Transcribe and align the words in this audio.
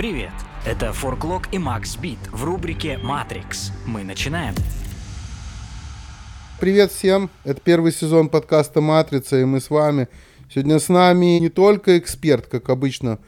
Привет! 0.00 0.32
Это 0.64 0.94
Форклок 0.94 1.52
и 1.52 1.58
Макс 1.58 1.94
Бит 1.98 2.16
в 2.32 2.42
рубрике 2.44 2.96
«Матрикс». 2.96 3.70
Мы 3.84 4.02
начинаем. 4.02 4.54
Привет 6.58 6.90
всем! 6.90 7.28
Это 7.44 7.60
первый 7.60 7.92
сезон 7.92 8.30
подкаста 8.30 8.80
«Матрица», 8.80 9.38
и 9.38 9.44
мы 9.44 9.60
с 9.60 9.68
вами. 9.68 10.08
Сегодня 10.48 10.78
с 10.78 10.88
нами 10.88 11.38
не 11.38 11.50
только 11.50 11.98
эксперт, 11.98 12.46
как 12.46 12.70
обычно. 12.70 13.18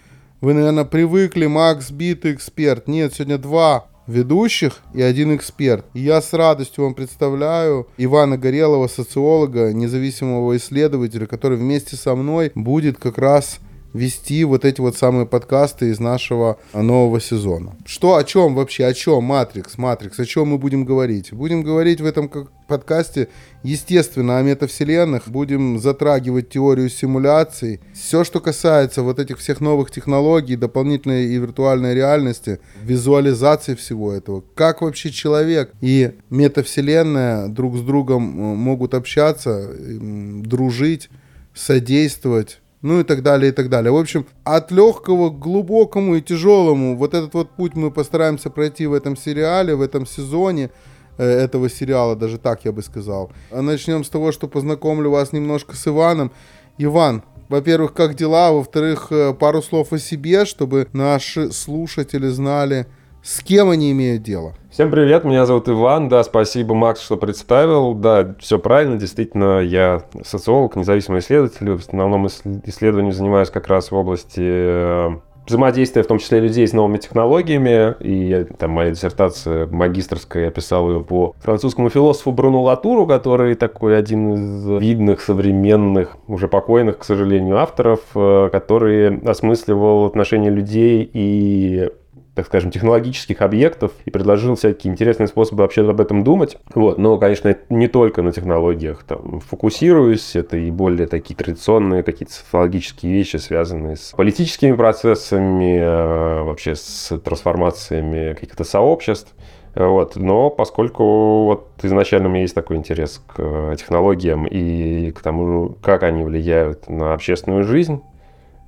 Вы, 0.41 0.55
наверное, 0.55 0.87
привыкли, 0.87 1.45
Макс 1.45 1.91
Бит 1.91 2.25
эксперт. 2.25 2.89
Нет, 2.89 3.13
сегодня 3.13 3.37
два 3.37 3.89
ведущих 4.07 4.81
и 4.95 5.03
один 5.03 5.37
эксперт. 5.37 5.85
И 5.93 6.01
я 6.01 6.23
с 6.23 6.33
радостью 6.33 6.85
вам 6.85 6.95
представляю 6.95 7.87
Ивана 7.99 8.39
Горелова, 8.39 8.89
социолога, 8.89 9.75
независимого 9.75 10.57
исследователя, 10.57 11.27
который 11.27 11.59
вместе 11.59 11.97
со 11.97 12.15
мной 12.15 12.51
будет 12.55 12.97
как 12.97 13.19
раз 13.19 13.59
вести 13.93 14.45
вот 14.45 14.65
эти 14.65 14.81
вот 14.81 14.97
самые 14.97 15.27
подкасты 15.27 15.91
из 15.91 16.01
нашего 16.01 16.59
нового 16.73 17.21
сезона. 17.21 17.77
Что, 17.85 18.17
о 18.17 18.25
чем 18.25 18.55
вообще, 18.55 18.87
о 18.87 18.95
чем 18.95 19.25
Матрикс, 19.25 19.79
Матрикс, 19.79 20.19
о 20.19 20.25
чем 20.25 20.49
мы 20.49 20.59
будем 20.59 20.85
говорить? 20.85 21.33
Будем 21.33 21.63
говорить 21.63 22.01
в 22.01 22.07
этом 22.07 22.31
подкасте, 22.67 23.29
естественно, 23.63 24.39
о 24.39 24.43
метавселенных, 24.43 25.29
будем 25.29 25.79
затрагивать 25.79 26.49
теорию 26.49 26.89
симуляций. 26.89 27.81
Все, 27.95 28.25
что 28.25 28.41
касается 28.41 29.03
вот 29.03 29.19
этих 29.19 29.39
всех 29.39 29.61
новых 29.61 29.91
технологий, 29.91 30.57
дополнительной 30.57 31.27
и 31.27 31.37
виртуальной 31.37 31.95
реальности, 31.95 32.61
визуализации 32.83 33.75
всего 33.75 34.13
этого, 34.13 34.43
как 34.55 34.81
вообще 34.81 35.11
человек 35.11 35.73
и 35.83 36.13
метавселенная 36.31 37.49
друг 37.49 37.77
с 37.77 37.81
другом 37.83 38.23
э, 38.25 38.55
могут 38.55 38.95
общаться, 38.95 39.71
дружить, 39.79 41.11
содействовать 41.55 42.62
ну 42.83 43.01
и 43.01 43.05
так 43.05 43.23
далее, 43.23 43.51
и 43.51 43.55
так 43.55 43.69
далее. 43.69 43.93
В 43.93 43.97
общем, 43.97 44.27
от 44.45 44.71
легкого 44.73 45.31
к 45.31 45.39
глубокому 45.39 46.17
и 46.17 46.21
тяжелому, 46.21 46.97
вот 46.97 47.15
этот 47.15 47.33
вот 47.35 47.51
путь 47.51 47.75
мы 47.75 47.91
постараемся 47.91 48.51
пройти 48.51 48.87
в 48.87 48.93
этом 48.93 49.17
сериале, 49.17 49.75
в 49.75 49.81
этом 49.81 50.05
сезоне 50.05 50.71
э, 51.17 51.25
этого 51.25 51.71
сериала, 51.71 52.17
даже 52.17 52.39
так 52.39 52.65
я 52.65 52.73
бы 52.73 52.83
сказал. 52.83 53.33
А 53.51 53.63
начнем 53.63 54.05
с 54.05 54.09
того, 54.09 54.33
что 54.33 54.49
познакомлю 54.49 55.11
вас 55.11 55.33
немножко 55.33 55.77
с 55.77 55.87
Иваном. 55.87 56.33
Иван, 56.77 57.23
во-первых, 57.49 57.95
как 57.95 58.17
дела? 58.17 58.51
Во-вторых, 58.51 59.09
э, 59.11 59.33
пару 59.33 59.63
слов 59.63 59.93
о 59.93 59.99
себе, 59.99 60.45
чтобы 60.45 60.89
наши 60.93 61.53
слушатели 61.53 62.27
знали, 62.29 62.87
с 63.23 63.43
кем 63.43 63.71
они 63.71 63.93
имеют 63.93 64.23
дело. 64.23 64.55
Всем 64.71 64.91
привет, 64.91 65.25
меня 65.25 65.47
зовут 65.47 65.69
Иван, 65.69 66.09
да, 66.09 66.25
спасибо, 66.25 66.75
Макс, 66.75 67.01
что 67.01 67.17
представил, 67.17 67.95
да, 67.95 68.35
все 68.41 68.59
правильно, 68.59 68.99
действительно, 68.99 69.61
я 69.61 70.03
социолог, 70.25 70.77
независимый 70.77 71.21
исследователь, 71.21 71.71
в 71.71 71.81
основном 71.81 72.27
исследованием 72.27 73.13
занимаюсь 73.13 73.51
как 73.51 73.69
раз 73.69 73.91
в 73.91 73.95
области 73.95 74.41
э, 74.41 75.11
взаимодействия, 75.47 76.03
в 76.03 76.07
том 76.07 76.19
числе 76.19 76.41
людей 76.41 76.67
с 76.67 76.73
новыми 76.73 76.99
технологиями, 76.99 77.95
и 78.01 78.47
там 78.59 78.71
моя 78.71 78.91
диссертация 78.91 79.67
магистрская, 79.67 80.47
я 80.47 80.51
писал 80.51 80.91
ее 80.91 81.05
по 81.05 81.35
французскому 81.41 81.91
философу 81.91 82.33
Бруно 82.33 82.63
Латуру, 82.63 83.07
который 83.07 83.55
такой 83.57 83.99
один 83.99 84.33
из 84.33 84.83
видных 84.83 85.21
современных, 85.21 86.17
уже 86.27 86.49
покойных, 86.49 86.99
к 86.99 87.05
сожалению, 87.05 87.59
авторов, 87.59 88.01
э, 88.15 88.49
который 88.51 89.19
осмысливал 89.19 90.07
отношения 90.07 90.51
людей 90.51 91.09
и 91.13 91.91
так 92.35 92.47
скажем, 92.47 92.71
технологических 92.71 93.43
объектов 93.43 93.93
и 94.07 94.11
предложил 94.11 94.55
всякие 94.55 94.93
интересные 94.93 95.27
способы 95.27 95.63
вообще 95.63 95.89
об 95.89 96.01
этом 96.01 96.25
думать. 96.25 96.57
Вот. 96.75 96.97
Но, 96.97 97.19
конечно, 97.19 97.55
не 97.69 97.89
только 97.89 98.23
на 98.23 98.33
технологиях 98.33 99.03
там, 99.03 99.41
фокусируюсь, 99.41 100.35
это 100.35 100.57
и 100.57 100.71
более 100.71 101.07
такие 101.07 101.37
традиционные 101.37 102.03
какие-то 102.03 102.33
социологические 102.33 103.13
вещи, 103.13 103.37
связанные 103.37 103.97
с 103.97 104.13
политическими 104.17 104.73
процессами, 104.73 105.79
э, 105.79 106.43
вообще 106.43 106.75
с 106.75 107.19
трансформациями 107.19 108.33
каких-то 108.33 108.65
сообществ. 108.65 109.35
Вот. 109.75 110.17
Но 110.17 110.49
поскольку 110.49 111.45
вот 111.45 111.69
изначально 111.83 112.29
у 112.29 112.31
меня 112.31 112.43
есть 112.43 112.55
такой 112.55 112.77
интерес 112.77 113.23
к 113.27 113.77
технологиям 113.77 114.47
и 114.47 115.11
к 115.11 115.21
тому, 115.21 115.77
как 115.83 116.03
они 116.03 116.23
влияют 116.23 116.89
на 116.89 117.13
общественную 117.13 117.65
жизнь, 117.65 118.03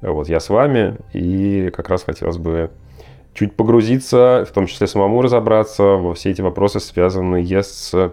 вот 0.03 0.28
я 0.28 0.38
с 0.38 0.50
вами, 0.50 0.98
и 1.14 1.70
как 1.74 1.88
раз 1.88 2.03
хотелось 2.04 2.36
бы 2.36 2.70
чуть 3.34 3.55
погрузиться, 3.55 4.47
в 4.49 4.53
том 4.53 4.67
числе 4.67 4.87
самому 4.87 5.21
разобраться 5.21 5.83
во 5.83 6.15
все 6.15 6.31
эти 6.31 6.41
вопросы, 6.41 6.81
связанные 6.81 7.62
с 7.62 8.12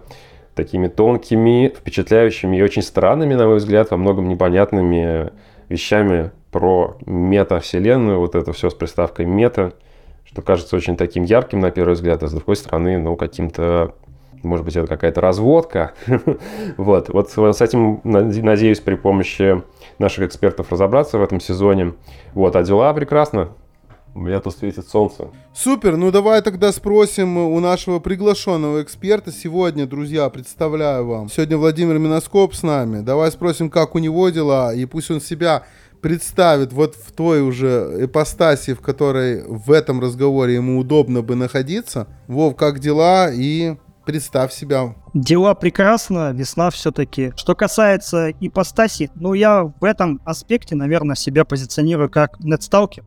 такими 0.56 0.88
тонкими, 0.88 1.74
впечатляющими 1.76 2.58
и 2.58 2.62
очень 2.62 2.82
странными, 2.82 3.36
на 3.36 3.48
мой 3.48 3.58
взгляд, 3.58 3.92
во 3.92 3.98
многом 3.98 4.28
непонятными 4.28 5.32
вещами 5.70 6.32
про 6.52 6.98
метавселенную, 7.06 8.20
вот 8.20 8.36
это 8.36 8.52
все 8.52 8.70
с 8.70 8.74
приставкой 8.74 9.26
мета, 9.26 9.74
что 10.26 10.42
кажется 10.42 10.76
очень 10.76 10.98
таким 10.98 11.24
ярким 11.24 11.60
на 11.60 11.72
первый 11.72 11.94
взгляд, 11.94 12.24
а 12.24 12.28
с 12.28 12.34
другой 12.34 12.58
стороны, 12.58 12.98
ну, 12.98 13.16
каким-то, 13.16 13.96
может 14.44 14.66
быть, 14.66 14.76
это 14.76 14.88
какая-то 14.88 15.22
разводка. 15.22 15.94
вот. 16.78 17.10
вот 17.10 17.32
с 17.32 17.62
этим, 17.62 18.02
надеюсь, 18.04 18.82
при 18.82 18.96
помощи 18.96 19.62
наших 20.00 20.26
экспертов 20.26 20.72
разобраться 20.72 21.18
в 21.18 21.24
этом 21.24 21.40
сезоне. 21.40 21.94
Вот. 22.34 22.56
А 22.56 22.64
дела 22.64 22.94
прекрасно. 22.94 23.50
У 24.14 24.20
меня 24.20 24.42
тут 24.42 24.56
светит 24.56 24.88
солнце. 24.88 25.28
Супер, 25.54 25.96
ну 25.96 26.12
давай 26.12 26.42
тогда 26.42 26.72
спросим 26.74 27.38
у 27.38 27.60
нашего 27.60 28.00
приглашенного 28.00 28.84
эксперта. 28.84 29.32
Сегодня, 29.32 29.88
друзья, 29.88 30.30
представляю 30.30 31.08
вам. 31.08 31.30
Сегодня 31.30 31.58
Владимир 31.58 31.98
Миноскоп 31.98 32.54
с 32.54 32.64
нами. 32.64 33.02
Давай 33.02 33.32
спросим, 33.32 33.70
как 33.70 33.96
у 33.96 34.00
него 34.00 34.30
дела, 34.30 34.74
и 34.74 34.86
пусть 34.86 35.12
он 35.12 35.22
себя 35.22 35.64
представит 36.02 36.74
вот 36.74 36.96
в 36.96 37.12
той 37.12 37.42
уже 37.42 38.00
ипостаси, 38.02 38.74
в 38.74 38.82
которой 38.82 39.44
в 39.48 39.72
этом 39.72 40.02
разговоре 40.02 40.56
ему 40.56 40.80
удобно 40.80 41.22
бы 41.22 41.36
находиться. 41.36 42.08
Вов, 42.28 42.56
как 42.56 42.80
дела? 42.80 43.32
И 43.32 43.78
представь 44.06 44.52
себя. 44.52 44.96
Дела 45.14 45.54
прекрасно, 45.54 46.32
весна 46.32 46.70
все-таки. 46.70 47.32
Что 47.36 47.56
касается 47.56 48.32
ипостаси, 48.32 49.10
ну 49.16 49.34
я 49.34 49.64
в 49.64 49.84
этом 49.84 50.20
аспекте, 50.26 50.76
наверное, 50.76 51.16
себя 51.16 51.46
позиционирую 51.46 52.10
как 52.10 52.40
нетсталкер. 52.40 53.06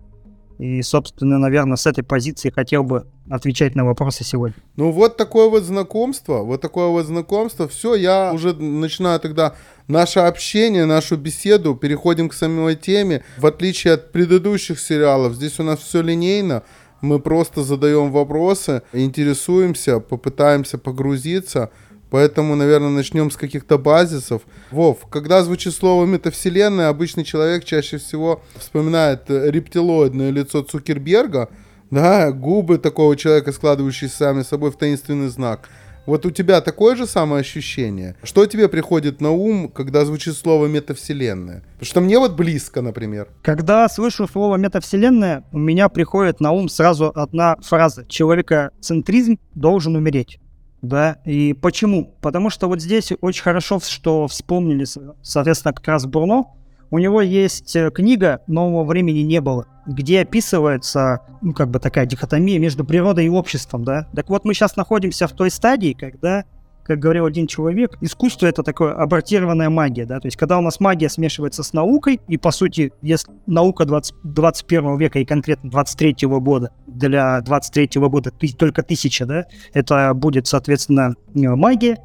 И, 0.58 0.82
собственно, 0.82 1.38
наверное, 1.38 1.76
с 1.76 1.86
этой 1.86 2.04
позиции 2.04 2.50
хотел 2.50 2.84
бы 2.84 3.06
отвечать 3.28 3.74
на 3.74 3.84
вопросы 3.84 4.24
сегодня. 4.24 4.56
Ну 4.76 4.90
вот 4.92 5.16
такое 5.16 5.48
вот 5.48 5.64
знакомство, 5.64 6.42
вот 6.42 6.60
такое 6.60 6.88
вот 6.88 7.06
знакомство. 7.06 7.66
Все, 7.66 7.94
я 7.94 8.32
уже 8.32 8.54
начинаю 8.54 9.18
тогда 9.18 9.54
наше 9.88 10.20
общение, 10.20 10.84
нашу 10.84 11.16
беседу, 11.16 11.74
переходим 11.74 12.28
к 12.28 12.34
самой 12.34 12.76
теме. 12.76 13.24
В 13.38 13.46
отличие 13.46 13.94
от 13.94 14.12
предыдущих 14.12 14.78
сериалов, 14.78 15.34
здесь 15.34 15.58
у 15.58 15.62
нас 15.62 15.80
все 15.80 16.02
линейно. 16.02 16.62
Мы 17.00 17.18
просто 17.18 17.62
задаем 17.62 18.12
вопросы, 18.12 18.82
интересуемся, 18.92 20.00
попытаемся 20.00 20.78
погрузиться. 20.78 21.70
Поэтому, 22.14 22.54
наверное, 22.54 22.90
начнем 22.90 23.28
с 23.28 23.36
каких-то 23.36 23.76
базисов. 23.76 24.42
Вов, 24.70 24.98
когда 25.10 25.42
звучит 25.42 25.74
слово 25.74 26.06
метавселенная, 26.06 26.88
обычный 26.88 27.24
человек 27.24 27.64
чаще 27.64 27.98
всего 27.98 28.40
вспоминает 28.56 29.28
э, 29.28 29.50
рептилоидное 29.50 30.30
лицо 30.30 30.62
Цукерберга, 30.62 31.48
да, 31.90 32.30
губы 32.30 32.78
такого 32.78 33.16
человека, 33.16 33.50
складывающиеся 33.50 34.16
сами 34.16 34.42
собой 34.42 34.70
в 34.70 34.76
таинственный 34.76 35.26
знак. 35.26 35.68
Вот 36.06 36.24
у 36.24 36.30
тебя 36.30 36.60
такое 36.60 36.94
же 36.94 37.08
самое 37.08 37.40
ощущение? 37.40 38.14
Что 38.22 38.46
тебе 38.46 38.68
приходит 38.68 39.20
на 39.20 39.32
ум, 39.32 39.68
когда 39.68 40.04
звучит 40.04 40.36
слово 40.36 40.66
метавселенная? 40.66 41.64
Потому 41.72 41.86
что 41.86 42.00
мне 42.00 42.20
вот 42.20 42.36
близко, 42.36 42.80
например. 42.80 43.26
Когда 43.42 43.88
слышу 43.88 44.28
слово 44.28 44.54
метавселенная, 44.54 45.42
у 45.50 45.58
меня 45.58 45.88
приходит 45.88 46.38
на 46.38 46.52
ум 46.52 46.68
сразу 46.68 47.10
одна 47.12 47.56
фраза. 47.56 48.06
Человекоцентризм 48.06 49.38
должен 49.56 49.96
умереть 49.96 50.38
да, 50.84 51.18
и 51.24 51.52
почему? 51.52 52.14
Потому 52.20 52.50
что 52.50 52.68
вот 52.68 52.80
здесь 52.80 53.12
очень 53.20 53.42
хорошо, 53.42 53.80
что 53.80 54.26
вспомнили, 54.28 54.86
соответственно, 55.22 55.74
как 55.74 55.86
раз 55.88 56.06
Бруно, 56.06 56.56
у 56.90 56.98
него 56.98 57.20
есть 57.20 57.74
э, 57.74 57.90
книга 57.90 58.42
«Нового 58.46 58.84
времени 58.84 59.20
не 59.20 59.40
было», 59.40 59.66
где 59.86 60.20
описывается, 60.20 61.20
ну, 61.42 61.52
как 61.52 61.68
бы 61.70 61.80
такая 61.80 62.06
дихотомия 62.06 62.58
между 62.58 62.84
природой 62.84 63.26
и 63.26 63.28
обществом, 63.28 63.84
да. 63.84 64.06
Так 64.14 64.28
вот, 64.28 64.44
мы 64.44 64.54
сейчас 64.54 64.76
находимся 64.76 65.26
в 65.26 65.32
той 65.32 65.50
стадии, 65.50 65.92
когда 65.92 66.44
как 66.84 66.98
говорил 66.98 67.24
один 67.26 67.46
человек, 67.46 67.96
искусство 68.00 68.46
это 68.46 68.62
такое 68.62 68.92
абортированная 68.92 69.70
магия, 69.70 70.06
да, 70.06 70.20
то 70.20 70.26
есть 70.26 70.36
когда 70.36 70.58
у 70.58 70.60
нас 70.60 70.80
магия 70.80 71.08
смешивается 71.08 71.62
с 71.62 71.72
наукой, 71.72 72.20
и 72.28 72.36
по 72.36 72.50
сути, 72.50 72.92
если 73.02 73.32
наука 73.46 73.84
20, 73.84 74.14
21 74.22 74.98
века 74.98 75.18
и 75.18 75.24
конкретно 75.24 75.70
23 75.70 76.28
года, 76.28 76.70
для 76.86 77.40
23 77.40 78.00
года 78.02 78.30
только 78.30 78.82
тысяча, 78.82 79.26
да, 79.26 79.46
это 79.72 80.12
будет, 80.14 80.46
соответственно, 80.46 81.14
э, 81.34 81.48
магия, 81.54 81.98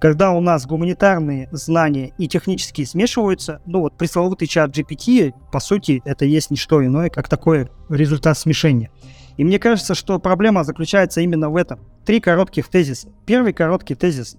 когда 0.00 0.32
у 0.32 0.40
нас 0.40 0.66
гуманитарные 0.66 1.48
знания 1.52 2.12
и 2.18 2.28
технические 2.28 2.86
смешиваются, 2.86 3.62
ну 3.64 3.80
вот 3.80 3.96
пресловутый 3.96 4.48
чат 4.48 4.76
GPT, 4.76 5.32
по 5.50 5.60
сути, 5.60 6.02
это 6.04 6.26
есть 6.26 6.50
не 6.50 6.56
что 6.56 6.84
иное, 6.84 7.08
как 7.08 7.28
такой 7.28 7.70
результат 7.88 8.36
смешения. 8.36 8.90
И 9.36 9.44
мне 9.44 9.58
кажется, 9.58 9.94
что 9.94 10.18
проблема 10.18 10.64
заключается 10.64 11.20
именно 11.20 11.50
в 11.50 11.56
этом. 11.56 11.80
Три 12.04 12.20
коротких 12.20 12.68
тезиса. 12.68 13.08
Первый 13.26 13.52
короткий 13.52 13.94
тезис. 13.94 14.36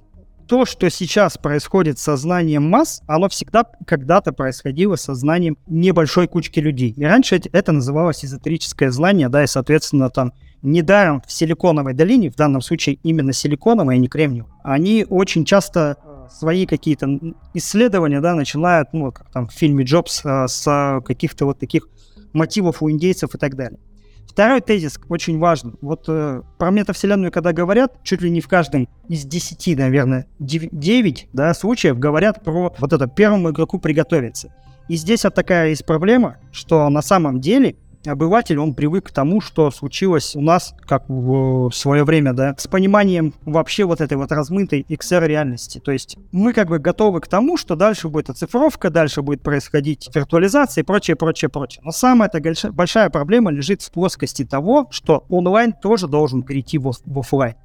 то, 0.48 0.66
что 0.66 0.90
сейчас 0.92 1.38
происходит 1.40 1.98
с 1.98 2.04
сознанием 2.04 2.70
масс, 2.70 3.02
оно 3.08 3.30
всегда 3.30 3.66
когда-то 3.88 4.32
происходило 4.32 4.96
с 4.96 5.02
сознанием 5.02 5.58
небольшой 5.68 6.28
кучки 6.28 6.60
людей. 6.60 6.94
И 6.96 7.04
раньше 7.04 7.42
это 7.52 7.72
называлось 7.72 8.24
эзотерическое 8.24 8.92
знание, 8.92 9.28
да, 9.28 9.44
и, 9.44 9.48
соответственно, 9.48 10.10
там 10.12 10.34
недаром 10.62 11.24
в 11.26 11.32
Силиконовой 11.32 11.94
долине, 11.94 12.30
в 12.30 12.36
данном 12.36 12.62
случае 12.62 13.00
именно 13.04 13.34
силиконовой, 13.34 13.96
а 13.96 13.98
не 13.98 14.08
кремниевой, 14.08 14.52
они 14.64 15.06
очень 15.10 15.46
часто 15.46 15.98
э, 16.04 16.28
свои 16.32 16.66
какие-то 16.66 17.08
исследования, 17.54 18.22
да, 18.22 18.36
начинают, 18.36 18.90
ну, 18.94 19.12
как 19.12 19.32
там 19.32 19.48
в 19.48 19.54
фильме 19.54 19.84
Джобс, 19.84 20.24
э, 20.26 20.48
с 20.48 21.02
каких-то 21.06 21.46
вот 21.46 21.60
таких 21.60 21.88
мотивов 22.34 22.84
у 22.84 22.90
индейцев 22.90 23.34
и 23.34 23.38
так 23.38 23.56
далее. 23.56 23.80
Второй 24.28 24.62
тезис 24.62 25.00
очень 25.08 25.40
важный. 25.40 25.74
Вот 25.82 26.06
э, 26.08 26.42
про 26.58 26.70
метавселенную, 26.72 27.32
когда 27.32 27.54
говорят, 27.54 28.04
чуть 28.04 28.22
ли 28.22 28.30
не 28.30 28.42
в 28.42 28.48
каждом 28.48 28.88
из 29.08 29.24
10, 29.24 29.78
наверное, 29.78 30.28
9 30.40 31.30
да, 31.32 31.54
случаев 31.54 31.98
говорят 31.98 32.44
про 32.44 32.74
вот 32.78 32.94
это 32.94 33.08
первому 33.08 33.52
игроку 33.52 33.80
приготовиться. 33.80 34.54
И 34.88 34.96
здесь 34.96 35.24
вот 35.24 35.34
такая 35.34 35.70
есть 35.70 35.86
проблема, 35.86 36.38
что 36.52 36.90
на 36.90 37.02
самом 37.02 37.42
деле 37.42 37.76
обыватель, 38.08 38.60
он 38.60 38.74
привык 38.74 39.08
к 39.08 39.12
тому, 39.12 39.42
что 39.42 39.72
случилось 39.72 40.36
у 40.36 40.42
нас, 40.42 40.74
как 40.82 41.06
в 41.08 41.72
свое 41.72 42.04
время, 42.04 42.34
да, 42.34 42.56
с 42.58 42.68
пониманием 42.68 43.34
вообще 43.46 43.86
вот 43.86 44.02
этой 44.02 44.18
вот 44.18 44.32
размытой 44.32 44.86
XR-реальности. 44.90 45.80
То 45.80 45.92
есть 45.92 46.18
мы 46.32 46.54
как 46.54 46.70
бы 46.70 46.80
готовы 46.80 47.22
к 47.22 47.28
тому, 47.28 47.58
что 47.58 47.76
дальше 47.76 48.10
будет 48.10 48.30
оцифровка, 48.30 48.90
дальше 48.90 49.22
будет 49.22 49.42
происходить 49.42 50.10
виртуализация 50.14 50.84
и 50.84 50.86
прочее, 50.86 51.16
прочее, 51.16 51.50
прочее. 51.50 51.82
Но 51.84 51.92
самая 51.92 52.30
эта 52.32 52.72
большая 52.72 53.10
проблема 53.10 53.52
лежит 53.52 53.82
в 53.82 53.92
плоскости 53.92 54.46
того, 54.46 54.88
что 54.92 55.26
онлайн 55.30 55.74
тоже 55.74 56.08
должен 56.08 56.44
перейти 56.44 56.78
в, 56.78 56.92
в 57.06 57.20
офлайн. 57.20 57.56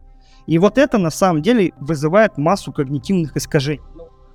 И 0.47 0.59
вот 0.59 0.79
это 0.79 0.99
на 0.99 1.11
самом 1.11 1.43
деле 1.43 1.73
вызывает 1.79 2.39
массу 2.39 2.73
когнитивных 2.73 3.37
искажений. 3.37 3.83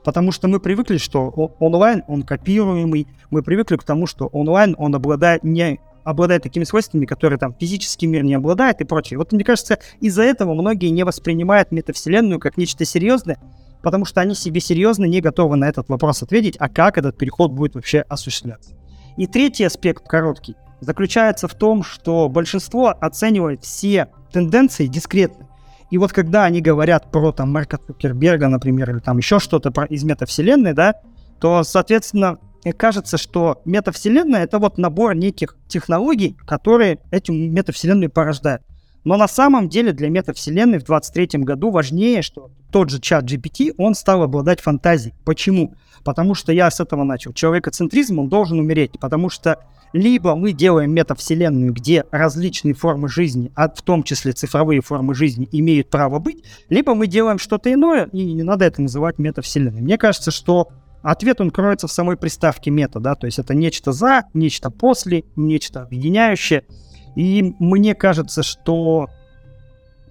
Потому 0.05 0.31
что 0.31 0.47
мы 0.47 0.59
привыкли, 0.59 0.97
что 0.97 1.29
онлайн, 1.59 2.03
он 2.07 2.21
копируемый, 2.21 3.07
мы 3.31 3.41
привыкли 3.41 3.75
к 3.75 3.83
тому, 3.83 4.05
что 4.05 4.27
онлайн, 4.27 4.75
он 4.77 4.93
обладает 4.93 5.43
не 5.43 5.79
обладает 6.05 6.43
такими 6.43 6.63
свойствами, 6.63 7.05
которые 7.05 7.37
там 7.37 7.53
физический 7.59 8.07
мир 8.07 8.23
не 8.23 8.35
обладает 8.35 8.79
и 8.79 8.85
прочее. 8.85 9.17
Вот 9.17 9.33
мне 9.33 9.43
кажется, 9.43 9.79
из-за 9.99 10.23
этого 10.23 10.53
многие 10.53 10.89
не 10.89 11.03
воспринимают 11.03 11.71
метавселенную 11.71 12.39
как 12.39 12.55
нечто 12.55 12.85
серьезное, 12.85 13.37
потому 13.81 14.05
что 14.05 14.21
они 14.21 14.35
себе 14.35 14.61
серьезно 14.61 15.05
не 15.05 15.19
готовы 15.19 15.57
на 15.57 15.67
этот 15.67 15.89
вопрос 15.89 16.23
ответить, 16.23 16.55
а 16.59 16.69
как 16.69 16.97
этот 16.97 17.17
переход 17.17 17.51
будет 17.51 17.75
вообще 17.75 18.01
осуществляться. 18.07 18.71
И 19.17 19.27
третий 19.27 19.63
аспект, 19.63 20.07
короткий, 20.07 20.55
заключается 20.79 21.47
в 21.47 21.55
том, 21.55 21.83
что 21.83 22.29
большинство 22.29 22.95
оценивает 22.99 23.63
все 23.63 24.09
тенденции 24.31 24.87
дискретно. 24.87 25.47
И 25.89 25.97
вот 25.97 26.13
когда 26.13 26.45
они 26.45 26.61
говорят 26.61 27.11
про 27.11 27.31
там 27.31 27.51
Марка 27.51 27.77
Цукерберга, 27.77 28.47
например, 28.47 28.91
или 28.91 28.99
там 28.99 29.17
еще 29.17 29.39
что-то 29.39 29.71
про, 29.71 29.85
из 29.85 30.03
метавселенной, 30.03 30.73
да, 30.73 30.95
то, 31.39 31.63
соответственно, 31.63 32.37
кажется, 32.73 33.17
что 33.17 33.61
метавселенная— 33.65 34.43
это 34.45 34.59
вот 34.59 34.77
набор 34.77 35.15
неких 35.15 35.57
технологий, 35.67 36.35
которые 36.45 36.99
эту 37.11 37.33
метавселенную 37.33 38.09
порождают. 38.09 38.63
Но 39.03 39.17
на 39.17 39.27
самом 39.27 39.69
деле 39.69 39.93
для 39.93 40.09
метавселенной 40.09 40.79
в 40.79 40.83
23 40.83 41.43
году 41.43 41.69
важнее, 41.69 42.23
что 42.23 42.49
тот 42.71 42.89
же 42.89 42.99
чат 42.99 43.23
GPT, 43.23 43.73
он 43.77 43.93
стал 43.93 44.23
обладать 44.23 44.61
фантазией. 44.61 45.13
Почему? 45.23 45.75
Потому 46.03 46.33
что 46.33 46.51
я 46.51 46.71
с 46.71 46.79
этого 46.79 47.03
начал. 47.03 47.31
Человекоцентризм, 47.31 48.19
он 48.19 48.29
должен 48.29 48.59
умереть, 48.59 48.99
потому 48.99 49.29
что 49.29 49.59
либо 49.93 50.35
мы 50.35 50.51
делаем 50.51 50.91
метавселенную, 50.91 51.71
где 51.71 52.03
различные 52.11 52.73
формы 52.73 53.07
жизни, 53.07 53.51
а 53.55 53.69
в 53.69 53.81
том 53.81 54.03
числе 54.03 54.33
цифровые 54.33 54.81
формы 54.81 55.15
жизни, 55.15 55.47
имеют 55.51 55.89
право 55.89 56.19
быть, 56.19 56.43
либо 56.67 56.95
мы 56.95 57.07
делаем 57.07 57.37
что-то 57.37 57.71
иное, 57.71 58.09
и 58.11 58.33
не 58.33 58.43
надо 58.43 58.65
это 58.65 58.81
называть 58.81 59.19
метавселенной. 59.19 59.81
Мне 59.81 59.97
кажется, 59.97 60.31
что 60.31 60.69
Ответ 61.05 61.39
он 61.39 61.51
кроется 61.51 61.85
в 61.85 61.91
самой 61.91 62.17
приставке 62.17 62.71
мета, 62.71 62.99
да, 62.99 63.13
то 63.13 63.27
есть 63.27 63.37
это 63.37 63.53
нечто 63.53 63.91
за, 63.91 64.23
нечто 64.33 64.71
после, 64.71 65.23
нечто 65.35 65.83
объединяющее. 65.83 66.65
И 67.15 67.53
мне 67.59 67.93
кажется, 67.93 68.41
что 68.41 69.07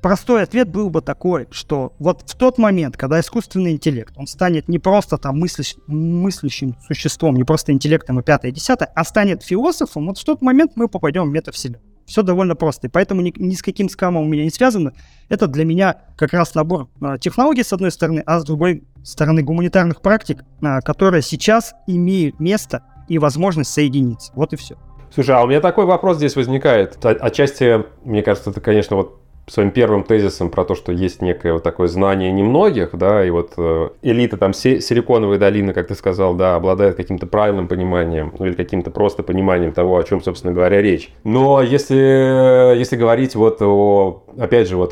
простой 0.01 0.45
ответ 0.45 0.69
был 0.69 0.91
бы 0.91 1.03
такой, 1.03 1.49
что 1.51 1.95
вот 1.99 2.23
в 2.25 2.37
тот 2.37 2.59
момент, 2.59 2.97
когда 2.97 3.19
искусственный 3.19 3.73
интеллект, 3.73 4.15
он 4.17 4.29
станет 4.29 4.69
не 4.69 4.79
просто 4.79 5.19
там 5.19 5.37
мыслящ, 5.37 5.75
мыслящим 5.89 6.77
существом, 6.87 7.35
не 7.35 7.43
просто 7.43 7.73
интеллектом 7.73 8.21
и 8.21 8.23
пятое, 8.23 8.53
и 8.53 8.55
десятое, 8.55 8.89
а 8.95 9.03
станет 9.03 9.43
философом, 9.43 10.07
вот 10.07 10.19
в 10.19 10.25
тот 10.25 10.43
момент 10.43 10.77
мы 10.77 10.87
попадем 10.87 11.25
в 11.25 11.33
метавселенную. 11.33 11.83
Все 12.07 12.23
довольно 12.23 12.55
просто. 12.55 12.87
И 12.87 12.91
поэтому 12.91 13.21
ни, 13.21 13.33
ни 13.37 13.55
с 13.55 13.63
каким 13.63 13.89
скамом 13.89 14.25
у 14.25 14.29
меня 14.29 14.45
не 14.45 14.51
связано. 14.51 14.93
Это 15.29 15.47
для 15.49 15.65
меня 15.65 16.03
как 16.17 16.35
раз 16.35 16.55
набор 16.55 16.89
а, 17.01 17.19
технологий, 17.19 17.65
с 17.65 17.73
одной 17.73 17.91
стороны, 17.91 18.23
а 18.27 18.39
с 18.39 18.45
другой 18.45 18.85
стороны 19.05 19.43
гуманитарных 19.43 20.01
практик, 20.01 20.45
а, 20.63 20.81
которые 20.81 21.23
сейчас 21.23 21.75
имеют 21.87 22.41
место 22.41 22.83
и 23.09 23.19
возможность 23.19 23.71
соединиться. 23.71 24.33
Вот 24.35 24.53
и 24.53 24.57
все. 24.57 24.77
Слушай, 25.13 25.37
а 25.37 25.43
у 25.43 25.47
меня 25.47 25.61
такой 25.61 25.85
вопрос 25.85 26.17
здесь 26.17 26.35
возникает. 26.35 26.99
Отчасти, 27.05 27.85
мне 28.05 28.23
кажется, 28.23 28.51
это, 28.51 28.61
конечно, 28.61 28.97
вот 28.97 29.21
своим 29.47 29.71
первым 29.71 30.05
тезисом 30.05 30.51
про 30.51 30.65
то, 30.65 30.75
что 30.75 30.93
есть 30.93 31.21
некое 31.21 31.53
вот 31.53 31.63
такое 31.63 31.89
знание 31.89 32.33
немногих, 32.33 32.91
да, 32.95 33.25
и 33.25 33.31
вот 33.31 33.53
э, 33.57 33.91
элита 34.03 34.37
там 34.37 34.55
си- 34.55 34.81
силиконовой 34.81 35.39
долины, 35.39 35.73
как 35.73 35.89
ты 35.89 35.95
сказал, 35.95 36.35
да, 36.35 36.55
обладает 36.55 36.97
каким-то 36.97 37.27
правильным 37.27 37.69
пониманием, 37.69 38.33
ну 38.39 38.47
или 38.47 38.55
каким-то 38.55 38.91
просто 38.91 39.23
пониманием 39.23 39.73
того, 39.73 39.99
о 39.99 40.05
чем, 40.05 40.23
собственно 40.23 40.53
говоря, 40.53 40.81
речь. 40.81 41.13
Но 41.25 41.61
если, 41.63 42.77
если 42.77 42.97
говорить 42.97 43.35
вот 43.35 43.61
о, 43.61 44.25
опять 44.39 44.69
же, 44.69 44.77
вот 44.77 44.91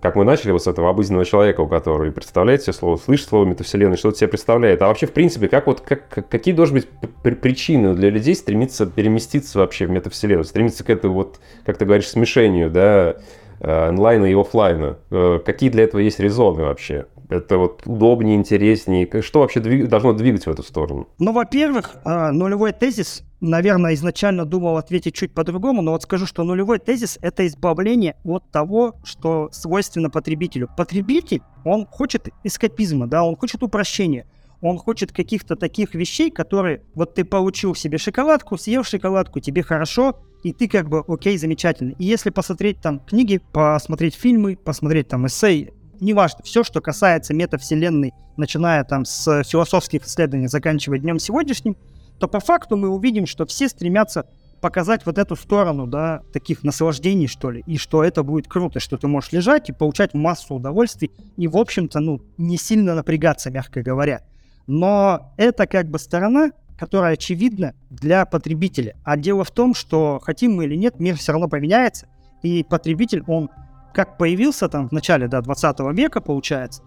как 0.00 0.16
мы 0.16 0.24
начали 0.24 0.50
вот 0.50 0.62
с 0.62 0.66
этого 0.66 0.90
обыденного 0.90 1.24
человека, 1.24 1.60
у 1.60 1.68
которого 1.68 2.10
представляет 2.10 2.62
себе 2.62 2.72
слово, 2.72 2.96
слышит 2.96 3.28
слово 3.28 3.44
метавселенной, 3.44 3.96
что-то 3.96 4.18
себе 4.18 4.28
представляет, 4.28 4.82
а 4.82 4.88
вообще, 4.88 5.06
в 5.06 5.12
принципе, 5.12 5.48
как 5.48 5.66
вот, 5.66 5.80
как, 5.80 6.08
какие 6.28 6.54
должны 6.54 6.82
быть 7.22 7.40
причины 7.40 7.94
для 7.94 8.10
людей 8.10 8.34
стремиться 8.34 8.86
переместиться 8.86 9.58
вообще 9.58 9.86
в 9.86 9.90
метавселенную, 9.90 10.44
стремиться 10.44 10.82
к 10.82 10.90
этому 10.90 11.14
вот, 11.14 11.40
как 11.64 11.78
ты 11.78 11.84
говоришь, 11.84 12.08
смешению, 12.08 12.70
да, 12.70 13.16
онлайна 13.62 14.26
и 14.26 14.34
офлайна. 14.34 14.98
Э, 15.10 15.38
какие 15.44 15.70
для 15.70 15.84
этого 15.84 16.00
есть 16.00 16.18
резоны 16.18 16.62
вообще? 16.62 17.06
Это 17.28 17.58
вот 17.58 17.82
удобнее, 17.86 18.36
интереснее. 18.36 19.08
Что 19.22 19.40
вообще 19.40 19.60
двиг... 19.60 19.88
должно 19.88 20.12
двигать 20.12 20.46
в 20.46 20.50
эту 20.50 20.62
сторону? 20.62 21.08
Ну, 21.18 21.32
во-первых, 21.32 21.96
э, 22.04 22.30
нулевой 22.30 22.72
тезис, 22.72 23.22
наверное, 23.40 23.94
изначально 23.94 24.44
думал 24.44 24.76
ответить 24.76 25.14
чуть 25.14 25.32
по-другому, 25.32 25.80
но 25.80 25.92
вот 25.92 26.02
скажу, 26.02 26.26
что 26.26 26.44
нулевой 26.44 26.78
тезис— 26.78 27.18
это 27.22 27.46
избавление 27.46 28.16
от 28.24 28.50
того, 28.50 28.96
что 29.04 29.48
свойственно 29.52 30.10
потребителю. 30.10 30.68
Потребитель, 30.76 31.42
он 31.64 31.86
хочет 31.86 32.28
эскапизма, 32.44 33.06
да, 33.06 33.24
он 33.24 33.36
хочет 33.36 33.62
упрощения 33.62 34.26
он 34.62 34.78
хочет 34.78 35.12
каких-то 35.12 35.56
таких 35.56 35.94
вещей, 35.94 36.30
которые 36.30 36.82
вот 36.94 37.14
ты 37.14 37.24
получил 37.24 37.74
себе 37.74 37.98
шоколадку, 37.98 38.56
съел 38.56 38.84
шоколадку, 38.84 39.40
тебе 39.40 39.62
хорошо, 39.62 40.20
и 40.42 40.52
ты 40.52 40.68
как 40.68 40.88
бы 40.88 41.04
окей, 41.06 41.38
замечательно. 41.38 41.94
И 41.98 42.04
если 42.04 42.30
посмотреть 42.30 42.80
там 42.80 43.00
книги, 43.00 43.40
посмотреть 43.52 44.14
фильмы, 44.14 44.56
посмотреть 44.56 45.08
там 45.08 45.26
эссей, 45.26 45.70
неважно, 46.00 46.40
все, 46.44 46.64
что 46.64 46.80
касается 46.80 47.32
метавселенной, 47.34 48.12
начиная 48.36 48.84
там 48.84 49.04
с 49.04 49.44
философских 49.44 50.04
исследований, 50.04 50.48
заканчивая 50.48 50.98
днем 50.98 51.18
сегодняшним, 51.18 51.76
то 52.18 52.28
по 52.28 52.40
факту 52.40 52.76
мы 52.76 52.88
увидим, 52.88 53.26
что 53.26 53.46
все 53.46 53.68
стремятся 53.68 54.26
показать 54.60 55.04
вот 55.06 55.18
эту 55.18 55.34
сторону, 55.34 55.86
да, 55.86 56.22
таких 56.32 56.62
наслаждений, 56.62 57.26
что 57.26 57.50
ли, 57.50 57.64
и 57.66 57.76
что 57.76 58.04
это 58.04 58.22
будет 58.22 58.46
круто, 58.46 58.78
что 58.78 58.96
ты 58.96 59.08
можешь 59.08 59.32
лежать 59.32 59.68
и 59.68 59.72
получать 59.72 60.14
массу 60.14 60.54
удовольствий, 60.54 61.10
и, 61.36 61.48
в 61.48 61.56
общем-то, 61.56 61.98
ну, 61.98 62.22
не 62.38 62.56
сильно 62.56 62.94
напрягаться, 62.94 63.50
мягко 63.50 63.82
говоря. 63.82 64.22
Но 64.68 65.34
это 65.36 65.66
как 65.66 65.88
бы 65.88 65.98
сторона, 65.98 66.52
которая 66.78 67.14
очевидна 67.14 67.74
для 67.90 68.24
потребителя. 68.24 68.96
А 69.04 69.16
дело 69.16 69.44
в 69.44 69.50
том, 69.50 69.74
что 69.74 70.20
хотим 70.22 70.56
мы 70.56 70.64
или 70.64 70.76
нет, 70.76 71.00
мир 71.00 71.16
все 71.16 71.32
равно 71.32 71.48
поменяется, 71.48 72.06
и 72.42 72.64
потребитель, 72.64 73.22
он 73.26 73.50
как 73.94 74.18
появился 74.18 74.68
там 74.68 74.88
в 74.88 74.92
начале 74.92 75.28
да, 75.28 75.40
20 75.40 75.80
века, 75.92 76.20
получается, 76.20 76.82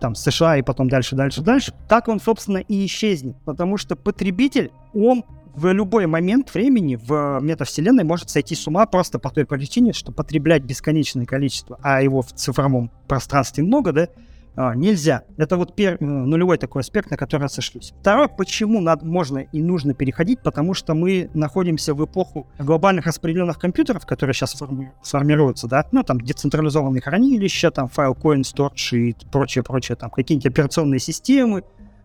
там 0.00 0.14
США 0.14 0.56
и 0.56 0.62
потом 0.62 0.88
дальше, 0.88 1.16
дальше, 1.16 1.42
дальше, 1.42 1.72
так 1.88 2.08
он, 2.08 2.20
собственно, 2.20 2.58
и 2.58 2.84
исчезнет. 2.86 3.36
Потому 3.44 3.76
что 3.76 3.96
потребитель, 3.96 4.70
он 4.92 5.24
в 5.54 5.70
любой 5.72 6.06
момент 6.06 6.52
времени 6.54 6.96
в 6.96 7.38
метавселенной 7.40 8.04
может 8.04 8.30
сойти 8.30 8.54
с 8.54 8.66
ума 8.66 8.86
просто 8.86 9.18
по 9.18 9.30
той 9.30 9.44
причине, 9.44 9.92
что 9.92 10.12
потреблять 10.12 10.62
бесконечное 10.62 11.26
количество, 11.26 11.78
а 11.82 12.02
его 12.02 12.22
в 12.22 12.32
цифровом 12.32 12.90
пространстве 13.06 13.62
много, 13.64 13.92
да, 13.92 14.08
а, 14.54 14.74
нельзя. 14.74 15.24
Это 15.38 15.56
вот 15.56 15.74
пер, 15.74 15.96
э, 15.98 16.04
нулевой 16.04 16.58
такой 16.58 16.80
аспект, 16.80 17.10
на 17.10 17.16
который 17.16 17.42
я 17.42 17.48
сошлюсь. 17.48 17.94
Второе, 18.00 18.28
почему 18.28 18.80
надо, 18.80 19.06
можно 19.06 19.38
и 19.38 19.62
нужно 19.62 19.94
переходить, 19.94 20.40
потому 20.42 20.74
что 20.74 20.94
мы 20.94 21.30
находимся 21.32 21.94
в 21.94 22.04
эпоху 22.04 22.46
глобальных 22.58 23.06
распределенных 23.06 23.58
компьютеров, 23.58 24.04
которые 24.04 24.34
сейчас 24.34 24.52
форми, 24.52 24.92
сформируются, 25.02 25.68
да, 25.68 25.86
ну, 25.92 26.02
там, 26.02 26.20
децентрализованные 26.20 27.00
хранилища, 27.00 27.70
там, 27.70 27.88
Filecoin, 27.94 28.42
Storage 28.42 28.96
и 28.96 29.16
прочее-прочее, 29.30 29.96
там, 29.96 30.10
какие-нибудь 30.10 30.46
операционные 30.46 31.00
системы, 31.00 31.64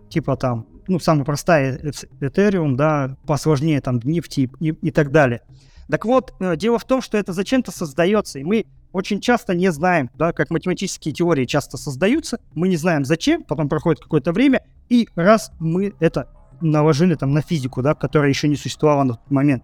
типа 0.10 0.38
там, 0.38 0.66
ну, 0.88 1.00
самая 1.00 1.26
простая 1.26 1.78
Ethereum, 2.22 2.76
да, 2.76 3.18
посложнее 3.26 3.82
там 3.82 4.00
нефти 4.04 4.50
и, 4.60 4.70
и 4.70 4.92
так 4.92 5.12
далее. 5.12 5.42
Так 5.90 6.06
вот, 6.06 6.34
э, 6.40 6.56
дело 6.58 6.80
в 6.80 6.86
том, 6.86 7.02
что 7.02 7.18
это 7.18 7.34
зачем-то 7.34 7.72
создается, 7.72 8.40
и 8.40 8.44
мы 8.44 8.66
очень 8.92 9.22
часто 9.22 9.54
не 9.54 9.72
знаем, 9.72 10.10
да, 10.16 10.34
как 10.34 10.50
математические 10.50 11.14
теории 11.14 11.46
часто 11.46 11.78
создаются, 11.78 12.40
мы 12.54 12.68
не 12.68 12.78
знаем 12.78 13.06
зачем, 13.06 13.44
потом 13.44 13.70
проходит 13.70 14.02
какое-то 14.02 14.32
время, 14.32 14.64
и 14.90 15.08
раз 15.16 15.52
мы 15.60 15.94
это 16.00 16.30
наложили 16.62 17.16
там 17.16 17.32
на 17.32 17.42
физику, 17.42 17.82
да, 17.82 17.94
которая 17.94 18.30
еще 18.30 18.48
не 18.48 18.56
существовала 18.56 19.04
на 19.04 19.14
тот 19.16 19.32
момент. 19.32 19.64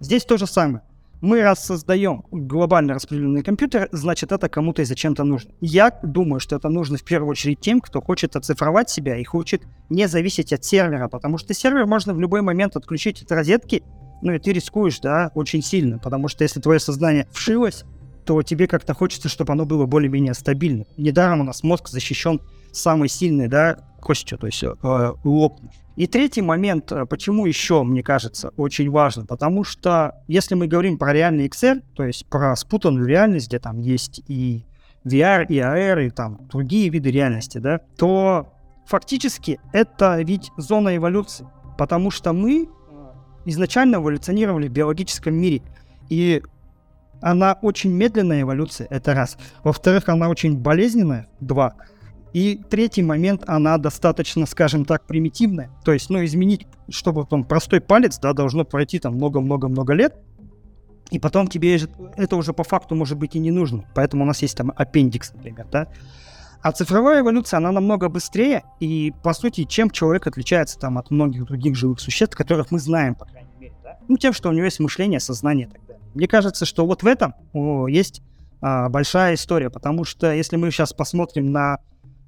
Здесь 0.00 0.24
то 0.24 0.36
же 0.36 0.46
самое. 0.46 0.82
Мы 1.20 1.40
раз 1.40 1.64
создаем 1.64 2.24
глобально 2.30 2.92
распределенный 2.92 3.42
компьютер, 3.42 3.88
значит, 3.92 4.30
это 4.30 4.50
кому-то 4.50 4.82
и 4.82 4.84
зачем-то 4.84 5.24
нужно. 5.24 5.52
Я 5.62 5.98
думаю, 6.02 6.38
что 6.38 6.56
это 6.56 6.68
нужно 6.68 6.98
в 6.98 7.04
первую 7.04 7.30
очередь 7.30 7.60
тем, 7.60 7.80
кто 7.80 8.02
хочет 8.02 8.36
оцифровать 8.36 8.90
себя 8.90 9.16
и 9.16 9.24
хочет 9.24 9.62
не 9.88 10.06
зависеть 10.06 10.52
от 10.52 10.64
сервера, 10.64 11.08
потому 11.08 11.38
что 11.38 11.54
сервер 11.54 11.86
можно 11.86 12.12
в 12.12 12.20
любой 12.20 12.42
момент 12.42 12.76
отключить 12.76 13.22
от 13.22 13.32
розетки, 13.32 13.82
ну 14.24 14.32
и 14.32 14.38
ты 14.38 14.52
рискуешь, 14.52 14.98
да, 15.00 15.30
очень 15.34 15.62
сильно, 15.62 15.98
потому 15.98 16.28
что 16.28 16.42
если 16.42 16.60
твое 16.60 16.80
сознание 16.80 17.28
вшилось, 17.30 17.84
то 18.24 18.42
тебе 18.42 18.66
как-то 18.66 18.94
хочется, 18.94 19.28
чтобы 19.28 19.52
оно 19.52 19.66
было 19.66 19.86
более-менее 19.86 20.34
стабильным. 20.34 20.86
Недаром 20.96 21.42
у 21.42 21.44
нас 21.44 21.62
мозг 21.62 21.88
защищен 21.88 22.40
самой 22.72 23.08
сильной, 23.08 23.48
да, 23.48 23.78
костью, 24.00 24.38
то 24.38 24.46
есть 24.46 24.62
э, 24.62 25.12
лопнуть. 25.24 25.72
И 25.96 26.06
третий 26.06 26.42
момент, 26.42 26.90
э, 26.90 27.06
почему 27.06 27.46
еще, 27.46 27.82
мне 27.82 28.02
кажется, 28.02 28.50
очень 28.56 28.90
важно, 28.90 29.26
потому 29.26 29.62
что 29.62 30.22
если 30.26 30.54
мы 30.54 30.66
говорим 30.66 30.98
про 30.98 31.12
реальный 31.12 31.46
XR, 31.46 31.82
то 31.94 32.04
есть 32.04 32.26
про 32.26 32.56
спутанную 32.56 33.06
реальность, 33.06 33.48
где 33.48 33.58
там 33.58 33.78
есть 33.78 34.22
и 34.26 34.64
VR, 35.04 35.46
и 35.48 35.56
AR, 35.56 36.06
и 36.06 36.10
там 36.10 36.48
другие 36.50 36.88
виды 36.88 37.10
реальности, 37.10 37.58
да, 37.58 37.78
то 37.96 38.52
фактически 38.86 39.60
это 39.72 40.20
ведь 40.22 40.50
зона 40.56 40.96
эволюции, 40.96 41.46
потому 41.78 42.10
что 42.10 42.32
мы 42.32 42.64
э, 42.64 42.83
изначально 43.44 43.96
эволюционировали 43.96 44.68
в 44.68 44.72
биологическом 44.72 45.34
мире, 45.34 45.62
и 46.08 46.42
она 47.20 47.58
очень 47.62 47.90
медленная 47.90 48.42
эволюция, 48.42 48.86
это 48.90 49.14
раз. 49.14 49.38
Во-вторых, 49.62 50.08
она 50.08 50.28
очень 50.28 50.58
болезненная, 50.58 51.28
два. 51.40 51.74
И 52.32 52.60
третий 52.68 53.02
момент, 53.02 53.44
она 53.46 53.78
достаточно, 53.78 54.44
скажем 54.44 54.84
так, 54.84 55.06
примитивная. 55.06 55.70
То 55.84 55.92
есть, 55.92 56.10
ну, 56.10 56.24
изменить, 56.24 56.66
чтобы 56.88 57.24
там 57.24 57.44
простой 57.44 57.80
палец, 57.80 58.18
да, 58.18 58.32
должно 58.32 58.64
пройти 58.64 58.98
там 58.98 59.14
много-много-много 59.14 59.92
лет, 59.94 60.16
и 61.10 61.18
потом 61.18 61.46
тебе 61.46 61.78
это 62.16 62.36
уже 62.36 62.52
по 62.52 62.64
факту 62.64 62.94
может 62.94 63.16
быть 63.18 63.36
и 63.36 63.38
не 63.38 63.50
нужно. 63.50 63.84
Поэтому 63.94 64.24
у 64.24 64.26
нас 64.26 64.42
есть 64.42 64.56
там 64.56 64.72
аппендикс, 64.74 65.32
например, 65.32 65.66
да. 65.70 65.88
А 66.64 66.72
цифровая 66.72 67.20
эволюция, 67.20 67.58
она 67.58 67.72
намного 67.72 68.08
быстрее, 68.08 68.64
и, 68.80 69.12
по 69.22 69.34
сути, 69.34 69.64
чем 69.64 69.90
человек 69.90 70.26
отличается 70.26 70.78
там 70.78 70.96
от 70.96 71.10
многих 71.10 71.44
других 71.44 71.76
живых 71.76 72.00
существ, 72.00 72.34
которых 72.34 72.70
мы 72.70 72.78
знаем, 72.78 73.14
по 73.14 73.26
крайней 73.26 73.50
мере, 73.60 73.74
да? 73.82 73.98
Ну, 74.08 74.16
тем, 74.16 74.32
что 74.32 74.48
у 74.48 74.52
него 74.52 74.64
есть 74.64 74.80
мышление, 74.80 75.20
сознание 75.20 75.66
и 75.66 75.70
так 75.70 75.86
далее. 75.86 76.02
Мне 76.14 76.26
кажется, 76.26 76.64
что 76.64 76.86
вот 76.86 77.02
в 77.02 77.06
этом 77.06 77.34
о, 77.52 77.86
есть 77.86 78.22
а, 78.62 78.88
большая 78.88 79.34
история, 79.34 79.68
потому 79.68 80.04
что 80.04 80.32
если 80.32 80.56
мы 80.56 80.70
сейчас 80.70 80.94
посмотрим 80.94 81.52
на 81.52 81.80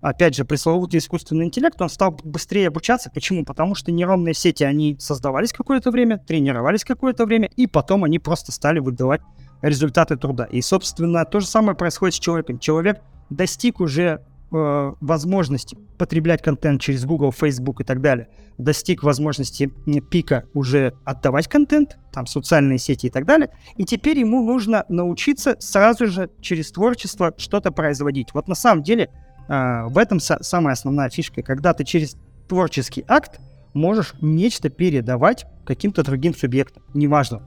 опять 0.03 0.37
же, 0.37 0.45
пресловутый 0.45 0.99
искусственный 0.99 1.47
интеллект, 1.47 1.81
он 1.81 1.89
стал 1.89 2.11
быстрее 2.23 2.69
обучаться. 2.69 3.11
Почему? 3.11 3.43
Потому 3.43 3.75
что 3.75 3.91
нейронные 3.91 4.35
сети, 4.35 4.65
они 4.65 4.99
создавались 5.01 5.55
какое-то 5.55 5.91
время, 5.91 6.19
тренировались 6.19 6.85
какое-то 6.85 7.25
время, 7.25 7.49
и 7.57 7.67
потом 7.67 8.05
они 8.05 8.19
просто 8.19 8.53
стали 8.53 8.81
выдавать 8.81 9.23
результаты 9.63 10.19
труда. 10.19 10.45
И, 10.45 10.61
собственно, 10.61 11.25
то 11.25 11.41
же 11.41 11.47
самое 11.47 11.75
происходит 11.75 12.17
с 12.17 12.19
человеком. 12.19 12.59
Человек 12.59 13.01
достиг 13.31 13.81
уже 13.81 14.23
э, 14.53 14.93
возможности 15.01 15.77
потреблять 15.99 16.43
контент 16.43 16.81
через 16.81 17.05
Google, 17.05 17.33
Facebook 17.33 17.81
и 17.81 17.85
так 17.85 18.01
далее, 18.01 18.29
достиг 18.59 19.03
возможности 19.03 19.73
пика 20.11 20.45
уже 20.55 20.95
отдавать 21.05 21.49
контент, 21.49 21.99
там 22.13 22.27
социальные 22.27 22.79
сети 22.79 23.07
и 23.07 23.11
так 23.11 23.25
далее, 23.25 23.51
и 23.77 23.85
теперь 23.85 24.19
ему 24.19 24.45
нужно 24.45 24.85
научиться 24.89 25.57
сразу 25.59 26.07
же 26.07 26.31
через 26.41 26.71
творчество 26.73 27.35
что-то 27.37 27.71
производить. 27.71 28.33
Вот 28.35 28.49
на 28.49 28.55
самом 28.55 28.83
деле 28.83 29.11
а, 29.49 29.87
в 29.89 29.99
этом 29.99 30.21
самая 30.21 30.73
основная 30.73 31.11
фишка, 31.11 31.43
когда 31.43 31.73
ты 31.75 31.85
через 31.85 32.17
творческий 32.49 33.05
акт 33.09 33.41
можешь 33.75 34.15
нечто 34.23 34.71
передавать 34.71 35.47
каким-то 35.67 36.03
другим 36.03 36.35
субъектам. 36.35 36.83
Неважно, 36.95 37.43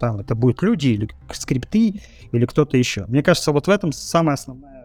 там 0.00 0.20
это 0.20 0.34
будут 0.34 0.62
люди 0.62 0.88
или 0.88 1.10
скрипты 1.32 2.00
или 2.32 2.46
кто-то 2.46 2.76
еще. 2.76 3.04
Мне 3.06 3.22
кажется, 3.22 3.52
вот 3.52 3.66
в 3.66 3.70
этом 3.70 3.92
самая 3.92 4.34
основная 4.34 4.83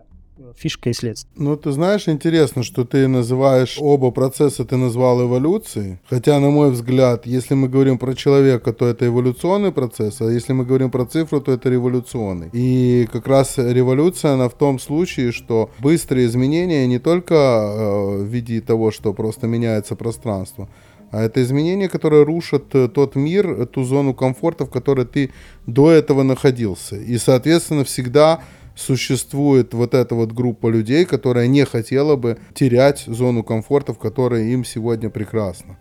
фишка 0.55 0.89
и 0.89 0.93
следствие. 0.93 1.31
Ну, 1.36 1.55
ты 1.55 1.72
знаешь, 1.72 2.08
интересно, 2.08 2.63
что 2.63 2.86
ты 2.86 3.08
называешь 3.08 3.77
оба 3.79 4.12
процесса, 4.12 4.65
ты 4.65 4.77
назвал 4.77 5.22
эволюцией. 5.22 6.00
Хотя, 6.10 6.39
на 6.39 6.50
мой 6.50 6.72
взгляд, 6.72 7.25
если 7.25 7.55
мы 7.55 7.67
говорим 7.67 7.98
про 7.98 8.13
человека, 8.13 8.74
то 8.74 8.88
это 8.88 9.05
эволюционный 9.08 9.72
процесс, 9.72 10.22
а 10.22 10.25
если 10.25 10.53
мы 10.53 10.65
говорим 10.65 10.91
про 10.91 11.05
цифру, 11.05 11.41
то 11.41 11.51
это 11.51 11.69
революционный. 11.69 12.50
И 12.53 13.08
как 13.12 13.27
раз 13.27 13.58
революция, 13.58 14.34
она 14.34 14.50
в 14.50 14.53
том 14.53 14.79
случае, 14.79 15.31
что 15.31 15.69
быстрые 15.79 16.27
изменения 16.27 16.88
не 16.88 17.00
только 17.00 17.36
э, 17.36 18.24
в 18.24 18.25
виде 18.25 18.62
того, 18.62 18.91
что 18.91 19.13
просто 19.13 19.48
меняется 19.48 19.96
пространство, 19.96 20.69
а 21.12 21.24
это 21.24 21.41
изменения, 21.41 21.89
которые 21.89 22.24
рушат 22.24 22.75
э, 22.75 22.88
тот 22.88 23.15
мир, 23.15 23.65
ту 23.65 23.84
зону 23.84 24.13
комфорта, 24.13 24.65
в 24.65 24.69
которой 24.69 25.05
ты 25.05 25.31
до 25.65 25.91
этого 25.91 26.24
находился. 26.24 26.96
И, 26.98 27.17
соответственно, 27.17 27.84
всегда 27.84 28.41
существует 28.79 29.74
вот 29.74 29.93
эта 29.93 30.15
вот 30.15 30.31
группа 30.31 30.67
людей, 30.67 31.05
которая 31.05 31.48
не 31.48 31.65
хотела 31.65 32.15
бы 32.15 32.38
терять 32.53 33.03
зону 33.05 33.43
комфорта, 33.43 33.93
в 33.93 34.00
которой 34.00 34.51
им 34.53 34.63
сегодня 34.63 35.09
прекрасно. 35.09 35.77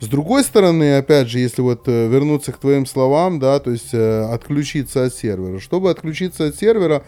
С 0.00 0.08
другой 0.08 0.44
стороны, 0.44 0.98
опять 0.98 1.28
же, 1.28 1.38
если 1.38 1.62
вот 1.62 1.88
э, 1.88 2.08
вернуться 2.08 2.52
к 2.52 2.58
твоим 2.58 2.84
словам, 2.84 3.38
да, 3.38 3.58
то 3.60 3.70
есть 3.70 3.94
э, 3.94 4.24
отключиться 4.24 5.04
от 5.04 5.14
сервера. 5.14 5.58
Чтобы 5.58 5.90
отключиться 5.90 6.48
от 6.48 6.56
сервера, 6.56 7.02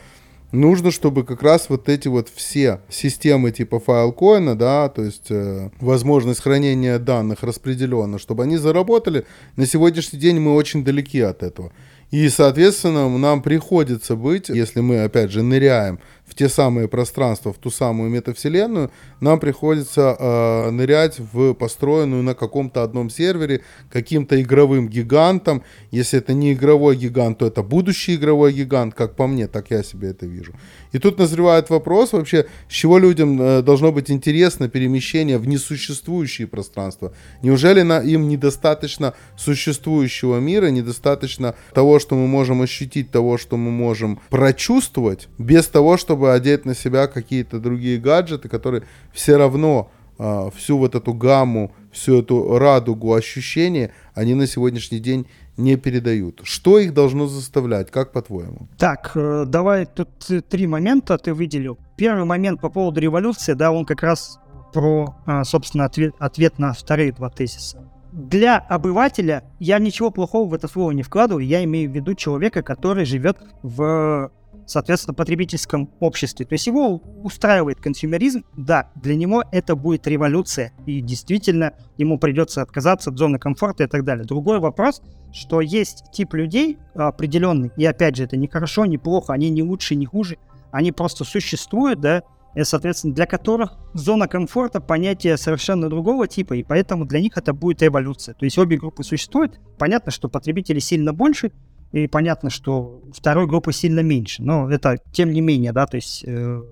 нужно, 0.52 0.90
чтобы 0.90 1.25
как 1.25 1.42
раз 1.42 1.68
вот 1.68 1.90
эти 1.90 2.08
вот 2.08 2.30
все 2.34 2.80
системы 2.88 3.50
типа 3.50 3.82
Filecoin, 3.87 4.54
да, 4.54 4.88
то 4.88 5.02
есть 5.02 5.30
э, 5.30 5.68
возможность 5.80 6.40
хранения 6.40 6.98
данных 6.98 7.42
распределенно, 7.42 8.18
чтобы 8.18 8.44
они 8.44 8.56
заработали. 8.56 9.26
На 9.56 9.66
сегодняшний 9.66 10.18
день 10.18 10.40
мы 10.40 10.54
очень 10.54 10.82
далеки 10.82 11.20
от 11.20 11.42
этого. 11.42 11.72
И, 12.10 12.28
соответственно, 12.30 13.08
нам 13.18 13.42
приходится 13.42 14.16
быть, 14.16 14.48
если 14.48 14.80
мы, 14.80 15.02
опять 15.04 15.30
же, 15.30 15.42
ныряем 15.42 15.98
в 16.28 16.35
те 16.35 16.49
самые 16.49 16.88
пространства, 16.88 17.52
в 17.52 17.58
ту 17.58 17.70
самую 17.70 18.11
метавселенную, 18.11 18.90
нам 19.20 19.40
приходится 19.40 20.16
э, 20.18 20.70
нырять 20.70 21.18
в 21.18 21.54
построенную 21.54 22.23
на 22.23 22.35
каком-то 22.35 22.82
одном 22.82 23.11
сервере 23.11 23.62
каким-то 23.90 24.40
игровым 24.40 24.88
гигантом. 24.88 25.62
Если 25.90 26.18
это 26.18 26.35
не 26.35 26.52
игровой 26.52 26.97
гигант, 26.97 27.38
то 27.38 27.47
это 27.47 27.62
будущий 27.62 28.16
игровой 28.16 28.52
гигант, 28.52 28.94
как 28.94 29.16
по 29.16 29.26
мне, 29.26 29.47
так 29.47 29.70
я 29.70 29.82
себе 29.82 30.08
это 30.08 30.26
вижу. 30.26 30.52
И 30.92 30.99
тут 30.99 31.18
назревает 31.18 31.70
вопрос 31.70 32.12
вообще, 32.12 32.47
с 32.68 32.73
чего 32.73 32.99
людям 32.99 33.40
э, 33.40 33.62
должно 33.62 33.92
быть 33.92 34.11
интересно 34.11 34.68
перемещение 34.68 35.38
в 35.38 35.49
несуществующие 35.49 36.47
пространства. 36.47 37.12
Неужели 37.42 37.82
на, 37.82 38.00
им 38.00 38.28
недостаточно 38.28 39.14
существующего 39.37 40.38
мира, 40.38 40.66
недостаточно 40.66 41.54
того, 41.73 41.99
что 41.99 42.16
мы 42.16 42.26
можем 42.26 42.62
ощутить, 42.62 43.11
того, 43.11 43.38
что 43.38 43.56
мы 43.56 43.70
можем 43.70 44.20
прочувствовать, 44.30 45.28
без 45.38 45.66
того, 45.68 45.97
чтобы 45.97 46.17
чтобы 46.18 46.32
одеть 46.32 46.64
на 46.64 46.75
себя 46.75 47.06
какие-то 47.06 47.60
другие 47.60 47.98
гаджеты, 47.98 48.48
которые 48.48 48.82
все 49.12 49.37
равно 49.37 49.88
э, 50.18 50.50
всю 50.56 50.76
вот 50.76 50.96
эту 50.96 51.14
гамму, 51.14 51.70
всю 51.92 52.18
эту 52.18 52.58
радугу 52.58 53.14
ощущений, 53.14 53.90
они 54.14 54.34
на 54.34 54.48
сегодняшний 54.48 54.98
день 54.98 55.26
не 55.56 55.76
передают. 55.76 56.40
Что 56.42 56.80
их 56.80 56.92
должно 56.92 57.28
заставлять, 57.28 57.92
как 57.92 58.10
по-твоему? 58.10 58.66
Так, 58.78 59.12
э, 59.14 59.44
давай 59.46 59.87
тут 59.87 60.08
три 60.48 60.66
момента 60.66 61.16
ты 61.18 61.32
выделил. 61.32 61.78
Первый 61.96 62.25
момент 62.25 62.60
по 62.60 62.68
поводу 62.68 63.00
революции, 63.00 63.54
да, 63.54 63.70
он 63.70 63.84
как 63.84 64.02
раз 64.02 64.40
про, 64.72 65.14
а, 65.25 65.44
собственно, 65.44 65.84
ответ, 65.84 66.14
ответ 66.18 66.58
на 66.58 66.72
вторые 66.72 67.12
два 67.12 67.30
тезиса. 67.30 67.78
Для 68.10 68.58
обывателя 68.58 69.44
я 69.60 69.78
ничего 69.78 70.10
плохого 70.10 70.48
в 70.48 70.54
это 70.54 70.66
слово 70.66 70.90
не 70.90 71.04
вкладываю, 71.04 71.46
я 71.46 71.62
имею 71.62 71.88
в 71.88 71.94
виду 71.94 72.14
человека, 72.14 72.62
который 72.62 73.04
живет 73.04 73.38
в 73.62 74.32
соответственно, 74.68 75.14
потребительском 75.14 75.90
обществе. 75.98 76.44
То 76.46 76.52
есть 76.52 76.66
его 76.66 77.02
устраивает 77.22 77.80
консюмеризм, 77.80 78.44
да, 78.56 78.90
для 78.94 79.16
него 79.16 79.42
это 79.50 79.75
будет 79.75 80.06
революция, 80.06 80.72
и 80.87 81.00
действительно 81.00 81.72
ему 81.96 82.18
придется 82.18 82.62
отказаться 82.62 83.10
от 83.10 83.18
зоны 83.18 83.38
комфорта 83.38 83.84
и 83.84 83.87
так 83.87 84.04
далее. 84.04 84.25
Другой 84.25 84.60
вопрос, 84.60 85.02
что 85.32 85.60
есть 85.60 86.04
тип 86.12 86.34
людей 86.34 86.78
определенный, 86.94 87.72
и 87.76 87.84
опять 87.84 88.16
же, 88.16 88.25
это 88.25 88.37
не 88.37 88.46
хорошо, 88.46 88.84
не 88.84 88.98
плохо, 88.98 89.32
они 89.32 89.48
не 89.50 89.62
лучше, 89.62 89.94
не 89.94 90.06
хуже, 90.06 90.37
они 90.70 90.92
просто 90.92 91.25
существуют, 91.25 92.00
да, 92.00 92.22
и, 92.54 92.64
соответственно, 92.64 93.14
для 93.14 93.26
которых 93.26 93.78
зона 93.94 94.26
комфорта 94.26 94.80
понятие 94.80 95.37
совершенно 95.37 95.88
другого 95.88 96.26
типа, 96.26 96.54
и 96.54 96.62
поэтому 96.62 97.06
для 97.06 97.20
них 97.20 97.37
это 97.37 97.52
будет 97.52 97.82
эволюция. 97.82 98.34
То 98.34 98.44
есть 98.44 98.58
обе 98.58 98.76
группы 98.76 99.02
существуют. 99.04 99.60
Понятно, 99.78 100.10
что 100.10 100.28
потребителей 100.28 100.80
сильно 100.80 101.12
больше, 101.12 101.52
и 101.92 102.07
понятно, 102.07 102.50
что 102.50 103.02
второй 103.12 103.47
группы 103.47 103.73
сильно 103.73 104.00
меньше. 104.00 104.42
Но 104.42 104.71
это 104.71 104.99
тем 105.12 105.33
не 105.33 105.40
менее, 105.40 105.73
да, 105.73 105.87
то 105.87 105.97
есть 105.97 106.25
э, 106.26 106.62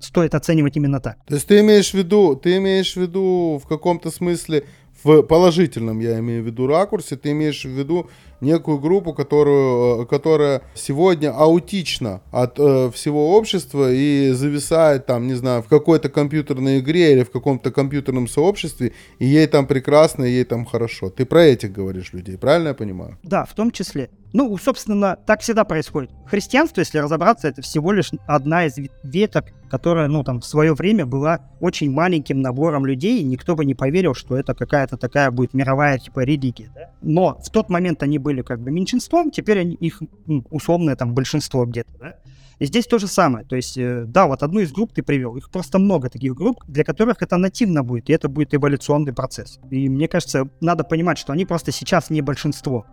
стоит 0.00 0.34
оценивать 0.34 0.76
именно 0.76 1.00
так. 1.00 1.16
То 1.26 1.34
есть 1.34 1.46
ты 1.46 1.60
имеешь 1.60 1.90
в 1.90 1.94
виду, 1.94 2.36
ты 2.36 2.56
имеешь 2.58 2.94
в 2.94 3.00
виду 3.00 3.60
в 3.62 3.66
каком-то 3.66 4.10
смысле 4.10 4.64
в 5.02 5.22
положительном, 5.22 6.00
я 6.00 6.18
имею 6.18 6.42
в 6.42 6.46
виду, 6.46 6.66
ракурсе, 6.66 7.16
ты 7.16 7.30
имеешь 7.30 7.64
в 7.64 7.68
виду 7.68 8.10
некую 8.40 8.78
группу, 8.78 9.12
которую, 9.12 10.02
э, 10.02 10.06
которая 10.06 10.62
сегодня 10.74 11.30
аутична 11.30 12.20
от 12.30 12.58
э, 12.58 12.90
всего 12.92 13.36
общества 13.36 13.92
и 13.92 14.32
зависает 14.32 15.06
там, 15.06 15.26
не 15.26 15.34
знаю, 15.34 15.62
в 15.62 15.68
какой-то 15.68 16.08
компьютерной 16.08 16.80
игре 16.80 17.12
или 17.12 17.22
в 17.22 17.30
каком-то 17.30 17.70
компьютерном 17.70 18.28
сообществе, 18.28 18.92
и 19.18 19.26
ей 19.26 19.46
там 19.46 19.66
прекрасно, 19.66 20.24
и 20.24 20.32
ей 20.32 20.44
там 20.44 20.64
хорошо. 20.64 21.10
Ты 21.10 21.24
про 21.24 21.44
этих 21.44 21.72
говоришь 21.72 22.12
людей, 22.12 22.36
правильно 22.36 22.68
я 22.68 22.74
понимаю? 22.74 23.18
Да, 23.22 23.44
в 23.44 23.54
том 23.54 23.70
числе. 23.70 24.10
Ну, 24.32 24.56
собственно, 24.58 25.16
так 25.26 25.40
всегда 25.40 25.64
происходит. 25.64 26.10
Христианство, 26.26 26.80
если 26.80 26.98
разобраться, 26.98 27.48
это 27.48 27.62
всего 27.62 27.92
лишь 27.92 28.10
одна 28.26 28.66
из 28.66 28.76
веток, 29.02 29.46
которая, 29.68 30.08
ну, 30.08 30.22
там, 30.22 30.40
в 30.40 30.46
свое 30.46 30.74
время 30.74 31.06
была 31.06 31.40
очень 31.60 31.90
маленьким 31.90 32.40
набором 32.40 32.86
людей, 32.86 33.20
и 33.20 33.24
никто 33.24 33.56
бы 33.56 33.64
не 33.64 33.74
поверил, 33.74 34.14
что 34.14 34.36
это 34.36 34.54
какая-то 34.54 34.96
такая 34.96 35.30
будет 35.30 35.54
мировая, 35.54 35.98
типа, 35.98 36.20
религия, 36.20 36.70
да? 36.74 36.90
Но 37.02 37.38
в 37.40 37.50
тот 37.50 37.70
момент 37.70 38.02
они 38.02 38.18
были 38.18 38.42
как 38.42 38.60
бы 38.60 38.70
меньшинством, 38.70 39.30
теперь 39.30 39.60
они, 39.60 39.74
их 39.74 40.02
ну, 40.26 40.44
условное 40.50 40.96
там 40.96 41.14
большинство 41.14 41.64
где-то, 41.66 41.92
да? 41.98 42.14
И 42.60 42.66
здесь 42.66 42.86
то 42.86 42.98
же 42.98 43.06
самое. 43.06 43.46
То 43.46 43.56
есть, 43.56 43.78
э, 43.78 44.04
да, 44.06 44.26
вот 44.26 44.42
одну 44.42 44.60
из 44.60 44.70
групп 44.70 44.92
ты 44.92 45.02
привел. 45.02 45.34
Их 45.36 45.50
просто 45.50 45.78
много 45.78 46.10
таких 46.10 46.34
групп, 46.34 46.62
для 46.68 46.84
которых 46.84 47.22
это 47.22 47.38
нативно 47.38 47.82
будет, 47.82 48.10
и 48.10 48.12
это 48.12 48.28
будет 48.28 48.54
эволюционный 48.54 49.14
процесс. 49.14 49.58
И 49.70 49.88
мне 49.88 50.08
кажется, 50.08 50.46
надо 50.60 50.84
понимать, 50.84 51.16
что 51.16 51.32
они 51.32 51.46
просто 51.46 51.72
сейчас 51.72 52.10
не 52.10 52.20
большинство 52.20 52.84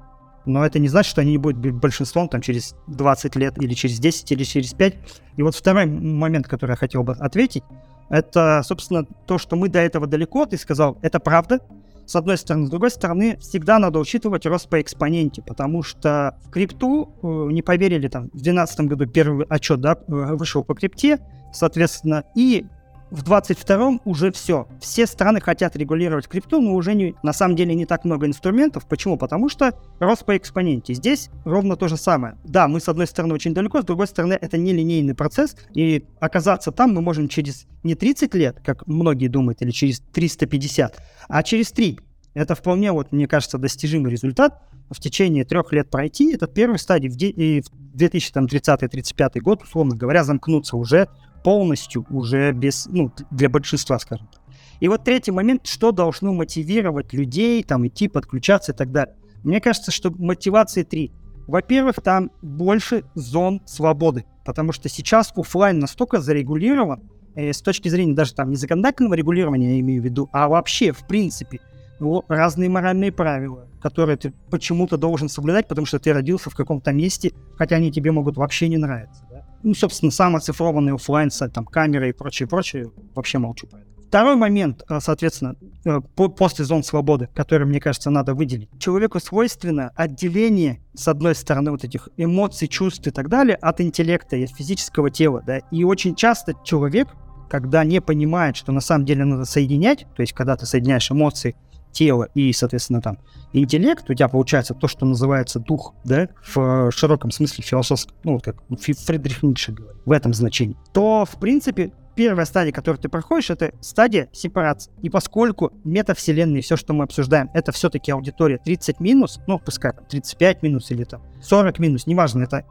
но 0.47 0.65
это 0.65 0.79
не 0.79 0.87
значит, 0.87 1.11
что 1.11 1.21
они 1.21 1.31
не 1.31 1.37
будут 1.37 1.57
большинством 1.75 2.29
там 2.29 2.41
через 2.41 2.75
20 2.87 3.35
лет 3.35 3.61
или 3.61 3.73
через 3.73 3.99
10 3.99 4.31
или 4.31 4.43
через 4.43 4.73
5. 4.73 4.95
И 5.37 5.43
вот 5.43 5.55
второй 5.55 5.85
момент, 5.85 6.47
который 6.47 6.71
я 6.71 6.75
хотел 6.75 7.03
бы 7.03 7.13
ответить, 7.13 7.63
это, 8.09 8.61
собственно, 8.63 9.05
то, 9.25 9.37
что 9.37 9.55
мы 9.55 9.69
до 9.69 9.79
этого 9.79 10.07
далеко, 10.07 10.45
ты 10.45 10.57
сказал, 10.57 10.97
это 11.01 11.19
правда, 11.19 11.59
с 12.05 12.15
одной 12.15 12.37
стороны. 12.37 12.67
С 12.67 12.69
другой 12.69 12.89
стороны, 12.89 13.37
всегда 13.37 13.79
надо 13.79 13.99
учитывать 13.99 14.45
рост 14.45 14.69
по 14.69 14.81
экспоненте, 14.81 15.41
потому 15.41 15.83
что 15.83 16.37
в 16.45 16.49
крипту, 16.49 17.13
э, 17.21 17.27
не 17.51 17.61
поверили, 17.61 18.07
там, 18.07 18.27
в 18.27 18.41
2012 18.41 18.79
году 18.87 19.05
первый 19.07 19.45
отчет, 19.49 19.81
да, 19.81 19.93
э, 19.95 19.95
вышел 20.07 20.63
по 20.63 20.73
крипте, 20.73 21.19
соответственно, 21.51 22.23
и 22.33 22.65
в 23.09 23.23
22-м 23.23 24.01
уже 24.05 24.31
все. 24.31 24.67
Все 24.79 25.05
страны 25.05 25.39
хотят 25.39 25.75
регулировать 25.75 26.27
крипту, 26.27 26.59
но 26.61 26.73
уже 26.73 26.93
не, 26.93 27.15
на 27.23 27.33
самом 27.33 27.55
деле 27.55 27.73
не 27.73 27.85
так 27.85 28.05
много 28.05 28.25
инструментов. 28.27 28.87
Почему? 28.87 29.17
Потому 29.17 29.49
что 29.49 29.71
рост 29.99 30.25
по 30.25 30.35
экспоненте. 30.35 30.93
Здесь 30.93 31.29
ровно 31.45 31.75
то 31.75 31.87
же 31.87 31.97
самое. 31.97 32.37
Да, 32.43 32.67
мы 32.67 32.79
с 32.79 32.89
одной 32.89 33.07
стороны 33.07 33.33
очень 33.33 33.53
далеко, 33.53 33.81
с 33.81 33.85
другой 33.85 34.07
стороны 34.07 34.37
это 34.39 34.57
не 34.57 34.73
линейный 34.73 35.15
процесс, 35.15 35.55
и 35.73 36.05
оказаться 36.19 36.71
там 36.71 36.93
мы 36.93 37.01
можем 37.01 37.27
через 37.27 37.65
не 37.83 37.95
30 37.95 38.33
лет, 38.35 38.59
как 38.63 38.85
многие 38.87 39.27
думают, 39.27 39.61
или 39.61 39.71
через 39.71 39.99
350, 39.99 40.97
а 41.29 41.43
через 41.43 41.71
3. 41.71 41.99
Это 42.33 42.55
вполне, 42.55 42.91
вот, 42.91 43.11
мне 43.11 43.27
кажется, 43.27 43.57
достижимый 43.57 44.11
результат. 44.11 44.61
В 44.89 45.01
течение 45.01 45.43
трех 45.43 45.73
лет 45.73 45.89
пройти 45.89 46.33
этот 46.33 46.53
первый 46.53 46.79
стадий 46.79 47.09
в, 47.09 47.15
де- 47.17 47.29
и 47.29 47.61
в 47.61 47.97
2030-35 47.97 49.39
год, 49.41 49.63
условно 49.63 49.95
говоря, 49.95 50.23
замкнуться 50.23 50.77
уже 50.77 51.09
полностью 51.47 52.05
уже 52.09 52.51
без, 52.51 52.87
ну, 52.87 53.09
для 53.31 53.47
большинства, 53.47 53.97
скажем 53.99 54.27
так. 54.27 54.41
И 54.81 54.89
вот 54.89 55.05
третий 55.05 55.31
момент, 55.31 55.65
что 55.65 55.93
должно 55.93 56.33
мотивировать 56.33 57.13
людей, 57.13 57.63
там, 57.63 57.87
идти, 57.87 58.09
подключаться 58.09 58.73
и 58.73 58.75
так 58.75 58.91
далее. 58.91 59.15
Мне 59.45 59.61
кажется, 59.61 59.91
что 59.91 60.11
мотивации 60.11 60.83
три. 60.83 61.13
Во-первых, 61.47 62.01
там 62.03 62.31
больше 62.41 63.05
зон 63.15 63.61
свободы, 63.65 64.25
потому 64.43 64.73
что 64.73 64.89
сейчас 64.89 65.31
офлайн 65.37 65.79
настолько 65.79 66.19
зарегулирован, 66.19 67.09
э, 67.35 67.53
с 67.53 67.61
точки 67.61 67.87
зрения 67.87 68.13
даже 68.13 68.33
там 68.35 68.49
не 68.49 68.57
законодательного 68.57 69.13
регулирования, 69.13 69.75
я 69.75 69.79
имею 69.79 70.01
в 70.01 70.05
виду, 70.05 70.27
а 70.33 70.49
вообще, 70.49 70.91
в 70.91 71.07
принципе, 71.07 71.61
ну, 72.01 72.25
разные 72.27 72.69
моральные 72.69 73.13
правила, 73.13 73.69
которые 73.81 74.17
ты 74.17 74.33
почему-то 74.51 74.97
должен 74.97 75.29
соблюдать, 75.29 75.69
потому 75.69 75.87
что 75.87 75.97
ты 75.97 76.11
родился 76.11 76.49
в 76.49 76.55
каком-то 76.55 76.91
месте, 76.91 77.31
хотя 77.55 77.77
они 77.77 77.89
тебе 77.89 78.11
могут 78.11 78.35
вообще 78.35 78.67
не 78.67 78.75
нравиться. 78.75 79.23
Ну, 79.63 79.73
собственно, 79.73 80.11
сам 80.11 80.35
оцифрованный 80.35 80.93
офлайн, 80.93 81.29
там, 81.53 81.65
камеры 81.65 82.09
и 82.09 82.13
прочее, 82.13 82.47
прочее, 82.47 82.91
вообще 83.15 83.37
молчу 83.37 83.67
про 83.67 83.79
это. 83.79 83.87
Второй 84.07 84.37
момент, 84.37 84.83
э, 84.87 84.99
соответственно, 85.01 85.55
э, 85.83 85.99
после 86.15 86.63
зон 86.63 86.81
свободы, 86.83 87.27
который, 87.35 87.67
мне 87.67 87.81
кажется, 87.81 88.09
надо 88.09 88.33
выделить. 88.33 88.69
Человеку 88.79 89.19
свойственно 89.19 89.91
отделение, 89.95 90.81
с 90.93 91.09
одной 91.09 91.35
стороны, 91.35 91.71
вот 91.71 91.83
этих 91.83 92.07
эмоций, 92.15 92.69
чувств 92.69 93.05
и 93.05 93.11
так 93.11 93.27
далее, 93.27 93.57
от 93.57 93.81
интеллекта 93.81 94.37
и 94.37 94.45
от 94.45 94.51
физического 94.51 95.11
тела, 95.11 95.43
да. 95.45 95.57
И 95.71 95.83
очень 95.83 96.15
часто 96.15 96.53
человек, 96.63 97.09
когда 97.49 97.83
не 97.83 97.99
понимает, 97.99 98.55
что 98.55 98.71
на 98.71 98.79
самом 98.79 99.03
деле 99.05 99.25
надо 99.25 99.43
соединять, 99.43 100.05
то 100.15 100.21
есть 100.21 100.31
когда 100.31 100.55
ты 100.55 100.65
соединяешь 100.65 101.11
эмоции 101.11 101.57
тело 101.91 102.29
и, 102.33 102.53
соответственно, 102.53 103.01
там 103.01 103.19
интеллект, 103.53 104.09
у 104.09 104.13
тебя 104.13 104.27
получается 104.27 104.73
то, 104.73 104.87
что 104.87 105.05
называется 105.05 105.59
дух, 105.59 105.93
да, 106.03 106.29
в 106.53 106.91
широком 106.91 107.31
смысле 107.31 107.63
философском, 107.63 108.15
ну, 108.23 108.33
вот 108.33 108.43
как 108.43 108.57
Фридрих 108.79 109.43
Ницше 109.43 109.71
говорит, 109.71 110.01
в 110.05 110.11
этом 110.11 110.33
значении, 110.33 110.77
то, 110.93 111.25
в 111.25 111.39
принципе, 111.39 111.91
первая 112.15 112.45
стадия, 112.45 112.73
которую 112.73 112.99
ты 112.99 113.09
проходишь, 113.09 113.51
это 113.51 113.71
стадия 113.79 114.27
сепарации. 114.33 114.91
И 115.01 115.09
поскольку 115.09 115.71
метавселенные, 115.83 116.61
все, 116.63 116.75
что 116.75 116.93
мы 116.93 117.03
обсуждаем, 117.03 117.49
это 117.53 117.71
все-таки 117.71 118.11
аудитория 118.11 118.57
30 118.57 118.99
минус, 118.99 119.39
ну, 119.47 119.59
пускай 119.59 119.93
там 119.93 120.03
35 120.05 120.63
минус 120.63 120.91
или 120.91 121.03
там 121.03 121.21
40 121.41 121.79
минус, 121.79 122.07
неважно, 122.07 122.43
это 122.43 122.65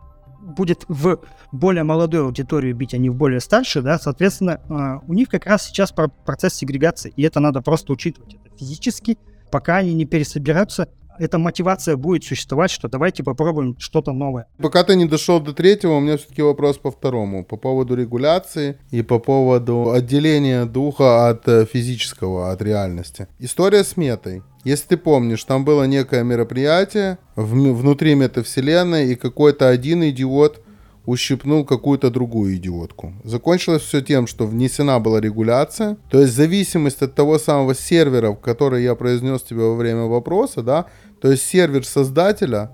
будет 0.47 0.85
в 0.89 1.21
более 1.53 1.83
молодую 1.83 2.25
аудиторию 2.25 2.75
бить, 2.75 2.95
а 2.95 2.99
не 2.99 3.11
в 3.11 3.15
более 3.15 3.41
старшую, 3.41 3.83
да, 3.83 3.99
соответственно, 3.99 4.61
а, 4.69 5.01
у 5.07 5.13
них 5.13 5.29
как 5.29 5.47
раз 5.47 5.67
сейчас 5.67 5.93
процесс 5.93 6.55
сегрегации, 6.55 7.13
и 7.17 7.23
это 7.23 7.41
надо 7.41 7.61
просто 7.61 7.93
учитывать. 7.93 8.35
Это 8.35 8.57
физически, 8.57 9.19
пока 9.51 9.77
они 9.77 9.93
не 9.95 10.07
пересобираются, 10.07 10.89
эта 11.19 11.39
мотивация 11.39 11.97
будет 11.97 12.25
существовать, 12.25 12.71
что 12.71 12.89
давайте 12.89 13.23
попробуем 13.23 13.77
что-то 13.79 14.13
новое. 14.13 14.47
Пока 14.59 14.85
ты 14.85 14.97
не 14.97 15.07
дошел 15.07 15.41
до 15.41 15.53
третьего, 15.53 15.93
у 15.93 16.01
меня 16.01 16.17
все-таки 16.17 16.43
вопрос 16.43 16.79
по 16.79 16.91
второму. 16.91 17.45
По 17.45 17.57
поводу 17.57 17.95
регуляции 17.95 18.79
и 18.91 19.03
по 19.03 19.19
поводу 19.19 19.93
отделения 19.93 20.65
духа 20.65 21.29
от 21.29 21.49
э, 21.49 21.67
физического, 21.67 22.51
от 22.53 22.63
реальности. 22.63 23.29
История 23.39 23.85
с 23.85 23.97
метой. 23.97 24.43
Если 24.65 24.89
ты 24.89 24.97
помнишь, 24.97 25.45
там 25.45 25.65
было 25.65 25.85
некое 25.85 26.25
мероприятие 26.25 27.19
внутри 27.37 28.17
метавселенной, 28.17 29.13
и 29.13 29.15
какой-то 29.15 29.69
один 29.69 30.03
идиот 30.03 30.61
ущипнул 31.07 31.65
какую-то 31.65 32.11
другую 32.11 32.57
идиотку. 32.57 33.15
Закончилось 33.25 33.83
все 33.83 34.03
тем, 34.03 34.27
что 34.27 34.47
внесена 34.47 34.99
была 34.99 35.21
регуляция, 35.21 35.97
то 36.11 36.21
есть 36.21 36.35
зависимость 36.35 37.01
от 37.03 37.15
того 37.15 37.39
самого 37.39 37.75
сервера, 37.75 38.35
который 38.35 38.83
я 38.83 38.95
произнес 38.95 39.43
тебе 39.43 39.61
во 39.63 39.77
время 39.77 40.03
вопроса, 40.03 40.63
да, 40.63 40.87
то 41.21 41.31
есть 41.31 41.45
сервер 41.45 41.87
создателя, 41.87 42.73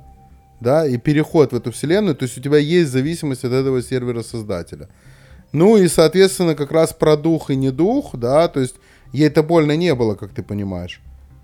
да, 0.61 0.87
и 0.87 0.97
переход 0.97 1.53
в 1.53 1.57
эту 1.57 1.71
вселенную, 1.71 2.17
то 2.17 2.25
есть 2.25 2.39
у 2.39 2.41
тебя 2.41 2.59
есть 2.59 2.91
зависимость 2.91 3.45
от 3.45 3.53
этого 3.53 3.83
сервера 3.83 4.23
создателя. 4.23 4.89
Ну 5.53 5.77
и, 5.77 5.87
соответственно, 5.89 6.55
как 6.55 6.73
раз 6.73 6.95
про 6.95 7.17
дух 7.17 7.51
и 7.51 7.57
не 7.57 7.71
дух, 7.71 8.11
да, 8.15 8.49
то 8.49 8.61
есть 8.61 8.77
ей 9.13 9.27
это 9.27 9.43
больно 9.43 9.77
не 9.77 9.95
было, 9.95 10.15
как 10.15 10.31
ты 10.31 10.43
понимаешь. 10.43 11.03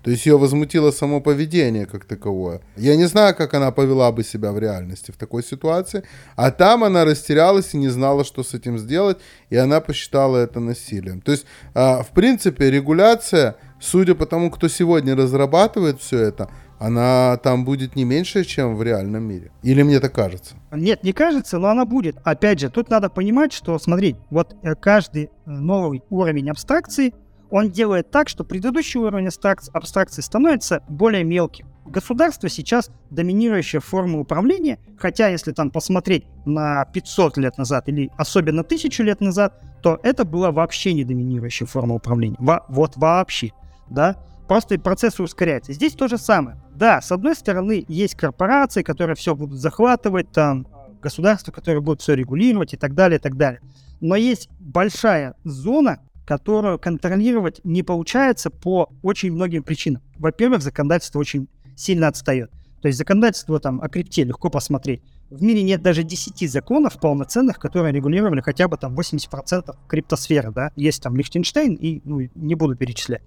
То 0.09 0.13
есть 0.13 0.25
ее 0.25 0.39
возмутило 0.39 0.89
само 0.89 1.21
поведение 1.21 1.85
как 1.85 2.03
таковое. 2.03 2.61
Я 2.75 2.95
не 2.95 3.05
знаю, 3.05 3.35
как 3.35 3.53
она 3.53 3.69
повела 3.69 4.11
бы 4.11 4.23
себя 4.23 4.51
в 4.51 4.57
реальности 4.57 5.11
в 5.11 5.17
такой 5.17 5.43
ситуации. 5.43 6.03
А 6.35 6.49
там 6.49 6.83
она 6.83 7.05
растерялась 7.05 7.75
и 7.75 7.77
не 7.77 7.89
знала, 7.89 8.23
что 8.23 8.41
с 8.41 8.55
этим 8.55 8.79
сделать. 8.79 9.19
И 9.51 9.55
она 9.55 9.81
посчитала 9.81 10.37
это 10.37 10.59
насилием. 10.59 11.21
То 11.21 11.31
есть, 11.31 11.45
а, 11.75 12.01
в 12.01 12.07
принципе, 12.07 12.71
регуляция, 12.71 13.57
судя 13.79 14.15
по 14.15 14.25
тому, 14.25 14.49
кто 14.49 14.67
сегодня 14.67 15.15
разрабатывает 15.15 16.01
все 16.01 16.17
это, 16.17 16.49
она 16.79 17.37
там 17.43 17.63
будет 17.63 17.95
не 17.95 18.03
меньше, 18.03 18.45
чем 18.45 18.77
в 18.77 18.81
реальном 18.81 19.25
мире. 19.25 19.51
Или 19.61 19.83
мне 19.83 19.99
так 19.99 20.11
кажется? 20.11 20.55
Нет, 20.71 21.03
не 21.03 21.13
кажется, 21.13 21.59
но 21.59 21.67
она 21.67 21.85
будет. 21.85 22.17
Опять 22.23 22.59
же, 22.59 22.71
тут 22.71 22.89
надо 22.89 23.11
понимать, 23.11 23.53
что, 23.53 23.77
смотри, 23.77 24.15
вот 24.31 24.55
э, 24.63 24.73
каждый 24.73 25.25
э, 25.25 25.29
новый 25.45 26.01
уровень 26.09 26.49
абстракции– 26.49 27.13
он 27.49 27.71
делает 27.71 28.11
так, 28.11 28.29
что 28.29 28.43
предыдущий 28.43 28.99
уровень 28.99 29.27
абстракции 29.27 30.21
становится 30.21 30.83
более 30.87 31.23
мелким. 31.23 31.67
Государство 31.85 32.49
сейчас 32.49 32.91
доминирующая 33.09 33.79
форма 33.79 34.19
управления, 34.19 34.77
хотя 34.97 35.27
если 35.29 35.51
там 35.53 35.71
посмотреть 35.71 36.25
на 36.45 36.85
500 36.85 37.37
лет 37.37 37.57
назад 37.57 37.89
или 37.89 38.11
особенно 38.15 38.61
1000 38.61 39.03
лет 39.03 39.21
назад, 39.21 39.59
то 39.81 39.99
это 40.03 40.23
была 40.23 40.51
вообще 40.51 40.93
не 40.93 41.03
доминирующая 41.03 41.65
форма 41.65 41.95
управления. 41.95 42.35
Во, 42.39 42.63
вот 42.69 42.95
вообще, 42.97 43.51
да? 43.89 44.15
Просто 44.47 44.79
процесс 44.79 45.19
ускоряется. 45.19 45.73
Здесь 45.73 45.93
то 45.93 46.07
же 46.07 46.17
самое. 46.17 46.57
Да, 46.75 47.01
с 47.01 47.11
одной 47.11 47.35
стороны, 47.35 47.85
есть 47.87 48.15
корпорации, 48.15 48.83
которые 48.83 49.15
все 49.15 49.35
будут 49.35 49.59
захватывать, 49.59 50.31
там, 50.31 50.67
государства, 51.01 51.51
которые 51.51 51.81
будут 51.81 52.01
все 52.01 52.13
регулировать 52.13 52.73
и 52.73 52.77
так 52.77 52.93
далее, 52.93 53.19
и 53.19 53.21
так 53.21 53.37
далее. 53.37 53.61
Но 54.01 54.15
есть 54.15 54.49
большая 54.59 55.35
зона, 55.43 55.99
которую 56.29 56.77
контролировать 56.77 57.59
не 57.63 57.81
получается 57.81 58.51
по 58.51 58.93
очень 59.01 59.31
многим 59.31 59.63
причинам. 59.63 60.03
Во-первых, 60.19 60.61
законодательство 60.61 61.17
очень 61.17 61.47
сильно 61.75 62.07
отстает. 62.07 62.51
То 62.83 62.87
есть 62.87 62.99
законодательство 62.99 63.59
там 63.59 63.81
о 63.81 63.89
крипте 63.89 64.25
легко 64.25 64.51
посмотреть. 64.51 65.01
В 65.29 65.43
мире 65.43 65.61
нет 65.61 65.83
даже 65.83 66.03
10 66.03 66.49
законов 66.49 66.99
полноценных, 66.99 67.59
которые 67.59 67.93
регулировали 67.93 68.41
хотя 68.41 68.67
бы 68.67 68.77
там 68.77 68.97
80% 68.97 69.75
криптосферы, 69.87 70.51
да. 70.51 70.71
Есть 70.75 71.03
там 71.03 71.15
Лихтенштейн 71.15 71.75
и, 71.75 72.01
ну, 72.03 72.27
не 72.33 72.55
буду 72.55 72.75
перечислять. 72.75 73.21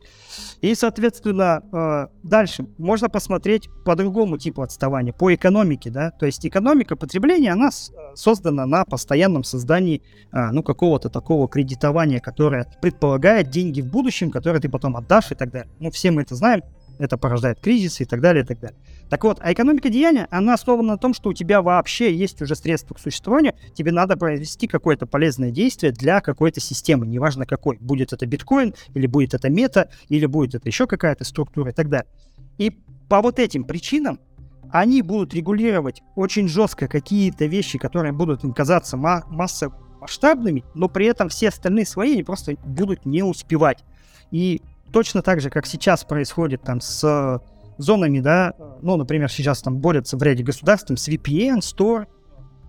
И, 0.61 0.75
соответственно, 0.75 1.63
э, 1.73 2.07
дальше 2.25 2.67
можно 2.77 3.09
посмотреть 3.09 3.69
по 3.85 3.95
другому 3.95 4.37
типу 4.37 4.63
отставания, 4.63 5.13
по 5.13 5.33
экономике, 5.33 5.91
да. 5.91 6.11
То 6.11 6.27
есть 6.27 6.45
экономика 6.45 6.97
потребления, 6.97 7.53
она 7.53 7.71
создана 8.15 8.67
на 8.67 8.85
постоянном 8.85 9.45
создании, 9.45 10.03
э, 10.33 10.51
ну, 10.51 10.65
какого-то 10.65 11.09
такого 11.09 11.49
кредитования, 11.49 12.19
которое 12.19 12.67
предполагает 12.81 13.51
деньги 13.51 13.81
в 13.81 13.87
будущем, 13.87 14.33
которые 14.33 14.61
ты 14.61 14.69
потом 14.69 14.97
отдашь 14.97 15.31
и 15.31 15.37
так 15.37 15.53
далее. 15.53 15.71
Ну, 15.79 15.93
все 15.93 16.11
мы 16.11 16.23
это 16.23 16.35
знаем, 16.35 16.63
это 16.99 17.17
порождает 17.17 17.61
кризисы 17.61 18.05
и 18.05 18.07
так 18.07 18.21
далее, 18.21 18.45
и 18.45 18.47
так 18.47 18.61
далее. 18.61 18.79
Так 19.13 19.25
вот, 19.25 19.41
а 19.43 19.53
экономика 19.53 19.91
деяния, 19.91 20.27
она 20.31 20.55
основана 20.55 20.93
на 20.93 20.97
том, 20.97 21.13
что 21.13 21.29
у 21.29 21.33
тебя 21.35 21.61
вообще 21.61 22.15
есть 22.15 22.41
уже 22.41 22.57
средства 22.57 22.95
к 22.95 22.99
существованию, 22.99 23.53
тебе 23.75 23.93
надо 23.93 24.17
произвести 24.17 24.67
какое-то 24.67 25.05
полезное 25.05 25.51
действие 25.51 25.93
для 25.93 26.23
какой-то 26.23 26.61
системы, 26.61 27.07
неважно 27.07 27.45
какой. 27.45 27.77
Будет 27.77 28.15
это 28.15 28.25
биткоин, 28.25 28.75
или 28.95 29.07
будет 29.07 29.35
это 29.35 29.51
мета, 29.51 29.91
или 30.09 30.25
будет 30.25 30.55
это 30.55 30.67
еще 30.67 30.87
какая-то 30.87 31.25
структура 31.25 31.73
и 31.73 31.75
так 31.75 31.91
далее. 31.91 32.09
И 32.57 32.71
по 33.11 33.21
вот 33.21 33.39
этим 33.39 33.65
причинам 33.65 34.19
они 34.71 35.03
будут 35.03 35.35
регулировать 35.35 36.01
очень 36.17 36.49
жестко 36.49 36.89
какие-то 36.89 37.45
вещи, 37.45 37.79
которые 37.79 38.13
будут 38.13 38.45
им 38.45 38.55
казаться 38.55 38.97
ма- 38.97 39.27
массово 39.29 39.77
масштабными, 40.01 40.65
но 40.75 40.89
при 40.89 41.05
этом 41.05 41.29
все 41.29 41.51
остальные 41.51 41.85
свои 41.85 42.15
они 42.15 42.23
просто 42.23 42.55
будут 42.65 43.05
не 43.05 43.23
успевать. 43.23 43.85
И 44.31 44.63
точно 44.91 45.21
так 45.21 45.43
же, 45.43 45.51
как 45.51 45.67
сейчас 45.67 46.03
происходит 46.03 46.63
там 46.63 46.81
с 46.81 47.43
зонами, 47.79 48.21
да, 48.21 48.55
ну, 48.83 48.97
например, 48.97 49.31
сейчас 49.31 49.63
там 49.63 49.79
борются 49.79 50.17
в 50.17 50.23
ряде 50.23 50.43
государств 50.43 50.91
с 50.91 51.09
VPN, 51.09 51.59
Store, 51.59 52.07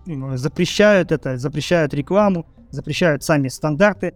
ну, 0.06 0.36
запрещают 0.36 1.12
это, 1.12 1.38
запрещают 1.38 1.94
рекламу, 1.94 2.46
запрещают 2.70 3.22
сами 3.22 3.48
стандарты, 3.48 4.14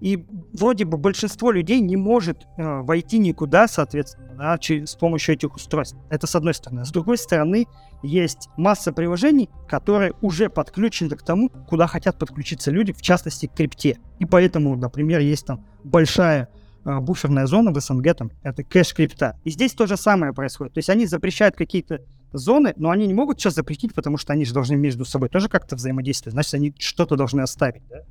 и 0.00 0.24
вроде 0.52 0.84
бы 0.84 0.96
большинство 0.96 1.50
людей 1.50 1.80
не 1.80 1.96
может 1.96 2.46
э, 2.56 2.80
войти 2.82 3.18
никуда, 3.18 3.66
соответственно, 3.66 4.34
да, 4.36 4.58
через, 4.58 4.90
с 4.90 4.94
помощью 4.94 5.34
этих 5.34 5.56
устройств. 5.56 5.96
Это 6.08 6.26
с 6.26 6.36
одной 6.36 6.54
стороны. 6.54 6.84
С 6.84 6.90
другой 6.90 7.18
стороны, 7.18 7.66
есть 8.02 8.48
масса 8.56 8.92
приложений, 8.92 9.50
которые 9.66 10.12
уже 10.20 10.50
подключены 10.50 11.16
к 11.16 11.22
тому, 11.22 11.50
куда 11.50 11.88
хотят 11.88 12.16
подключиться 12.16 12.70
люди, 12.70 12.92
в 12.92 13.02
частности, 13.02 13.46
к 13.46 13.54
крипте. 13.54 13.98
И 14.20 14.24
поэтому, 14.24 14.76
например, 14.76 15.18
есть 15.20 15.46
там 15.46 15.64
большая 15.82 16.48
буферная 16.84 17.46
зона 17.46 17.72
в 17.72 17.80
СНГ, 17.80 18.14
там, 18.14 18.30
это 18.42 18.62
кэш 18.62 18.94
крипта. 18.94 19.38
И 19.44 19.50
здесь 19.50 19.74
то 19.74 19.86
же 19.86 19.96
самое 19.96 20.32
происходит. 20.32 20.74
То 20.74 20.78
есть 20.78 20.90
они 20.90 21.06
запрещают 21.06 21.56
какие-то 21.56 22.00
зоны, 22.32 22.74
но 22.76 22.90
они 22.90 23.06
не 23.06 23.14
могут 23.14 23.40
сейчас 23.40 23.54
запретить, 23.54 23.94
потому 23.94 24.16
что 24.16 24.32
они 24.32 24.44
же 24.44 24.52
должны 24.52 24.76
между 24.76 25.04
собой 25.04 25.28
тоже 25.28 25.48
как-то 25.48 25.76
взаимодействовать. 25.76 26.34
Значит, 26.34 26.54
они 26.54 26.74
что-то 26.78 27.16
должны 27.16 27.40
оставить. 27.40 27.82
Да? 27.88 28.02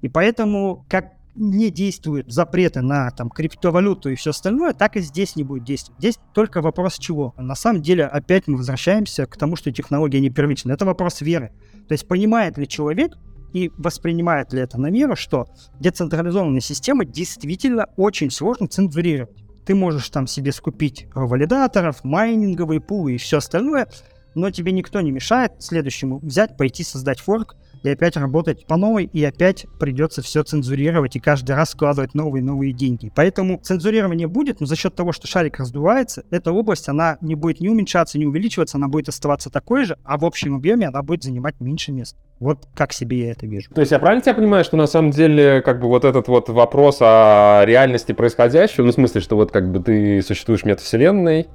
И 0.00 0.08
поэтому, 0.08 0.84
как 0.88 1.12
не 1.36 1.70
действуют 1.70 2.32
запреты 2.32 2.80
на 2.82 3.10
там, 3.10 3.30
криптовалюту 3.30 4.10
и 4.10 4.16
все 4.16 4.30
остальное, 4.30 4.72
так 4.72 4.96
и 4.96 5.00
здесь 5.00 5.36
не 5.36 5.44
будет 5.44 5.64
действовать. 5.64 6.00
Здесь 6.00 6.18
только 6.34 6.60
вопрос 6.60 6.98
чего. 6.98 7.34
На 7.38 7.54
самом 7.54 7.82
деле, 7.82 8.04
опять 8.04 8.48
мы 8.48 8.56
возвращаемся 8.56 9.26
к 9.26 9.36
тому, 9.36 9.56
что 9.56 9.70
технология 9.70 10.20
не 10.20 10.30
первична. 10.30 10.72
Это 10.72 10.84
вопрос 10.84 11.20
веры. 11.20 11.52
То 11.88 11.92
есть 11.92 12.08
понимает 12.08 12.58
ли 12.58 12.66
человек, 12.66 13.16
и 13.52 13.70
воспринимает 13.76 14.52
ли 14.52 14.60
это 14.60 14.78
на 14.80 14.88
меру, 14.90 15.16
что 15.16 15.46
децентрализованные 15.78 16.60
системы 16.60 17.04
действительно 17.04 17.88
очень 17.96 18.30
сложно 18.30 18.68
цензурировать. 18.68 19.44
Ты 19.64 19.74
можешь 19.74 20.08
там 20.08 20.26
себе 20.26 20.52
скупить 20.52 21.08
валидаторов, 21.14 22.02
майнинговые 22.04 22.80
пулы 22.80 23.14
и 23.14 23.18
все 23.18 23.38
остальное, 23.38 23.88
но 24.34 24.50
тебе 24.50 24.72
никто 24.72 25.00
не 25.00 25.10
мешает 25.10 25.52
следующему 25.58 26.18
взять, 26.18 26.56
пойти 26.56 26.82
создать 26.82 27.20
форк, 27.20 27.56
и 27.82 27.88
опять 27.88 28.16
работать 28.16 28.66
по 28.66 28.76
новой, 28.76 29.04
и 29.04 29.24
опять 29.24 29.66
придется 29.78 30.22
все 30.22 30.42
цензурировать 30.42 31.16
и 31.16 31.20
каждый 31.20 31.56
раз 31.56 31.70
складывать 31.70 32.14
новые-новые 32.14 32.72
деньги. 32.72 33.12
Поэтому 33.14 33.58
цензурирование 33.62 34.28
будет, 34.28 34.60
но 34.60 34.66
за 34.66 34.76
счет 34.76 34.94
того, 34.94 35.12
что 35.12 35.26
шарик 35.26 35.58
раздувается, 35.58 36.24
эта 36.30 36.52
область, 36.52 36.88
она 36.88 37.18
не 37.20 37.34
будет 37.34 37.60
не 37.60 37.68
уменьшаться, 37.68 38.18
не 38.18 38.26
увеличиваться, 38.26 38.76
она 38.76 38.88
будет 38.88 39.08
оставаться 39.08 39.50
такой 39.50 39.84
же, 39.84 39.96
а 40.04 40.18
в 40.18 40.24
общем 40.24 40.54
объеме 40.54 40.88
она 40.88 41.02
будет 41.02 41.22
занимать 41.22 41.60
меньше 41.60 41.92
места. 41.92 42.18
Вот 42.38 42.66
как 42.74 42.92
себе 42.92 43.26
я 43.26 43.32
это 43.32 43.46
вижу. 43.46 43.70
То 43.74 43.80
есть 43.80 43.92
я 43.92 43.98
правильно 43.98 44.22
тебя 44.22 44.34
понимаю, 44.34 44.64
что 44.64 44.76
на 44.76 44.86
самом 44.86 45.10
деле 45.10 45.60
как 45.60 45.80
бы 45.80 45.88
вот 45.88 46.06
этот 46.06 46.28
вот 46.28 46.48
вопрос 46.48 46.98
о 47.00 47.62
реальности 47.66 48.12
происходящего, 48.12 48.84
ну 48.84 48.92
в 48.92 48.94
смысле, 48.94 49.20
что 49.20 49.36
вот 49.36 49.52
как 49.52 49.70
бы 49.70 49.80
ты 49.80 50.22
существуешь 50.22 50.64
метавселенной, 50.64 51.48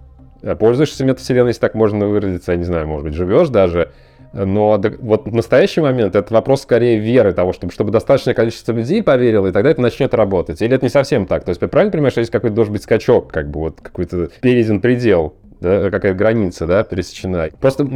пользуешься 0.59 1.03
метавселенной, 1.03 1.49
если 1.49 1.61
так 1.61 1.73
можно 1.73 2.07
выразиться, 2.07 2.51
я 2.51 2.57
не 2.59 2.65
знаю, 2.65 2.87
может 2.87 3.05
быть, 3.05 3.15
живешь 3.15 3.49
даже, 3.49 3.93
но 4.35 4.81
вот 4.99 5.27
в 5.27 5.33
настоящий 5.33 5.79
момент 5.79 6.15
это 6.15 6.33
вопрос 6.33 6.63
скорее 6.63 6.99
веры 6.99 7.33
того, 7.33 7.53
чтобы, 7.53 7.71
чтобы 7.71 7.91
достаточное 7.91 8.33
количество 8.33 8.73
людей 8.73 9.01
поверило, 9.01 9.47
и 9.47 9.51
тогда 9.51 9.71
это 9.71 9.81
начнет 9.81 10.13
работать. 10.13 10.61
Или 10.61 10.75
это 10.75 10.85
не 10.85 10.89
совсем 10.89 11.25
так? 11.25 11.45
То 11.45 11.49
есть, 11.49 11.61
ты 11.61 11.67
правильно 11.67 11.91
понимаешь, 11.91 12.13
что 12.13 12.19
есть 12.19 12.31
какой-то 12.31 12.55
должен 12.55 12.73
быть 12.73 12.83
скачок, 12.83 13.31
как 13.31 13.49
бы 13.49 13.61
вот 13.61 13.79
какой-то 13.81 14.29
перейден 14.41 14.81
предел, 14.81 15.35
да, 15.61 15.89
какая-то 15.89 16.17
граница, 16.17 16.67
да, 16.67 16.83
пересечена. 16.83 17.49
Просто 17.61 17.87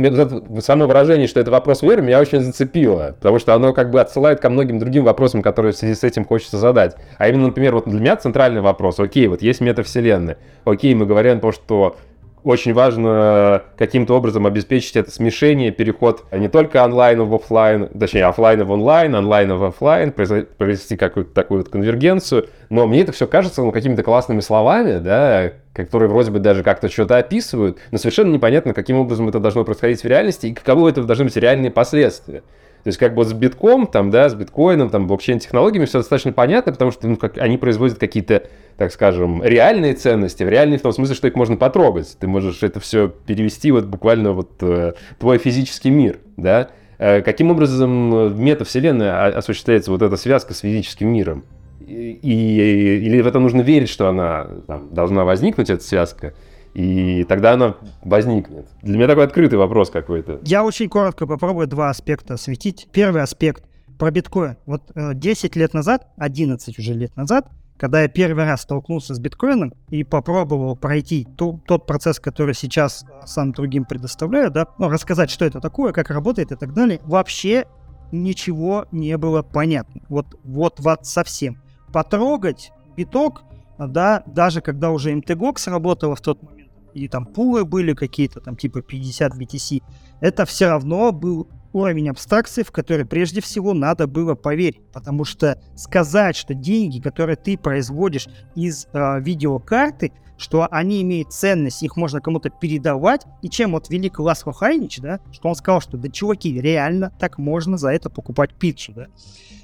само 0.61 0.87
выражение, 0.87 1.27
что 1.27 1.39
это 1.39 1.51
вопрос 1.51 1.81
веры, 1.81 2.01
меня 2.01 2.19
очень 2.19 2.39
зацепило, 2.39 3.15
потому 3.19 3.39
что 3.39 3.53
оно 3.53 3.73
как 3.73 3.91
бы 3.91 3.99
отсылает 3.99 4.39
ко 4.39 4.49
многим 4.49 4.79
другим 4.79 5.03
вопросам, 5.03 5.41
которые 5.41 5.73
в 5.73 5.77
связи 5.77 5.93
с 5.93 6.03
этим 6.03 6.25
хочется 6.25 6.57
задать. 6.57 6.95
А 7.17 7.27
именно, 7.27 7.47
например, 7.47 7.75
вот 7.75 7.89
для 7.89 7.99
меня 7.99 8.15
центральный 8.15 8.61
вопрос, 8.61 8.99
окей, 8.99 9.27
вот 9.27 9.41
есть 9.41 9.61
метавселенная, 9.61 10.37
окей, 10.63 10.95
мы 10.95 11.05
говорим 11.05 11.37
о 11.37 11.41
том, 11.41 11.51
что 11.51 11.97
очень 12.43 12.73
важно 12.73 13.63
каким-то 13.77 14.15
образом 14.15 14.45
обеспечить 14.45 14.95
это 14.95 15.11
смешение, 15.11 15.71
переход 15.71 16.25
не 16.31 16.47
только 16.47 16.83
онлайна 16.83 17.25
в 17.25 17.33
офлайн, 17.33 17.87
точнее 17.87 18.25
офлайна 18.25 18.65
в 18.65 18.71
онлайн, 18.71 19.15
онлайна 19.15 19.57
в 19.57 19.63
офлайн, 19.63 20.11
провести 20.11 20.97
какую-то 20.97 21.33
такую 21.33 21.59
вот 21.59 21.69
конвергенцию. 21.69 22.47
Но 22.69 22.87
мне 22.87 23.01
это 23.01 23.11
все 23.11 23.27
кажется 23.27 23.61
ну, 23.61 23.71
какими-то 23.71 24.03
классными 24.03 24.39
словами, 24.39 24.99
да, 24.99 25.51
которые 25.73 26.09
вроде 26.09 26.31
бы 26.31 26.39
даже 26.39 26.63
как-то 26.63 26.89
что-то 26.89 27.17
описывают, 27.17 27.77
но 27.91 27.97
совершенно 27.97 28.33
непонятно, 28.33 28.73
каким 28.73 28.97
образом 28.97 29.29
это 29.29 29.39
должно 29.39 29.63
происходить 29.63 30.01
в 30.01 30.05
реальности 30.05 30.47
и 30.47 30.53
каковы 30.53 30.89
это 30.89 31.03
должны 31.03 31.25
быть 31.25 31.35
реальные 31.35 31.71
последствия. 31.71 32.43
То 32.83 32.87
есть 32.87 32.97
как 32.97 33.13
бы 33.13 33.25
с 33.25 33.33
битком, 33.33 33.87
там, 33.87 34.09
да, 34.09 34.29
с 34.29 34.35
биткоином, 34.35 34.89
там, 34.89 35.07
блокчейн-технологиями 35.07 35.85
все 35.85 35.99
достаточно 35.99 36.31
понятно, 36.31 36.71
потому 36.71 36.91
что 36.91 37.07
ну, 37.07 37.17
как, 37.17 37.37
они 37.37 37.57
производят 37.57 37.97
какие-то, 37.97 38.43
так 38.77 38.93
скажем, 38.93 39.43
реальные 39.43 39.95
ценности, 39.95 40.43
реальные 40.43 40.79
в 40.79 40.81
том 40.81 40.93
смысле, 40.93 41.15
что 41.15 41.27
их 41.27 41.35
можно 41.35 41.57
потрогать. 41.57 42.15
Ты 42.17 42.27
можешь 42.27 42.63
это 42.63 42.79
все 42.79 43.09
перевести 43.09 43.71
вот 43.71 43.85
буквально 43.85 44.31
вот 44.31 44.51
э, 44.61 44.93
твой 45.19 45.37
физический 45.39 45.89
мир, 45.89 46.19
да. 46.37 46.69
Э, 46.99 47.21
каким 47.21 47.51
образом 47.51 48.29
в 48.29 48.39
метавселенной 48.39 49.29
осуществляется 49.31 49.91
вот 49.91 50.01
эта 50.01 50.15
связка 50.15 50.53
с 50.53 50.59
физическим 50.59 51.09
миром? 51.09 51.43
И, 51.85 52.19
и, 52.21 53.05
или 53.07 53.21
в 53.21 53.27
это 53.27 53.39
нужно 53.39 53.61
верить, 53.61 53.89
что 53.89 54.07
она 54.07 54.47
там, 54.67 54.93
должна 54.93 55.25
возникнуть, 55.25 55.69
эта 55.69 55.83
связка, 55.83 56.33
и 56.79 57.25
тогда 57.25 57.53
она 57.53 57.75
возникнет. 58.03 58.65
Для 58.81 58.95
меня 58.95 59.07
такой 59.07 59.25
открытый 59.25 59.59
вопрос 59.59 59.89
какой-то. 59.89 60.39
Я 60.45 60.63
очень 60.63 60.87
коротко 60.87 61.27
попробую 61.27 61.67
два 61.67 61.89
аспекта 61.89 62.35
осветить. 62.35 62.87
Первый 62.93 63.21
аспект 63.21 63.65
про 63.97 64.11
биткоин. 64.11 64.55
Вот 64.65 64.83
10 64.95 65.57
э, 65.57 65.59
лет 65.59 65.73
назад, 65.73 66.07
11 66.15 66.79
уже 66.79 66.93
лет 66.93 67.13
назад, 67.17 67.47
когда 67.77 68.03
я 68.03 68.07
первый 68.07 68.45
раз 68.45 68.61
столкнулся 68.61 69.13
с 69.13 69.19
биткоином 69.19 69.73
и 69.89 70.05
попробовал 70.05 70.77
пройти 70.77 71.27
ту, 71.37 71.61
тот 71.67 71.85
процесс, 71.85 72.17
который 72.17 72.55
сейчас 72.55 73.03
сам 73.25 73.51
другим 73.51 73.83
предоставляю, 73.83 74.49
да, 74.49 74.67
ну, 74.77 74.87
рассказать, 74.87 75.29
что 75.29 75.43
это 75.43 75.59
такое, 75.59 75.91
как 75.91 76.09
работает 76.09 76.53
и 76.53 76.55
так 76.55 76.73
далее, 76.73 77.01
вообще 77.03 77.65
ничего 78.13 78.85
не 78.93 79.17
было 79.17 79.41
понятно. 79.41 80.01
Вот, 80.07 80.27
вот, 80.45 80.79
вот 80.79 81.05
совсем. 81.05 81.61
Потрогать 81.91 82.71
биток, 82.95 83.43
да, 83.77 84.23
даже 84.27 84.61
когда 84.61 84.91
уже 84.91 85.11
MTGOX 85.11 85.57
сработала 85.57 86.15
в 86.15 86.21
тот 86.21 86.41
момент, 86.41 86.58
и 86.93 87.07
там 87.07 87.25
пулы 87.25 87.65
были 87.65 87.93
какие-то, 87.93 88.39
там 88.39 88.55
типа 88.55 88.81
50 88.81 89.35
BTC, 89.35 89.81
это 90.21 90.45
все 90.45 90.67
равно 90.67 91.11
был 91.11 91.47
уровень 91.73 92.09
абстракции, 92.09 92.63
в 92.63 92.71
который 92.71 93.05
прежде 93.05 93.41
всего 93.41 93.73
надо 93.73 94.07
было 94.07 94.35
поверить. 94.35 94.81
Потому 94.91 95.23
что 95.23 95.61
сказать, 95.75 96.35
что 96.35 96.53
деньги, 96.53 96.99
которые 96.99 97.35
ты 97.35 97.57
производишь 97.57 98.27
из 98.55 98.87
э, 98.91 99.21
видеокарты, 99.21 100.11
что 100.37 100.67
они 100.71 101.01
имеют 101.01 101.33
ценность, 101.33 101.83
их 101.83 101.97
можно 101.97 102.21
кому-то 102.21 102.49
передавать, 102.49 103.25
и 103.41 103.49
чем 103.49 103.73
вот 103.73 103.89
велик 103.89 104.19
Ласко 104.19 104.53
Хайнич, 104.53 104.99
да, 104.99 105.19
что 105.31 105.49
он 105.49 105.55
сказал, 105.55 105.81
что 105.81 105.97
да, 105.97 106.09
чуваки, 106.09 106.59
реально 106.59 107.13
так 107.19 107.37
можно 107.37 107.77
за 107.77 107.89
это 107.89 108.09
покупать 108.09 108.53
пиццу, 108.53 108.93
да. 108.93 109.07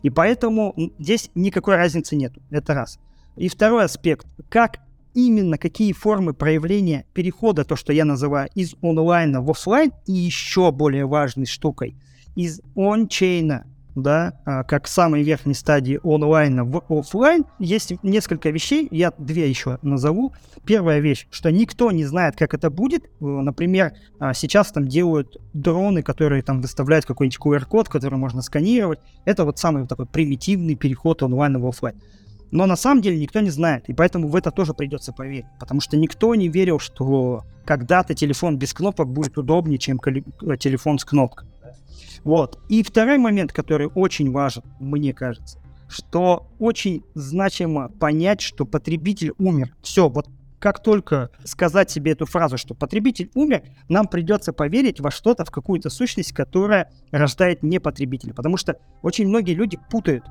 И 0.03 0.09
поэтому 0.09 0.75
здесь 0.99 1.31
никакой 1.33 1.77
разницы 1.77 2.15
нет, 2.15 2.33
это 2.51 2.73
раз. 2.73 2.99
И 3.37 3.47
второй 3.47 3.85
аспект, 3.85 4.27
как 4.49 4.79
именно 5.15 5.57
какие 5.57 5.93
формы 5.93 6.33
проявления 6.33 7.05
перехода, 7.13 7.63
то, 7.63 7.75
что 7.75 7.91
я 7.91 8.05
называю, 8.05 8.49
из 8.53 8.75
онлайна 8.83 9.41
в 9.41 9.49
офлайн, 9.49 9.91
и 10.05 10.11
еще 10.11 10.71
более 10.71 11.07
важной 11.07 11.47
штукой, 11.47 11.95
из 12.35 12.61
ончейна 12.75 13.65
да, 13.95 14.33
а, 14.45 14.63
как 14.63 14.87
самой 14.87 15.23
верхней 15.23 15.53
стадии 15.53 15.99
онлайна 16.03 16.65
в 16.65 16.83
офлайн, 16.89 17.45
есть 17.59 17.93
несколько 18.03 18.49
вещей, 18.49 18.87
я 18.91 19.13
две 19.17 19.49
еще 19.49 19.79
назову. 19.81 20.33
Первая 20.65 20.99
вещь, 20.99 21.27
что 21.31 21.49
никто 21.51 21.91
не 21.91 22.03
знает, 22.05 22.35
как 22.35 22.53
это 22.53 22.69
будет. 22.69 23.05
Э, 23.05 23.25
например, 23.25 23.93
а, 24.19 24.33
сейчас 24.33 24.71
там 24.71 24.87
делают 24.87 25.37
дроны, 25.53 26.03
которые 26.03 26.41
там 26.43 26.61
выставляют 26.61 27.05
какой-нибудь 27.05 27.39
QR-код, 27.39 27.87
который 27.87 28.19
можно 28.19 28.41
сканировать. 28.41 28.99
Это 29.23 29.45
вот 29.45 29.59
самый 29.59 29.87
такой 29.87 30.05
примитивный 30.07 30.75
переход 30.75 31.23
онлайн 31.23 31.57
в 31.59 31.65
офлайн. 31.65 31.95
Но 32.51 32.65
на 32.65 32.75
самом 32.75 33.01
деле 33.01 33.19
никто 33.19 33.39
не 33.39 33.49
знает, 33.49 33.89
и 33.89 33.93
поэтому 33.93 34.27
в 34.27 34.35
это 34.35 34.51
тоже 34.51 34.73
придется 34.73 35.11
поверить, 35.11 35.45
потому 35.59 35.81
что 35.81 35.97
никто 35.97 36.33
не 36.35 36.47
верил, 36.47 36.79
что 36.79 37.43
когда-то 37.65 38.13
телефон 38.13 38.57
без 38.57 38.73
кнопок 38.73 39.09
будет 39.09 39.37
удобнее, 39.37 39.77
чем 39.77 39.99
э, 40.05 40.57
телефон 40.57 40.99
с 40.99 41.05
кнопкой. 41.05 41.47
Вот. 42.23 42.59
И 42.69 42.83
второй 42.83 43.17
момент, 43.17 43.51
который 43.51 43.87
очень 43.87 44.31
важен, 44.31 44.63
мне 44.79 45.13
кажется, 45.13 45.59
что 45.87 46.47
очень 46.59 47.03
значимо 47.13 47.89
понять, 47.89 48.41
что 48.41 48.65
потребитель 48.65 49.33
умер. 49.37 49.75
Все, 49.81 50.09
вот 50.09 50.27
как 50.59 50.81
только 50.81 51.29
сказать 51.43 51.91
себе 51.91 52.13
эту 52.13 52.25
фразу, 52.25 52.57
что 52.57 52.73
потребитель 52.73 53.29
умер, 53.35 53.61
нам 53.87 54.07
придется 54.07 54.51
поверить 54.51 54.99
во 54.99 55.11
что-то, 55.11 55.45
в 55.45 55.51
какую-то 55.51 55.91
сущность, 55.91 56.33
которая 56.33 56.91
рождает 57.11 57.61
не 57.61 57.79
потребителя. 57.79 58.33
Потому 58.33 58.57
что 58.57 58.79
очень 59.03 59.27
многие 59.27 59.53
люди 59.53 59.77
путают, 59.91 60.23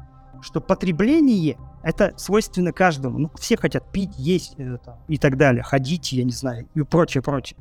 что 0.44 0.60
потребление 0.60 1.56
это 1.82 2.12
свойственно 2.16 2.72
каждому. 2.72 3.18
Ну, 3.18 3.30
все 3.38 3.56
хотят 3.56 3.90
пить, 3.90 4.12
есть 4.16 4.54
это, 4.58 4.98
и 5.08 5.18
так 5.18 5.36
далее, 5.36 5.62
ходить, 5.62 6.12
я 6.12 6.24
не 6.24 6.32
знаю, 6.32 6.68
и 6.74 6.82
прочее, 6.82 7.22
прочее. 7.22 7.58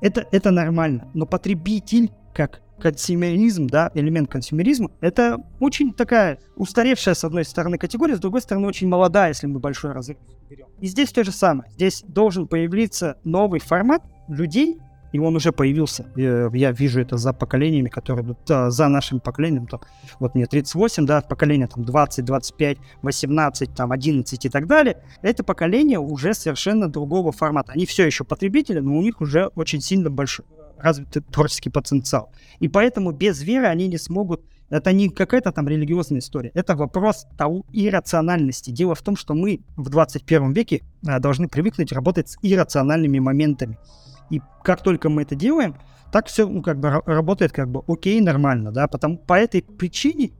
Это, 0.00 0.26
это 0.30 0.50
нормально. 0.50 1.10
Но 1.14 1.26
потребитель, 1.26 2.12
как 2.32 2.62
консюмеризм, 2.78 3.66
да, 3.66 3.90
элемент 3.94 4.30
консюмеризма, 4.30 4.90
это 5.00 5.38
очень 5.60 5.92
такая 5.92 6.38
устаревшая, 6.56 7.14
с 7.14 7.24
одной 7.24 7.44
стороны, 7.44 7.78
категория, 7.78 8.16
с 8.16 8.20
другой 8.20 8.40
стороны, 8.40 8.66
очень 8.66 8.88
молодая, 8.88 9.28
если 9.28 9.46
мы 9.46 9.60
большой 9.60 9.92
разрыв 9.92 10.18
берем. 10.48 10.66
И 10.80 10.86
здесь 10.86 11.10
то 11.12 11.24
же 11.24 11.32
самое. 11.32 11.70
Здесь 11.72 12.04
должен 12.06 12.46
появиться 12.46 13.18
новый 13.24 13.60
формат 13.60 14.02
людей, 14.28 14.78
и 15.14 15.18
он 15.20 15.36
уже 15.36 15.52
появился. 15.52 16.06
Я 16.16 16.72
вижу 16.72 17.00
это 17.00 17.16
за 17.16 17.32
поколениями, 17.32 17.88
которые 17.88 18.36
за 18.46 18.88
нашим 18.88 19.20
поколением. 19.20 19.68
Там, 19.68 19.80
вот 20.18 20.34
мне 20.34 20.46
38, 20.46 21.06
да, 21.06 21.20
поколение 21.20 21.68
там 21.68 21.84
20, 21.84 22.24
25, 22.24 22.78
18, 23.02 23.74
там 23.76 23.92
11 23.92 24.44
и 24.44 24.48
так 24.48 24.66
далее. 24.66 24.96
Это 25.22 25.44
поколение 25.44 26.00
уже 26.00 26.34
совершенно 26.34 26.88
другого 26.88 27.30
формата. 27.30 27.70
Они 27.70 27.86
все 27.86 28.04
еще 28.04 28.24
потребители, 28.24 28.80
но 28.80 28.96
у 28.98 29.02
них 29.02 29.20
уже 29.20 29.52
очень 29.54 29.80
сильно 29.80 30.10
большой 30.10 30.46
развитый 30.78 31.22
творческий 31.22 31.70
потенциал. 31.70 32.32
И 32.58 32.66
поэтому 32.66 33.12
без 33.12 33.40
веры 33.40 33.68
они 33.68 33.86
не 33.86 33.98
смогут 33.98 34.42
это 34.68 34.92
не 34.92 35.10
какая-то 35.10 35.52
там 35.52 35.68
религиозная 35.68 36.18
история. 36.18 36.50
Это 36.54 36.74
вопрос 36.74 37.28
того 37.38 37.64
иррациональности. 37.72 38.72
Дело 38.72 38.96
в 38.96 39.02
том, 39.02 39.14
что 39.14 39.34
мы 39.34 39.60
в 39.76 39.90
21 39.90 40.52
веке 40.52 40.82
должны 41.02 41.46
привыкнуть 41.46 41.92
работать 41.92 42.30
с 42.30 42.38
иррациональными 42.42 43.20
моментами. 43.20 43.78
И 44.34 44.42
как 44.62 44.82
только 44.82 45.08
мы 45.08 45.22
это 45.22 45.34
делаем, 45.34 45.76
так 46.10 46.26
все 46.26 46.46
ну, 46.46 46.62
как 46.62 46.78
бы 46.78 46.90
работает 47.06 47.52
как 47.52 47.68
бы 47.68 47.82
окей, 47.86 48.20
нормально, 48.20 48.72
да, 48.72 48.88
потому 48.88 49.16
по 49.16 49.34
этой 49.34 49.62
причине 49.62 50.32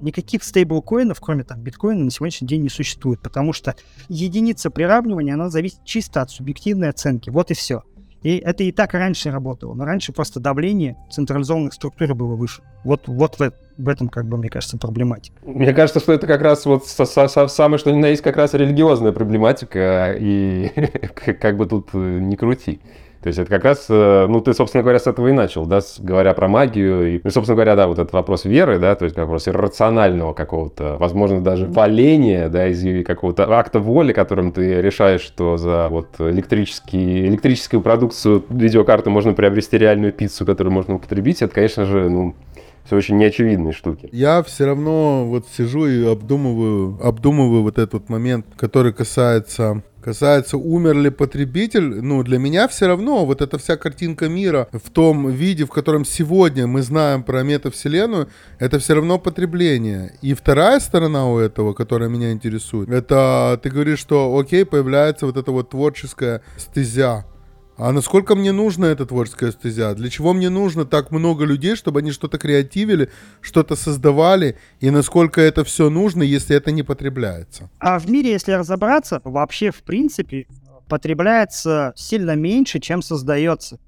никаких 0.00 0.44
стейблкоинов, 0.44 1.20
кроме 1.20 1.44
там 1.44 1.60
биткоина, 1.60 2.04
на 2.04 2.10
сегодняшний 2.10 2.46
день 2.46 2.62
не 2.62 2.68
существует, 2.68 3.20
потому 3.20 3.52
что 3.52 3.74
единица 4.08 4.70
приравнивания, 4.70 5.34
она 5.34 5.50
зависит 5.50 5.84
чисто 5.84 6.22
от 6.22 6.30
субъективной 6.30 6.88
оценки, 6.88 7.28
вот 7.30 7.50
и 7.50 7.54
все. 7.54 7.82
И 8.22 8.36
это 8.36 8.62
и 8.64 8.70
так 8.70 8.92
раньше 8.92 9.30
работало, 9.30 9.74
но 9.74 9.84
раньше 9.84 10.12
просто 10.12 10.40
давление 10.40 10.96
централизованных 11.10 11.72
структур 11.72 12.14
было 12.14 12.36
выше. 12.36 12.62
Вот, 12.84 13.08
вот 13.08 13.38
в, 13.38 13.52
в 13.78 13.88
этом, 13.88 14.08
как 14.08 14.26
бы, 14.26 14.36
мне 14.36 14.50
кажется, 14.50 14.76
проблематика. 14.76 15.36
Мне 15.42 15.72
кажется, 15.72 16.00
что 16.00 16.12
это 16.12 16.26
как 16.26 16.42
раз 16.42 16.66
вот 16.66 16.86
со, 16.86 17.06
со, 17.06 17.28
со, 17.28 17.48
самое, 17.48 17.78
что 17.78 17.90
ни 17.90 17.98
на 17.98 18.06
есть, 18.06 18.22
как 18.22 18.36
раз 18.36 18.52
религиозная 18.52 19.12
проблематика, 19.12 20.14
и 20.18 20.70
как 21.40 21.56
бы 21.56 21.64
тут 21.64 21.88
э, 21.94 22.18
не 22.20 22.36
крути. 22.36 22.80
То 23.22 23.26
есть 23.26 23.38
это 23.38 23.50
как 23.50 23.64
раз, 23.64 23.86
э, 23.90 24.26
ну, 24.28 24.40
ты, 24.40 24.54
собственно 24.54 24.82
говоря, 24.82 24.98
с 24.98 25.06
этого 25.06 25.28
и 25.28 25.32
начал, 25.32 25.66
да, 25.66 25.80
говоря 25.98 26.32
про 26.32 26.48
магию. 26.48 27.16
И, 27.16 27.20
ну, 27.22 27.30
собственно 27.30 27.54
говоря, 27.54 27.76
да, 27.76 27.86
вот 27.86 27.98
этот 27.98 28.12
вопрос 28.14 28.46
веры, 28.46 28.78
да, 28.78 28.94
то 28.94 29.04
есть 29.04 29.16
вопрос 29.16 29.46
рационального 29.46 30.32
какого-то, 30.32 30.96
возможно, 30.98 31.42
даже 31.42 31.66
валения, 31.66 32.48
да, 32.48 32.68
из 32.68 33.04
какого-то 33.04 33.52
акта 33.58 33.78
воли, 33.78 34.14
которым 34.14 34.52
ты 34.52 34.80
решаешь, 34.80 35.20
что 35.20 35.58
за 35.58 35.88
вот 35.90 36.08
электрический, 36.18 37.26
электрическую 37.26 37.82
продукцию 37.82 38.42
видеокарты 38.48 39.10
можно 39.10 39.34
приобрести 39.34 39.76
реальную 39.76 40.12
пиццу, 40.12 40.46
которую 40.46 40.72
можно 40.72 40.94
употребить, 40.94 41.42
это, 41.42 41.54
конечно 41.54 41.84
же, 41.84 42.08
ну, 42.08 42.34
все 42.84 42.96
очень 42.96 43.18
неочевидные 43.18 43.72
штуки. 43.72 44.08
Я 44.12 44.42
все 44.42 44.64
равно 44.64 45.26
вот 45.26 45.46
сижу 45.54 45.86
и 45.86 46.04
обдумываю, 46.06 46.98
обдумываю 47.02 47.62
вот 47.62 47.78
этот 47.78 48.08
момент, 48.08 48.46
который 48.56 48.94
касается 48.94 49.82
Касается, 50.02 50.56
умер 50.56 50.96
ли 50.96 51.10
потребитель, 51.10 52.00
ну, 52.02 52.22
для 52.22 52.38
меня 52.38 52.68
все 52.68 52.86
равно 52.86 53.26
вот 53.26 53.42
эта 53.42 53.58
вся 53.58 53.76
картинка 53.76 54.28
мира 54.28 54.68
в 54.72 54.90
том 54.90 55.30
виде, 55.30 55.66
в 55.66 55.70
котором 55.70 56.04
сегодня 56.04 56.66
мы 56.66 56.82
знаем 56.82 57.22
про 57.22 57.42
метавселенную, 57.42 58.28
это 58.58 58.78
все 58.78 58.94
равно 58.94 59.18
потребление. 59.18 60.14
И 60.22 60.32
вторая 60.32 60.80
сторона 60.80 61.30
у 61.30 61.38
этого, 61.38 61.74
которая 61.74 62.08
меня 62.08 62.32
интересует, 62.32 62.88
это 62.88 63.60
ты 63.62 63.68
говоришь, 63.68 63.98
что 63.98 64.38
окей, 64.38 64.64
появляется 64.64 65.26
вот 65.26 65.36
эта 65.36 65.52
вот 65.52 65.70
творческая 65.70 66.42
стезя. 66.56 67.26
А 67.82 67.92
насколько 67.92 68.34
мне 68.34 68.52
нужна 68.52 68.88
эта 68.88 69.06
творческая 69.06 69.52
стезя? 69.52 69.94
Для 69.94 70.10
чего 70.10 70.34
мне 70.34 70.50
нужно 70.50 70.84
так 70.84 71.10
много 71.10 71.46
людей, 71.46 71.76
чтобы 71.76 72.00
они 72.00 72.10
что-то 72.10 72.36
креативили, 72.36 73.08
что-то 73.40 73.74
создавали? 73.74 74.58
И 74.80 74.90
насколько 74.90 75.40
это 75.40 75.64
все 75.64 75.88
нужно, 75.88 76.22
если 76.22 76.54
это 76.54 76.72
не 76.72 76.82
потребляется? 76.82 77.70
А 77.78 77.98
в 77.98 78.10
мире, 78.10 78.32
если 78.32 78.52
разобраться, 78.52 79.22
вообще, 79.24 79.70
в 79.70 79.82
принципе, 79.82 80.46
потребляется 80.90 81.94
сильно 81.96 82.36
меньше, 82.36 82.80
чем 82.80 83.00
создается. 83.00 83.78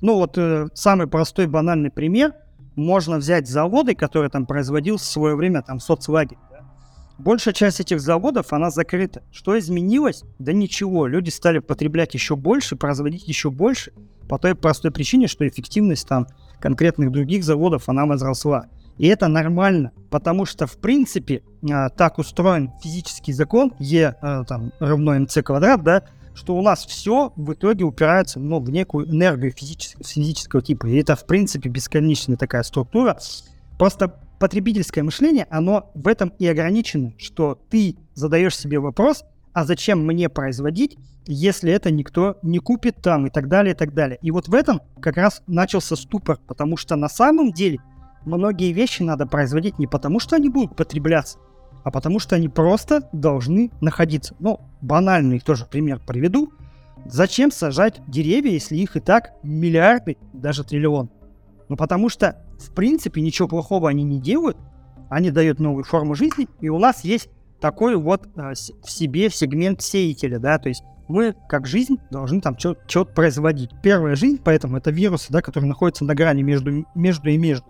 Ну 0.00 0.14
вот 0.14 0.38
э, 0.38 0.68
самый 0.72 1.06
простой 1.06 1.46
банальный 1.46 1.90
пример. 1.90 2.32
Можно 2.74 3.18
взять 3.18 3.46
заводы, 3.46 3.94
которые 3.94 4.30
там 4.30 4.46
производил 4.46 4.96
в 4.96 5.02
свое 5.02 5.36
время 5.36 5.60
там 5.60 5.78
соцлагерь. 5.78 6.38
Большая 7.18 7.54
часть 7.54 7.80
этих 7.80 8.00
заводов, 8.00 8.52
она 8.52 8.70
закрыта. 8.70 9.22
Что 9.30 9.58
изменилось? 9.58 10.24
Да 10.38 10.52
ничего. 10.52 11.06
Люди 11.06 11.30
стали 11.30 11.58
потреблять 11.58 12.14
еще 12.14 12.36
больше, 12.36 12.76
производить 12.76 13.28
еще 13.28 13.50
больше, 13.50 13.92
по 14.28 14.38
той 14.38 14.54
простой 14.54 14.90
причине, 14.90 15.28
что 15.28 15.46
эффективность 15.46 16.08
там 16.08 16.26
конкретных 16.60 17.12
других 17.12 17.44
заводов, 17.44 17.88
она 17.88 18.06
возросла. 18.06 18.66
И 18.98 19.06
это 19.06 19.28
нормально, 19.28 19.92
потому 20.10 20.44
что, 20.44 20.66
в 20.66 20.76
принципе, 20.78 21.42
а, 21.70 21.88
так 21.88 22.18
устроен 22.18 22.70
физический 22.82 23.32
закон, 23.32 23.72
Е 23.78 24.14
а, 24.20 24.44
там, 24.44 24.72
равно 24.78 25.18
МЦ 25.18 25.38
квадрат, 25.42 25.82
да, 25.82 26.04
что 26.34 26.56
у 26.56 26.62
нас 26.62 26.84
все 26.86 27.32
в 27.36 27.52
итоге 27.52 27.84
упирается 27.84 28.38
ну, 28.38 28.60
в 28.60 28.70
некую 28.70 29.10
энергию 29.10 29.52
физического, 29.52 30.04
физического 30.04 30.62
типа. 30.62 30.86
И 30.86 30.96
это, 30.96 31.16
в 31.16 31.26
принципе, 31.26 31.68
бесконечная 31.68 32.36
такая 32.36 32.62
структура. 32.62 33.18
Просто 33.78 34.20
потребительское 34.42 35.04
мышление, 35.04 35.46
оно 35.50 35.92
в 35.94 36.08
этом 36.08 36.32
и 36.40 36.48
ограничено, 36.48 37.12
что 37.16 37.60
ты 37.70 37.94
задаешь 38.14 38.58
себе 38.58 38.80
вопрос, 38.80 39.24
а 39.52 39.64
зачем 39.64 40.04
мне 40.04 40.28
производить, 40.28 40.98
если 41.26 41.70
это 41.70 41.92
никто 41.92 42.38
не 42.42 42.58
купит 42.58 42.96
там 42.96 43.28
и 43.28 43.30
так 43.30 43.46
далее, 43.46 43.72
и 43.72 43.76
так 43.76 43.94
далее. 43.94 44.18
И 44.20 44.32
вот 44.32 44.48
в 44.48 44.54
этом 44.54 44.80
как 45.00 45.16
раз 45.16 45.44
начался 45.46 45.94
ступор, 45.94 46.40
потому 46.48 46.76
что 46.76 46.96
на 46.96 47.08
самом 47.08 47.52
деле 47.52 47.78
многие 48.24 48.72
вещи 48.72 49.04
надо 49.04 49.28
производить 49.28 49.78
не 49.78 49.86
потому, 49.86 50.18
что 50.18 50.34
они 50.34 50.48
будут 50.48 50.74
потребляться, 50.74 51.38
а 51.84 51.92
потому 51.92 52.18
что 52.18 52.34
они 52.34 52.48
просто 52.48 53.08
должны 53.12 53.70
находиться. 53.80 54.34
Ну, 54.40 54.58
банальный 54.80 55.38
тоже 55.38 55.66
пример 55.66 56.00
приведу. 56.04 56.52
Зачем 57.06 57.52
сажать 57.52 58.00
деревья, 58.08 58.50
если 58.50 58.74
их 58.74 58.96
и 58.96 59.00
так 59.00 59.34
миллиарды, 59.44 60.16
даже 60.32 60.64
триллион? 60.64 61.10
Ну, 61.68 61.76
потому 61.76 62.08
что 62.08 62.44
в 62.64 62.74
принципе, 62.74 63.20
ничего 63.20 63.48
плохого 63.48 63.88
они 63.88 64.02
не 64.02 64.20
делают. 64.20 64.56
Они 65.08 65.30
дают 65.30 65.60
новую 65.60 65.84
форму 65.84 66.14
жизни, 66.14 66.48
и 66.60 66.68
у 66.70 66.78
нас 66.78 67.04
есть 67.04 67.28
такой 67.60 67.96
вот 67.96 68.28
а, 68.34 68.52
в 68.52 68.90
себе 68.90 69.28
сегмент 69.30 69.82
сеятеля, 69.82 70.38
да, 70.38 70.58
то 70.58 70.68
есть 70.68 70.82
мы, 71.08 71.34
как 71.48 71.66
жизнь, 71.66 71.98
должны 72.10 72.40
там 72.40 72.58
что-то 72.58 73.12
производить. 73.12 73.70
Первая 73.82 74.16
жизнь, 74.16 74.40
поэтому 74.42 74.78
это 74.78 74.90
вирусы, 74.90 75.30
да, 75.30 75.42
которые 75.42 75.68
находятся 75.68 76.04
на 76.04 76.14
грани 76.14 76.42
между, 76.42 76.86
между 76.94 77.28
и 77.28 77.36
между 77.36 77.66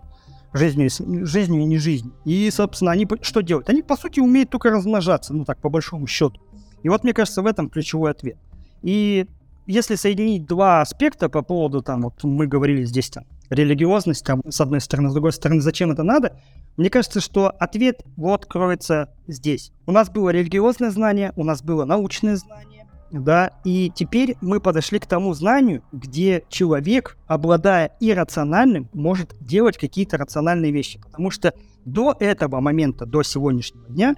жизнью, 0.53 0.89
жизнью 1.27 1.61
и 1.61 1.65
не 1.65 1.77
жизнью. 1.77 2.13
И, 2.25 2.49
собственно, 2.51 2.91
они 2.91 3.07
что 3.21 3.41
делают? 3.41 3.69
Они, 3.69 3.81
по 3.81 3.97
сути, 3.97 4.19
умеют 4.19 4.49
только 4.49 4.69
размножаться, 4.69 5.33
ну 5.33 5.45
так, 5.45 5.59
по 5.59 5.69
большому 5.69 6.07
счету. 6.07 6.39
И 6.83 6.89
вот, 6.89 7.03
мне 7.03 7.13
кажется, 7.13 7.41
в 7.41 7.45
этом 7.45 7.69
ключевой 7.69 8.11
ответ. 8.11 8.37
И 8.81 9.27
если 9.65 9.95
соединить 9.95 10.45
два 10.45 10.81
аспекта 10.81 11.29
по 11.29 11.41
поводу, 11.41 11.81
там, 11.81 12.01
вот 12.01 12.23
мы 12.23 12.47
говорили 12.47 12.83
здесь, 12.83 13.09
там, 13.09 13.25
религиозность, 13.49 14.25
там, 14.25 14.41
с 14.49 14.59
одной 14.61 14.81
стороны, 14.81 15.09
с 15.09 15.13
другой 15.13 15.33
стороны, 15.33 15.61
зачем 15.61 15.91
это 15.91 16.03
надо, 16.03 16.39
мне 16.77 16.89
кажется, 16.89 17.21
что 17.21 17.49
ответ 17.49 18.03
вот 18.15 18.45
кроется 18.45 19.09
здесь. 19.27 19.71
У 19.85 19.91
нас 19.91 20.09
было 20.09 20.29
религиозное 20.29 20.89
знание, 20.89 21.33
у 21.35 21.43
нас 21.43 21.61
было 21.61 21.85
научное 21.85 22.35
знание, 22.35 22.87
да, 23.11 23.51
и 23.63 23.91
теперь 23.93 24.35
мы 24.41 24.59
подошли 24.59 24.99
к 24.99 25.05
тому 25.05 25.33
знанию, 25.33 25.83
где 25.91 26.43
человек, 26.49 27.17
обладая 27.27 27.91
иррациональным, 27.99 28.89
может 28.93 29.35
делать 29.39 29.77
какие-то 29.77 30.17
рациональные 30.17 30.71
вещи, 30.71 30.99
потому 30.99 31.29
что 31.29 31.53
до 31.85 32.15
этого 32.19 32.59
момента, 32.59 33.05
до 33.05 33.23
сегодняшнего 33.23 33.87
дня, 33.87 34.15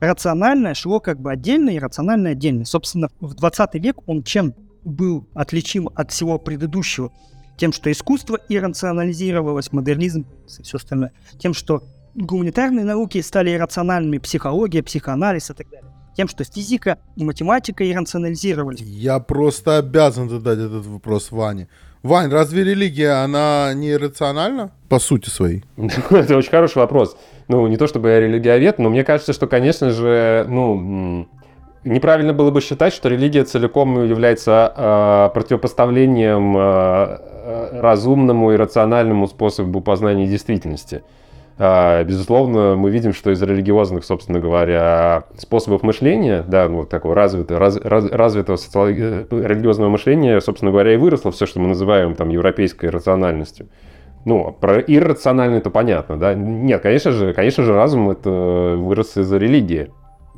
рациональное 0.00 0.74
шло 0.74 1.00
как 1.00 1.20
бы 1.20 1.30
отдельно, 1.30 1.76
иррациональное 1.76 2.32
отдельно. 2.32 2.64
Собственно, 2.64 3.08
в 3.20 3.34
20 3.34 3.74
век 3.74 3.96
он 4.06 4.22
чем 4.22 4.54
был 4.84 5.26
отличим 5.34 5.88
от 5.94 6.10
всего 6.10 6.38
предыдущего? 6.38 7.12
Тем, 7.56 7.72
что 7.72 7.92
искусство 7.92 8.38
иррационализировалось, 8.48 9.72
модернизм 9.72 10.26
и 10.58 10.62
все 10.62 10.76
остальное. 10.78 11.12
Тем, 11.38 11.52
что 11.52 11.82
гуманитарные 12.14 12.84
науки 12.84 13.20
стали 13.20 13.54
иррациональными, 13.54 14.18
психология, 14.18 14.82
психоанализ 14.82 15.50
и 15.50 15.54
так 15.54 15.68
далее. 15.68 15.90
Тем, 16.16 16.26
что 16.28 16.44
физика 16.44 16.98
и 17.16 17.24
математика 17.24 17.88
иррационализировались. 17.88 18.80
Я 18.80 19.20
просто 19.20 19.78
обязан 19.78 20.28
задать 20.28 20.58
этот 20.58 20.84
вопрос 20.86 21.30
Ване. 21.30 21.68
Вань, 22.02 22.30
разве 22.30 22.64
религия, 22.64 23.22
она 23.22 23.72
не 23.74 23.92
иррациональна 23.92 24.72
по 24.88 24.98
сути 24.98 25.28
своей? 25.28 25.64
Это 25.76 26.36
очень 26.36 26.50
хороший 26.50 26.78
вопрос. 26.78 27.16
Ну, 27.48 27.66
не 27.66 27.76
то 27.76 27.86
чтобы 27.86 28.08
я 28.08 28.20
религиовед, 28.20 28.78
но 28.78 28.88
мне 28.88 29.04
кажется, 29.04 29.32
что, 29.34 29.46
конечно 29.46 29.90
же, 29.90 30.46
ну, 30.48 31.28
неправильно 31.84 32.32
было 32.32 32.50
бы 32.50 32.60
считать, 32.60 32.92
что 32.92 33.08
религия 33.08 33.44
целиком 33.44 34.04
является 34.04 34.72
э, 34.76 35.34
противопоставлением 35.34 36.56
э, 36.56 37.80
разумному 37.80 38.52
и 38.52 38.56
рациональному 38.56 39.26
способу 39.26 39.80
познания 39.80 40.26
действительности. 40.26 41.02
Э, 41.58 42.04
безусловно, 42.04 42.76
мы 42.76 42.90
видим, 42.90 43.12
что 43.12 43.30
из 43.30 43.42
религиозных, 43.42 44.04
собственно 44.04 44.40
говоря, 44.40 45.24
способов 45.36 45.82
мышления, 45.82 46.44
да, 46.46 46.68
ну, 46.68 46.78
вот 46.78 46.88
такого 46.88 47.14
развитого, 47.14 47.60
раз, 47.60 47.76
раз, 47.76 48.10
развитого 48.10 48.56
социолог... 48.56 48.96
религиозного 48.96 49.90
мышления, 49.90 50.40
собственно 50.40 50.70
говоря, 50.70 50.94
и 50.94 50.96
выросло 50.96 51.30
все, 51.30 51.46
что 51.46 51.60
мы 51.60 51.68
называем 51.68 52.14
там 52.14 52.28
европейской 52.28 52.86
рациональностью. 52.86 53.68
Ну, 54.26 54.54
про 54.58 54.80
иррациональный-то 54.80 55.70
понятно, 55.70 56.18
да? 56.18 56.34
Нет, 56.34 56.82
конечно 56.82 57.10
же, 57.10 57.32
конечно 57.32 57.64
же, 57.64 57.72
разум 57.72 58.10
это 58.10 58.74
вырос 58.76 59.16
из-за 59.16 59.38
религии. 59.38 59.90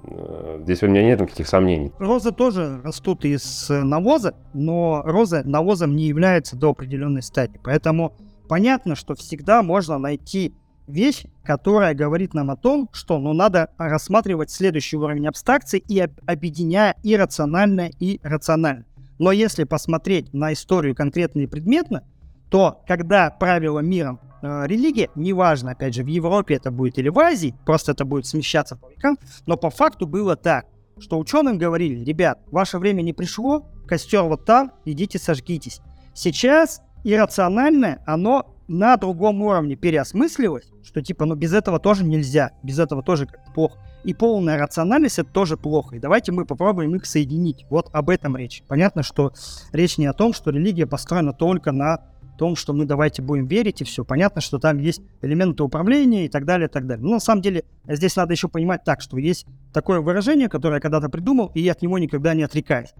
Э, 0.04 0.60
здесь 0.62 0.82
у 0.82 0.88
меня 0.88 1.02
нет 1.02 1.20
никаких 1.20 1.48
сомнений. 1.48 1.92
Розы 1.98 2.32
тоже 2.32 2.80
растут 2.82 3.24
из 3.24 3.68
навоза, 3.68 4.34
но 4.54 5.02
розы 5.04 5.42
навозом 5.44 5.96
не 5.96 6.04
являются 6.04 6.56
до 6.56 6.70
определенной 6.70 7.22
стадии. 7.22 7.60
Поэтому 7.62 8.14
понятно, 8.48 8.94
что 8.94 9.14
всегда 9.14 9.62
можно 9.62 9.98
найти 9.98 10.54
вещь, 10.86 11.24
которая 11.44 11.94
говорит 11.94 12.34
нам 12.34 12.50
о 12.50 12.56
том, 12.56 12.88
что 12.92 13.18
ну, 13.18 13.32
надо 13.32 13.70
рассматривать 13.78 14.50
следующий 14.50 14.96
уровень 14.96 15.26
абстракции 15.26 15.78
и 15.78 16.00
об- 16.00 16.18
объединяя 16.26 16.96
иррациональное 17.02 17.92
и 17.98 18.20
рациональное. 18.22 18.86
Но 19.18 19.30
если 19.30 19.64
посмотреть 19.64 20.32
на 20.34 20.52
историю 20.52 20.94
конкретно 20.94 21.40
и 21.40 21.46
предметно, 21.46 22.02
то 22.50 22.82
когда 22.86 23.30
правила 23.30 23.78
миром 23.78 24.20
э, 24.42 24.66
религия, 24.66 25.10
неважно, 25.14 25.72
опять 25.72 25.94
же, 25.94 26.02
в 26.02 26.06
Европе 26.06 26.54
это 26.54 26.70
будет 26.70 26.98
или 26.98 27.08
в 27.08 27.18
Азии, 27.18 27.54
просто 27.64 27.92
это 27.92 28.04
будет 28.04 28.26
смещаться 28.26 28.76
по 28.76 28.88
векам, 28.88 29.18
но 29.46 29.56
по 29.56 29.70
факту 29.70 30.06
было 30.06 30.36
так, 30.36 30.66
что 30.98 31.18
ученым 31.18 31.58
говорили, 31.58 32.04
ребят, 32.04 32.40
ваше 32.50 32.78
время 32.78 33.02
не 33.02 33.12
пришло, 33.12 33.66
костер 33.86 34.22
вот 34.24 34.44
там, 34.44 34.72
идите 34.84 35.18
сожгитесь. 35.18 35.80
Сейчас 36.14 36.82
иррациональное, 37.04 38.02
оно 38.06 38.54
на 38.68 38.96
другом 38.96 39.42
уровне 39.42 39.76
переосмыслилось, 39.76 40.70
что 40.84 41.02
типа, 41.02 41.24
ну 41.24 41.34
без 41.34 41.52
этого 41.52 41.78
тоже 41.78 42.04
нельзя, 42.04 42.52
без 42.62 42.78
этого 42.78 43.02
тоже 43.02 43.28
плохо. 43.54 43.78
И 44.04 44.14
полная 44.14 44.58
рациональность 44.58 45.18
это 45.18 45.30
тоже 45.30 45.56
плохо. 45.56 45.96
И 45.96 46.00
давайте 46.00 46.32
мы 46.32 46.44
попробуем 46.44 46.94
их 46.96 47.06
соединить. 47.06 47.66
Вот 47.70 47.88
об 47.92 48.10
этом 48.10 48.36
речь. 48.36 48.64
Понятно, 48.66 49.04
что 49.04 49.32
речь 49.72 49.96
не 49.96 50.06
о 50.06 50.12
том, 50.12 50.32
что 50.32 50.50
религия 50.50 50.86
построена 50.86 51.32
только 51.32 51.70
на 51.70 52.00
том, 52.42 52.56
что 52.56 52.72
мы 52.72 52.86
давайте 52.86 53.22
будем 53.22 53.46
верить 53.46 53.82
и 53.82 53.84
все. 53.84 54.04
Понятно, 54.04 54.40
что 54.40 54.58
там 54.58 54.78
есть 54.78 55.00
элементы 55.20 55.62
управления 55.62 56.24
и 56.24 56.28
так 56.28 56.44
далее, 56.44 56.66
и 56.66 56.68
так 56.68 56.88
далее. 56.88 57.04
Но 57.04 57.12
на 57.12 57.20
самом 57.20 57.40
деле 57.40 57.62
здесь 57.86 58.16
надо 58.16 58.32
еще 58.32 58.48
понимать 58.48 58.82
так, 58.82 59.00
что 59.00 59.16
есть 59.16 59.46
такое 59.72 60.00
выражение, 60.00 60.48
которое 60.48 60.74
я 60.74 60.80
когда-то 60.80 61.08
придумал, 61.08 61.52
и 61.54 61.60
я 61.60 61.70
от 61.70 61.82
него 61.82 62.00
никогда 62.00 62.34
не 62.34 62.42
отрекаюсь, 62.42 62.94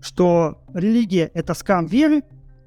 что 0.00 0.62
религия— 0.72 1.30
это 1.34 1.52
скам 1.52 1.84
веры, 1.84 2.22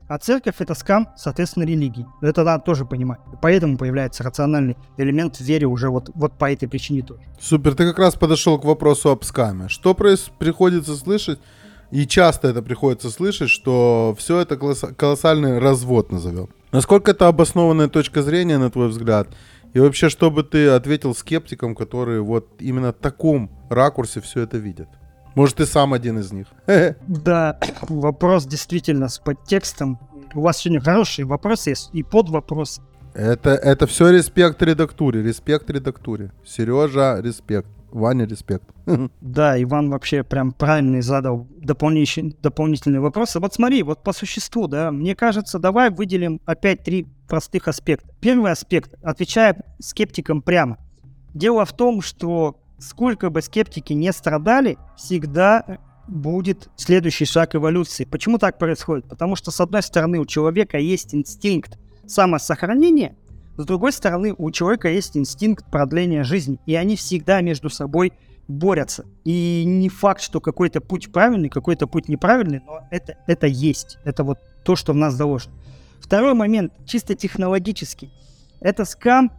а 0.07 0.19
церковь— 0.19 0.57
это 0.59 0.75
скам, 0.75 1.09
соответственно, 1.17 1.63
религии. 1.63 2.05
Это 2.21 2.43
надо 2.43 2.63
тоже 2.63 2.85
понимать. 2.85 3.19
Поэтому 3.41 3.79
появляется 3.79 4.21
рациональный 4.21 4.77
элемент 4.97 5.37
в 5.37 5.41
вере 5.41 5.65
уже 5.65 5.89
вот, 5.89 6.11
вот 6.13 6.37
по 6.37 6.51
этой 6.51 6.69
причине 6.69 7.01
тоже. 7.01 7.21
Супер, 7.39 7.73
ты 7.73 7.87
как 7.87 7.97
раз 7.97 8.13
подошел 8.13 8.59
к 8.59 8.65
вопросу 8.65 9.09
об 9.09 9.23
скаме. 9.23 9.69
Что 9.69 9.95
приходится 9.95 10.95
слышать 10.95 11.39
и 11.91 12.07
часто 12.07 12.47
это 12.47 12.61
приходится 12.61 13.09
слышать, 13.09 13.49
что 13.49 14.15
все 14.17 14.39
это 14.39 14.57
колоссальный 14.57 15.59
развод 15.59 16.11
назовем. 16.11 16.49
Насколько 16.71 17.11
это 17.11 17.27
обоснованная 17.27 17.89
точка 17.89 18.21
зрения, 18.23 18.57
на 18.57 18.71
твой 18.71 18.87
взгляд? 18.87 19.27
И 19.73 19.79
вообще, 19.79 20.09
что 20.09 20.31
бы 20.31 20.43
ты 20.43 20.69
ответил 20.69 21.13
скептикам, 21.13 21.75
которые 21.75 22.21
вот 22.21 22.47
именно 22.59 22.91
в 22.91 22.95
таком 22.95 23.49
ракурсе 23.69 24.21
все 24.21 24.41
это 24.41 24.57
видят? 24.57 24.87
Может, 25.35 25.57
ты 25.57 25.65
сам 25.65 25.93
один 25.93 26.19
из 26.19 26.31
них? 26.31 26.47
Да, 27.07 27.57
вопрос 27.81 28.45
действительно 28.45 29.07
с 29.07 29.19
подтекстом. 29.19 29.99
У 30.33 30.41
вас 30.41 30.59
сегодня 30.59 30.81
хорошие 30.81 31.25
вопросы 31.25 31.71
есть 31.71 31.89
и 31.93 32.03
под 32.03 32.29
вопрос. 32.29 32.81
Это, 33.13 33.51
это 33.51 33.87
все 33.87 34.09
респект 34.09 34.61
редактуре, 34.61 35.21
респект 35.21 35.69
редактуре. 35.69 36.31
Сережа, 36.45 37.19
респект. 37.21 37.69
Ваня, 37.91 38.25
респект. 38.25 38.63
Да, 39.21 39.61
Иван 39.61 39.89
вообще 39.89 40.23
прям 40.23 40.51
правильный 40.51 41.01
задал 41.01 41.47
дополнительный, 41.57 42.35
дополнительные 42.41 42.99
вопросы. 42.99 43.39
Вот 43.39 43.53
смотри, 43.53 43.83
вот 43.83 44.03
по 44.03 44.13
существу, 44.13 44.67
да, 44.67 44.91
мне 44.91 45.15
кажется, 45.15 45.59
давай 45.59 45.89
выделим 45.89 46.41
опять 46.45 46.83
три 46.83 47.07
простых 47.27 47.67
аспекта. 47.67 48.09
Первый 48.19 48.51
аспект, 48.51 48.95
отвечая 49.03 49.63
скептикам 49.79 50.41
прямо. 50.41 50.77
Дело 51.33 51.65
в 51.65 51.73
том, 51.73 52.01
что 52.01 52.59
сколько 52.77 53.29
бы 53.29 53.41
скептики 53.41 53.93
не 53.93 54.11
страдали, 54.11 54.77
всегда 54.97 55.79
будет 56.07 56.69
следующий 56.75 57.25
шаг 57.25 57.55
эволюции. 57.55 58.05
Почему 58.05 58.37
так 58.37 58.57
происходит? 58.57 59.07
Потому 59.07 59.35
что, 59.35 59.51
с 59.51 59.61
одной 59.61 59.81
стороны, 59.81 60.19
у 60.19 60.25
человека 60.25 60.77
есть 60.77 61.15
инстинкт 61.15 61.77
самосохранения, 62.05 63.15
с 63.61 63.65
другой 63.65 63.91
стороны, 63.91 64.33
у 64.37 64.51
человека 64.51 64.89
есть 64.89 65.17
инстинкт 65.17 65.69
продления 65.69 66.23
жизни, 66.23 66.59
и 66.65 66.75
они 66.75 66.95
всегда 66.95 67.41
между 67.41 67.69
собой 67.69 68.13
борются. 68.47 69.05
И 69.23 69.63
не 69.65 69.89
факт, 69.89 70.21
что 70.21 70.41
какой-то 70.41 70.81
путь 70.81 71.11
правильный, 71.11 71.49
какой-то 71.49 71.87
путь 71.87 72.09
неправильный, 72.09 72.61
но 72.65 72.81
это, 72.91 73.17
это 73.27 73.47
есть. 73.47 73.97
Это 74.03 74.23
вот 74.23 74.39
то, 74.63 74.75
что 74.75 74.93
в 74.93 74.95
нас 74.95 75.13
заложено. 75.13 75.53
Второй 75.99 76.33
момент, 76.33 76.73
чисто 76.85 77.15
технологический. 77.15 78.11
Это 78.59 78.85
скам 78.85 79.31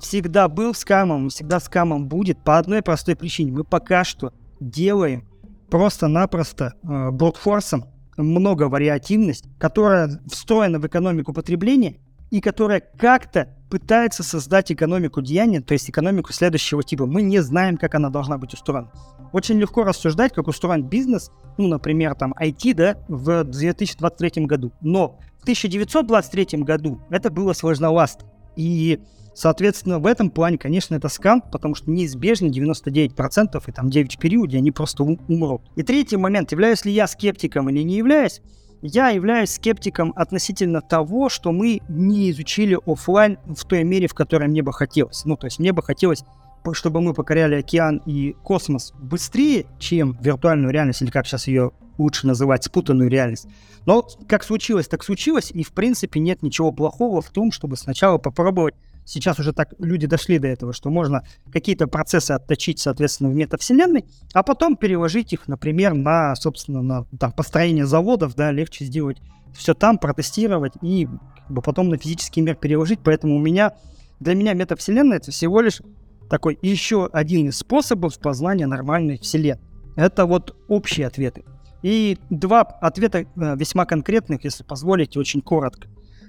всегда 0.00 0.48
был 0.48 0.74
скамом, 0.74 1.28
всегда 1.28 1.60
скамом 1.60 2.08
будет 2.08 2.42
по 2.42 2.58
одной 2.58 2.82
простой 2.82 3.16
причине. 3.16 3.52
Мы 3.52 3.64
пока 3.64 4.04
что 4.04 4.32
делаем 4.60 5.26
просто-напросто 5.70 6.74
э, 6.82 7.10
брутфорсом 7.10 7.86
много 8.16 8.64
вариативность, 8.64 9.44
которая 9.58 10.20
встроена 10.26 10.78
в 10.78 10.86
экономику 10.86 11.32
потребления 11.32 11.96
и 12.30 12.40
которая 12.40 12.80
как-то 12.80 13.55
пытается 13.70 14.22
создать 14.22 14.70
экономику 14.70 15.22
деяния, 15.22 15.60
то 15.60 15.72
есть 15.72 15.90
экономику 15.90 16.32
следующего 16.32 16.82
типа. 16.82 17.06
Мы 17.06 17.22
не 17.22 17.40
знаем, 17.40 17.76
как 17.76 17.94
она 17.94 18.10
должна 18.10 18.38
быть 18.38 18.54
устроена. 18.54 18.90
Очень 19.32 19.58
легко 19.58 19.84
рассуждать, 19.84 20.32
как 20.32 20.48
устроен 20.48 20.84
бизнес, 20.84 21.30
ну, 21.58 21.68
например, 21.68 22.14
там, 22.14 22.32
IT, 22.40 22.74
да, 22.74 22.96
в 23.08 23.44
2023 23.44 24.46
году. 24.46 24.72
Но 24.80 25.18
в 25.38 25.42
1923 25.42 26.60
году 26.62 27.00
это 27.10 27.30
было 27.30 27.52
сложновато. 27.52 28.24
И, 28.56 29.00
соответственно, 29.34 29.98
в 29.98 30.06
этом 30.06 30.30
плане, 30.30 30.58
конечно, 30.58 30.94
это 30.94 31.08
скам, 31.08 31.40
потому 31.40 31.74
что 31.74 31.90
неизбежно 31.90 32.46
99% 32.46 33.62
и 33.66 33.72
там 33.72 33.90
9 33.90 34.16
в 34.16 34.18
периоде 34.18 34.58
они 34.58 34.70
просто 34.70 35.02
умрут. 35.02 35.62
И 35.76 35.82
третий 35.82 36.16
момент, 36.16 36.52
являюсь 36.52 36.84
ли 36.84 36.92
я 36.92 37.06
скептиком 37.06 37.68
или 37.68 37.82
не 37.82 37.96
являюсь, 37.96 38.40
я 38.82 39.08
являюсь 39.08 39.50
скептиком 39.50 40.12
относительно 40.16 40.80
того, 40.80 41.28
что 41.28 41.52
мы 41.52 41.80
не 41.88 42.30
изучили 42.30 42.78
офлайн 42.86 43.38
в 43.46 43.64
той 43.64 43.84
мере, 43.84 44.08
в 44.08 44.14
которой 44.14 44.48
мне 44.48 44.62
бы 44.62 44.72
хотелось. 44.72 45.24
Ну, 45.24 45.36
то 45.36 45.46
есть 45.46 45.58
мне 45.58 45.72
бы 45.72 45.82
хотелось, 45.82 46.24
чтобы 46.72 47.00
мы 47.00 47.14
покоряли 47.14 47.56
океан 47.56 48.02
и 48.06 48.34
космос 48.42 48.92
быстрее, 48.98 49.66
чем 49.78 50.18
виртуальную 50.20 50.72
реальность, 50.72 51.02
или 51.02 51.10
как 51.10 51.26
сейчас 51.26 51.46
ее 51.46 51.72
лучше 51.98 52.26
называть, 52.26 52.64
спутанную 52.64 53.08
реальность. 53.08 53.46
Но 53.86 54.06
как 54.28 54.44
случилось, 54.44 54.88
так 54.88 55.04
случилось, 55.04 55.50
и 55.50 55.62
в 55.62 55.72
принципе 55.72 56.20
нет 56.20 56.42
ничего 56.42 56.72
плохого 56.72 57.22
в 57.22 57.30
том, 57.30 57.52
чтобы 57.52 57.76
сначала 57.76 58.18
попробовать 58.18 58.74
сейчас 59.06 59.38
уже 59.38 59.52
так 59.52 59.72
люди 59.78 60.06
дошли 60.06 60.38
до 60.38 60.48
этого, 60.48 60.74
что 60.74 60.90
можно 60.90 61.22
какие-то 61.50 61.86
процессы 61.86 62.32
отточить, 62.32 62.80
соответственно, 62.80 63.30
в 63.30 63.34
метавселенной, 63.34 64.04
а 64.34 64.42
потом 64.42 64.76
переложить 64.76 65.32
их, 65.32 65.48
например, 65.48 65.94
на, 65.94 66.34
собственно, 66.34 66.82
на 66.82 67.04
там, 67.18 67.32
построение 67.32 67.86
заводов, 67.86 68.34
да, 68.34 68.52
легче 68.52 68.84
сделать 68.84 69.18
все 69.54 69.72
там, 69.72 69.96
протестировать 69.98 70.74
и 70.82 71.06
как 71.06 71.50
бы, 71.50 71.62
потом 71.62 71.88
на 71.88 71.96
физический 71.96 72.42
мир 72.42 72.56
переложить. 72.56 73.00
Поэтому 73.02 73.36
у 73.36 73.40
меня, 73.40 73.72
для 74.20 74.34
меня 74.34 74.52
метавселенная 74.52 75.16
это 75.18 75.30
всего 75.30 75.60
лишь 75.60 75.80
такой 76.28 76.58
еще 76.60 77.06
один 77.06 77.48
из 77.48 77.58
способов 77.58 78.18
познания 78.18 78.66
нормальной 78.66 79.18
вселенной. 79.18 79.62
Это 79.96 80.26
вот 80.26 80.56
общие 80.68 81.06
ответы. 81.06 81.44
И 81.82 82.18
два 82.30 82.62
ответа 82.62 83.20
э, 83.20 83.24
весьма 83.56 83.86
конкретных, 83.86 84.44
если 84.44 84.64
позволите, 84.64 85.18
очень 85.18 85.40
коротко. 85.40 85.88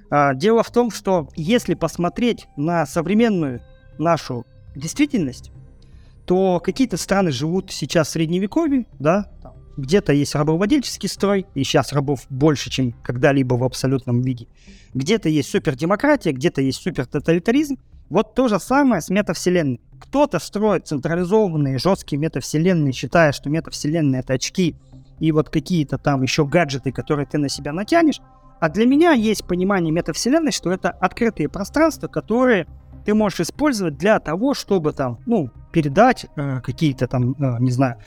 А, 0.09 0.33
дело 0.33 0.63
в 0.63 0.71
том, 0.71 0.91
что 0.91 1.29
если 1.35 1.73
посмотреть 1.73 2.47
на 2.55 2.85
современную 2.85 3.61
нашу 3.97 4.45
действительность, 4.75 5.51
то 6.25 6.59
какие-то 6.59 6.97
страны 6.97 7.31
живут 7.31 7.71
сейчас 7.71 8.09
в 8.09 8.11
средневековье, 8.11 8.85
да, 8.99 9.31
где-то 9.77 10.11
есть 10.11 10.35
рабовладельческий 10.35 11.07
строй, 11.07 11.45
и 11.53 11.63
сейчас 11.63 11.93
рабов 11.93 12.25
больше, 12.29 12.69
чем 12.69 12.93
когда-либо 13.03 13.53
в 13.53 13.63
абсолютном 13.63 14.21
виде. 14.21 14.47
Где-то 14.93 15.29
есть 15.29 15.49
супердемократия, 15.49 16.33
где-то 16.33 16.61
есть 16.61 16.81
супертоталитаризм. 16.81 17.77
Вот 18.09 18.33
то 18.33 18.47
же 18.47 18.59
самое 18.59 19.01
с 19.01 19.09
метавселенной. 19.09 19.81
Кто-то 19.99 20.39
строит 20.39 20.87
централизованные 20.87 21.77
жесткие 21.77 22.19
метавселенные, 22.19 22.93
считая, 22.93 23.31
что 23.31 23.49
метавселенные 23.49 24.21
это 24.21 24.33
очки 24.33 24.75
и 25.19 25.31
вот 25.31 25.49
какие-то 25.49 25.97
там 25.97 26.21
еще 26.21 26.45
гаджеты, 26.45 26.91
которые 26.91 27.25
ты 27.25 27.37
на 27.37 27.49
себя 27.49 27.73
натянешь. 27.73 28.21
А 28.59 28.69
для 28.69 28.85
меня 28.85 29.11
есть 29.11 29.45
понимание 29.45 29.91
метавселенной, 29.91 30.51
что 30.51 30.71
это 30.71 30.89
открытые 30.89 31.49
пространства, 31.49 32.07
которые 32.07 32.67
ты 33.05 33.13
можешь 33.13 33.41
использовать 33.41 33.97
для 33.97 34.19
того, 34.19 34.53
чтобы 34.53 34.93
там, 34.93 35.19
ну, 35.25 35.49
передать 35.71 36.25
э, 36.35 36.59
какие-то 36.61 37.07
там, 37.07 37.33
э, 37.33 37.57
не 37.59 37.71
знаю, 37.71 37.97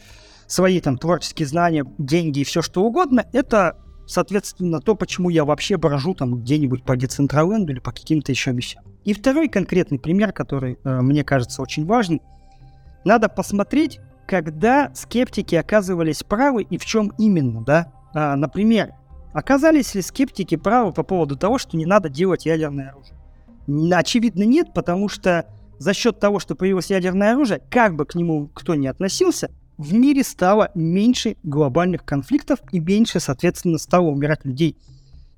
свои 0.46 0.80
там 0.80 0.98
творческие 0.98 1.46
знания, 1.46 1.84
деньги 1.98 2.40
и 2.40 2.44
все 2.44 2.60
что 2.60 2.82
угодно. 2.82 3.24
Это, 3.32 3.78
соответственно, 4.06 4.80
то, 4.80 4.96
почему 4.96 5.30
я 5.30 5.44
вообще 5.44 5.76
брожу 5.76 6.14
там 6.14 6.40
где-нибудь 6.40 6.84
по 6.84 6.96
Децентраленду 6.96 7.72
или 7.72 7.78
по 7.78 7.92
каким-то 7.92 8.32
еще 8.32 8.52
вещам. 8.52 8.82
И 9.04 9.14
второй 9.14 9.48
конкретный 9.48 9.98
пример, 9.98 10.32
который 10.32 10.78
э, 10.82 11.00
мне 11.00 11.24
кажется 11.24 11.62
очень 11.62 11.86
важным, 11.86 12.20
надо 13.04 13.28
посмотреть, 13.28 14.00
когда 14.26 14.90
скептики 14.94 15.54
оказывались 15.54 16.22
правы 16.22 16.62
и 16.62 16.76
в 16.76 16.84
чем 16.84 17.12
именно, 17.18 17.62
да. 17.62 17.92
А, 18.12 18.36
например, 18.36 18.92
оказались 19.32 19.94
ли 19.94 20.02
скептики 20.02 20.56
правы 20.56 20.92
по 20.92 21.02
поводу 21.02 21.36
того, 21.36 21.58
что 21.58 21.76
не 21.76 21.86
надо 21.86 22.08
делать 22.08 22.46
ядерное 22.46 22.90
оружие? 22.90 23.16
Очевидно, 23.96 24.44
нет, 24.44 24.72
потому 24.74 25.08
что 25.08 25.46
за 25.78 25.94
счет 25.94 26.20
того, 26.20 26.38
что 26.40 26.54
появилось 26.54 26.90
ядерное 26.90 27.32
оружие, 27.32 27.62
как 27.70 27.96
бы 27.96 28.04
к 28.04 28.14
нему 28.14 28.48
кто 28.52 28.74
ни 28.74 28.86
относился, 28.86 29.50
в 29.78 29.94
мире 29.94 30.22
стало 30.24 30.70
меньше 30.74 31.36
глобальных 31.42 32.04
конфликтов 32.04 32.58
и 32.70 32.80
меньше, 32.80 33.18
соответственно, 33.18 33.78
стало 33.78 34.08
умирать 34.08 34.44
людей 34.44 34.76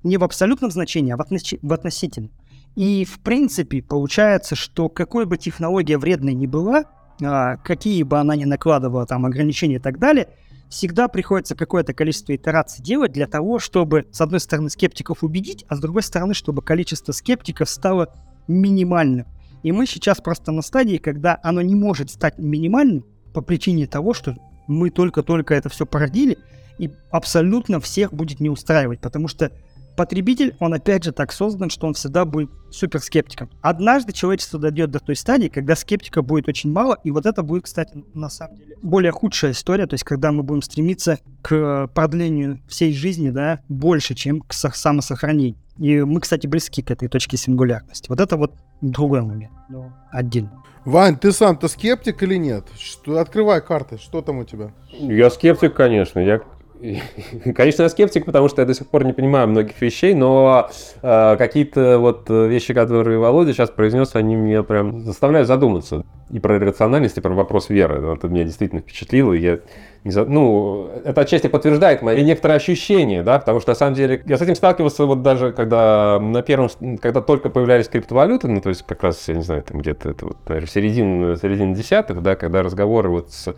не 0.03 0.17
в 0.17 0.23
абсолютном 0.23 0.69
значении, 0.69 1.13
а 1.13 1.17
в, 1.17 1.21
относи- 1.21 1.59
в 1.61 1.71
относительном. 1.71 2.31
И, 2.75 3.05
в 3.05 3.19
принципе, 3.19 3.81
получается, 3.81 4.55
что 4.55 4.89
какой 4.89 5.25
бы 5.25 5.37
технология 5.37 5.97
вредной 5.97 6.33
ни 6.33 6.45
была, 6.45 6.85
а, 7.21 7.57
какие 7.57 8.03
бы 8.03 8.19
она 8.19 8.35
ни 8.35 8.45
накладывала 8.45 9.05
там 9.05 9.25
ограничения 9.25 9.75
и 9.75 9.79
так 9.79 9.99
далее, 9.99 10.27
всегда 10.73 11.07
приходится 11.07 11.55
какое-то 11.55 11.93
количество 11.93 12.35
итераций 12.35 12.83
делать 12.83 13.11
для 13.11 13.27
того, 13.27 13.59
чтобы, 13.59 14.07
с 14.11 14.19
одной 14.21 14.39
стороны, 14.39 14.71
скептиков 14.71 15.23
убедить, 15.23 15.65
а 15.69 15.75
с 15.75 15.79
другой 15.79 16.01
стороны, 16.01 16.33
чтобы 16.33 16.63
количество 16.63 17.11
скептиков 17.11 17.69
стало 17.69 18.13
минимальным. 18.47 19.27
И 19.61 19.71
мы 19.71 19.85
сейчас 19.85 20.19
просто 20.19 20.51
на 20.51 20.63
стадии, 20.63 20.97
когда 20.97 21.39
оно 21.43 21.61
не 21.61 21.75
может 21.75 22.09
стать 22.09 22.39
минимальным 22.39 23.05
по 23.33 23.41
причине 23.41 23.85
того, 23.85 24.13
что 24.13 24.35
мы 24.67 24.89
только-только 24.89 25.53
это 25.53 25.69
все 25.69 25.85
породили, 25.85 26.39
и 26.79 26.89
абсолютно 27.11 27.79
всех 27.79 28.11
будет 28.11 28.39
не 28.39 28.49
устраивать, 28.49 28.99
потому 28.99 29.27
что 29.27 29.51
потребитель, 29.95 30.55
он 30.59 30.73
опять 30.73 31.03
же 31.03 31.11
так 31.11 31.31
создан, 31.31 31.69
что 31.69 31.87
он 31.87 31.93
всегда 31.93 32.25
будет 32.25 32.49
супер 32.71 32.99
скептиком. 32.99 33.49
Однажды 33.61 34.13
человечество 34.13 34.59
дойдет 34.59 34.91
до 34.91 34.99
той 34.99 35.15
стадии, 35.15 35.47
когда 35.47 35.75
скептика 35.75 36.21
будет 36.21 36.47
очень 36.47 36.71
мало, 36.71 36.97
и 37.03 37.11
вот 37.11 37.25
это 37.25 37.43
будет, 37.43 37.65
кстати, 37.65 38.03
на 38.13 38.29
самом 38.29 38.57
деле 38.57 38.75
более 38.81 39.11
худшая 39.11 39.51
история, 39.51 39.87
то 39.87 39.93
есть 39.93 40.03
когда 40.03 40.31
мы 40.31 40.43
будем 40.43 40.61
стремиться 40.61 41.19
к 41.41 41.87
продлению 41.93 42.59
всей 42.67 42.93
жизни, 42.93 43.29
да, 43.29 43.59
больше, 43.69 44.15
чем 44.15 44.41
к 44.41 44.53
самосохранению. 44.53 45.57
И 45.77 46.01
мы, 46.01 46.19
кстати, 46.21 46.45
близки 46.45 46.81
к 46.81 46.91
этой 46.91 47.07
точке 47.07 47.35
сингулярности. 47.37 48.07
Вот 48.09 48.19
это 48.19 48.37
вот 48.37 48.53
другой 48.81 49.21
момент, 49.21 49.53
но 49.69 49.91
отдельно. 50.11 50.63
Вань, 50.85 51.17
ты 51.17 51.31
сам-то 51.31 51.67
скептик 51.69 52.21
или 52.23 52.35
нет? 52.35 52.65
Что, 52.77 53.19
открывай 53.19 53.61
карты, 53.61 53.97
что 53.97 54.21
там 54.21 54.39
у 54.39 54.43
тебя? 54.43 54.73
Я 54.91 55.29
скептик, 55.29 55.73
конечно. 55.73 56.19
Я 56.19 56.41
Конечно, 57.55 57.83
я 57.83 57.89
скептик, 57.89 58.25
потому 58.25 58.49
что 58.49 58.61
я 58.61 58.65
до 58.65 58.73
сих 58.73 58.87
пор 58.87 59.05
не 59.05 59.13
понимаю 59.13 59.47
многих 59.47 59.79
вещей, 59.81 60.13
но 60.13 60.69
э, 61.01 61.35
какие-то 61.37 61.97
вот 61.99 62.29
вещи, 62.29 62.73
которые 62.73 63.19
Володя 63.19 63.53
сейчас 63.53 63.69
произнес, 63.69 64.15
они 64.15 64.35
меня 64.35 64.63
прям 64.63 65.01
заставляют 65.01 65.47
задуматься 65.47 66.03
и 66.29 66.39
про 66.39 66.59
рациональность, 66.59 67.17
и 67.17 67.21
про 67.21 67.33
вопрос 67.33 67.69
веры. 67.69 68.15
Это 68.15 68.27
меня 68.27 68.43
действительно 68.43 68.81
впечатлило. 68.81 69.33
Я 69.33 69.59
не 70.03 70.11
за... 70.11 70.25
Ну, 70.25 70.89
это 71.05 71.21
отчасти 71.21 71.47
подтверждает 71.47 72.01
мои 72.01 72.23
некоторые 72.23 72.57
ощущения, 72.57 73.23
да, 73.23 73.39
потому 73.39 73.59
что 73.59 73.71
на 73.71 73.75
самом 73.75 73.93
деле 73.93 74.21
я 74.25 74.37
с 74.37 74.41
этим 74.41 74.55
сталкивался 74.55 75.05
вот 75.05 75.21
даже 75.21 75.53
когда 75.53 76.19
на 76.19 76.41
первом, 76.41 76.69
когда 77.01 77.21
только 77.21 77.49
появлялись 77.49 77.87
криптовалюты, 77.87 78.47
ну, 78.47 78.59
то 78.61 78.69
есть 78.69 78.83
как 78.83 79.03
раз, 79.03 79.25
я 79.27 79.35
не 79.35 79.43
знаю, 79.43 79.63
там 79.63 79.79
где-то 79.79 80.09
это 80.09 80.25
вот, 80.25 80.37
наверное, 80.47 80.69
середина, 80.69 81.37
середина 81.37 81.75
десятых, 81.75 82.21
да, 82.21 82.35
когда 82.35 82.63
разговоры 82.63 83.09
вот 83.09 83.31
с 83.31 83.55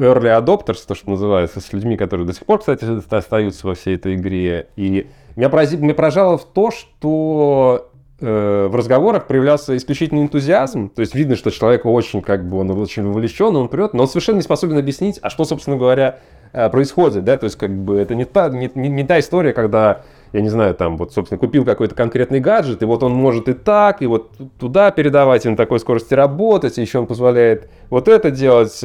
early 0.00 0.36
adopters, 0.36 0.78
то, 0.86 0.94
что 0.94 1.10
называется, 1.10 1.60
с 1.60 1.72
людьми, 1.72 1.96
которые 1.96 2.26
до 2.26 2.32
сих 2.32 2.44
пор, 2.44 2.58
кстати, 2.58 2.84
остаются 3.14 3.66
во 3.66 3.74
всей 3.74 3.96
этой 3.96 4.14
игре. 4.14 4.68
И 4.76 5.06
меня, 5.36 5.48
порази... 5.48 5.76
меня 5.76 5.94
поражало 5.94 6.38
в 6.38 6.44
то, 6.44 6.70
что 6.70 7.90
э, 8.20 8.68
в 8.70 8.74
разговорах 8.74 9.26
проявлялся 9.26 9.76
исключительный 9.76 10.22
энтузиазм. 10.22 10.88
То 10.88 11.00
есть 11.00 11.14
видно, 11.14 11.36
что 11.36 11.50
человек 11.50 11.86
очень, 11.86 12.22
как 12.22 12.48
бы, 12.48 12.58
он 12.58 12.70
очень 12.70 13.06
вовлечен, 13.06 13.54
он 13.56 13.68
прет, 13.68 13.94
но 13.94 14.02
он 14.02 14.08
совершенно 14.08 14.36
не 14.36 14.42
способен 14.42 14.78
объяснить, 14.78 15.18
а 15.22 15.30
что, 15.30 15.44
собственно 15.44 15.76
говоря, 15.76 16.18
э, 16.52 16.68
происходит. 16.70 17.24
Да? 17.24 17.36
То 17.36 17.44
есть, 17.44 17.56
как 17.56 17.70
бы, 17.70 17.98
это 17.98 18.14
не 18.14 18.24
та, 18.24 18.48
не, 18.48 18.70
не, 18.74 18.88
не 18.88 19.04
та 19.04 19.18
история, 19.18 19.52
когда 19.52 20.02
я 20.32 20.42
не 20.42 20.48
знаю, 20.48 20.74
там 20.74 20.96
вот, 20.96 21.12
собственно, 21.12 21.38
купил 21.38 21.64
какой-то 21.64 21.94
конкретный 21.94 22.38
гаджет, 22.38 22.82
и 22.82 22.84
вот 22.84 23.02
он 23.02 23.12
может 23.12 23.48
и 23.48 23.52
так, 23.52 24.00
и 24.00 24.06
вот 24.06 24.30
туда 24.58 24.92
передавать, 24.92 25.44
и 25.44 25.48
на 25.48 25.56
такой 25.56 25.80
скорости 25.80 26.14
работать, 26.14 26.78
и 26.78 26.80
еще 26.82 27.00
он 27.00 27.06
позволяет 27.06 27.68
вот 27.90 28.06
это 28.06 28.30
делать. 28.30 28.80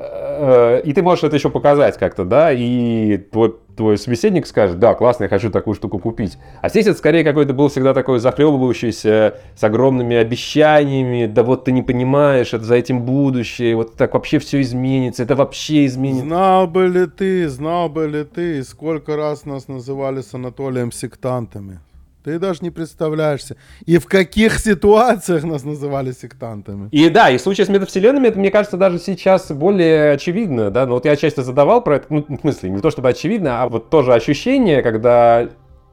Э, 0.00 0.80
и 0.84 0.92
ты 0.92 1.02
можешь 1.02 1.24
это 1.24 1.34
еще 1.34 1.50
показать 1.50 1.98
как-то, 1.98 2.24
да, 2.24 2.52
и 2.52 3.16
твой, 3.16 3.56
твой 3.76 3.98
собеседник 3.98 4.46
скажет, 4.46 4.78
да, 4.78 4.94
классно, 4.94 5.24
я 5.24 5.28
хочу 5.28 5.50
такую 5.50 5.74
штуку 5.74 5.98
купить. 5.98 6.38
А 6.62 6.68
здесь 6.68 6.86
это 6.86 6.96
скорее 6.96 7.24
какой-то 7.24 7.52
был 7.52 7.68
всегда 7.68 7.94
такой 7.94 8.20
захлебывающийся 8.20 9.34
с 9.56 9.64
огромными 9.64 10.16
обещаниями, 10.16 11.26
да 11.26 11.42
вот 11.42 11.64
ты 11.64 11.72
не 11.72 11.82
понимаешь, 11.82 12.54
это 12.54 12.64
за 12.64 12.76
этим 12.76 13.02
будущее, 13.02 13.74
вот 13.74 13.94
так 13.94 14.14
вообще 14.14 14.38
все 14.38 14.60
изменится, 14.60 15.24
это 15.24 15.34
вообще 15.34 15.86
изменится. 15.86 16.26
Знал 16.26 16.68
бы 16.68 16.86
ли 16.86 17.06
ты, 17.06 17.48
знал 17.48 17.88
бы 17.88 18.06
ли 18.06 18.22
ты, 18.22 18.62
сколько 18.62 19.16
раз 19.16 19.46
нас 19.46 19.66
называли 19.66 20.20
с 20.20 20.32
Анатолием 20.32 20.92
сектантами. 20.92 21.80
Ты 22.28 22.38
даже 22.38 22.58
не 22.60 22.70
представляешься. 22.70 23.56
И 23.86 23.96
в 23.96 24.06
каких 24.06 24.58
ситуациях 24.58 25.44
нас 25.44 25.64
называли 25.64 26.12
сектантами. 26.12 26.88
И 26.90 27.08
да, 27.08 27.30
и 27.30 27.38
в 27.38 27.40
случае 27.40 27.64
с 27.64 27.68
метавселенными, 27.68 28.28
это, 28.28 28.38
мне 28.38 28.50
кажется, 28.50 28.76
даже 28.76 28.98
сейчас 28.98 29.50
более 29.50 30.12
очевидно, 30.12 30.70
да, 30.70 30.86
но 30.86 30.94
вот 30.94 31.06
я 31.06 31.16
часто 31.16 31.42
задавал 31.42 31.82
про 31.82 31.96
это, 31.96 32.06
ну, 32.10 32.24
в 32.28 32.40
смысле, 32.40 32.68
не 32.70 32.80
то 32.80 32.90
чтобы 32.90 33.08
очевидно, 33.08 33.62
а 33.62 33.68
вот 33.68 33.88
тоже 33.88 34.12
ощущение, 34.12 34.82
когда 34.82 35.48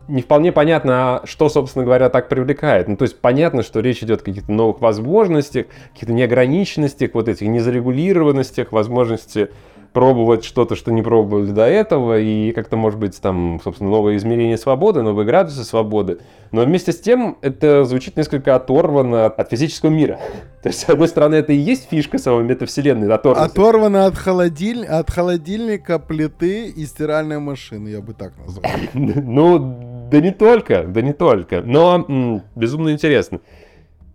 не 0.08 0.22
вполне 0.22 0.52
понятно, 0.52 1.22
что, 1.24 1.50
собственно 1.50 1.86
говоря, 1.86 2.10
так 2.10 2.28
привлекает. 2.30 2.88
Ну, 2.88 2.98
то 2.98 3.04
есть 3.04 3.20
понятно, 3.20 3.64
что 3.64 3.80
речь 3.80 4.04
идет 4.04 4.22
о 4.22 4.26
каких-то 4.26 4.52
новых 4.52 4.82
возможностях, 4.82 5.68
каких-то 5.94 6.14
неограниченностях, 6.14 7.12
вот 7.14 7.28
этих 7.28 7.48
незарегулированностях, 7.48 8.72
возможности 8.72 9.50
пробовать 9.96 10.44
что-то, 10.44 10.76
что 10.76 10.92
не 10.92 11.02
пробовали 11.02 11.52
до 11.52 11.66
этого, 11.66 12.20
и 12.20 12.52
как-то, 12.52 12.76
может 12.76 13.00
быть, 13.00 13.20
там, 13.22 13.62
собственно, 13.64 13.90
новые 13.90 14.18
измерения 14.18 14.58
свободы, 14.58 15.02
новые 15.02 15.26
градусы 15.26 15.64
свободы. 15.64 16.18
Но 16.52 16.64
вместе 16.64 16.92
с 16.92 17.00
тем 17.00 17.38
это 17.42 17.86
звучит 17.86 18.18
несколько 18.18 18.56
оторвано 18.56 19.28
от 19.28 19.50
физического 19.50 19.90
мира. 19.90 20.20
То 20.64 20.70
есть, 20.70 20.82
с 20.82 20.90
одной 20.90 21.08
стороны, 21.08 21.36
это 21.36 21.54
и 21.54 21.56
есть 21.56 21.88
фишка 21.90 22.18
самой 22.18 22.44
метавселенной. 22.44 23.10
Оторванность. 23.10 23.54
Оторвано 23.54 24.06
от, 24.06 24.16
холодиль... 24.18 24.86
от 24.86 25.10
холодильника, 25.10 25.98
плиты 25.98 26.68
и 26.68 26.86
стиральной 26.86 27.40
машины, 27.40 27.88
я 27.88 28.02
бы 28.02 28.14
так 28.14 28.34
назвал. 28.38 28.70
Ну, 28.94 30.10
да 30.12 30.20
не 30.20 30.32
только, 30.32 30.84
да 30.84 31.02
не 31.02 31.14
только. 31.14 31.62
Но 31.62 32.42
безумно 32.54 32.90
интересно. 32.90 33.40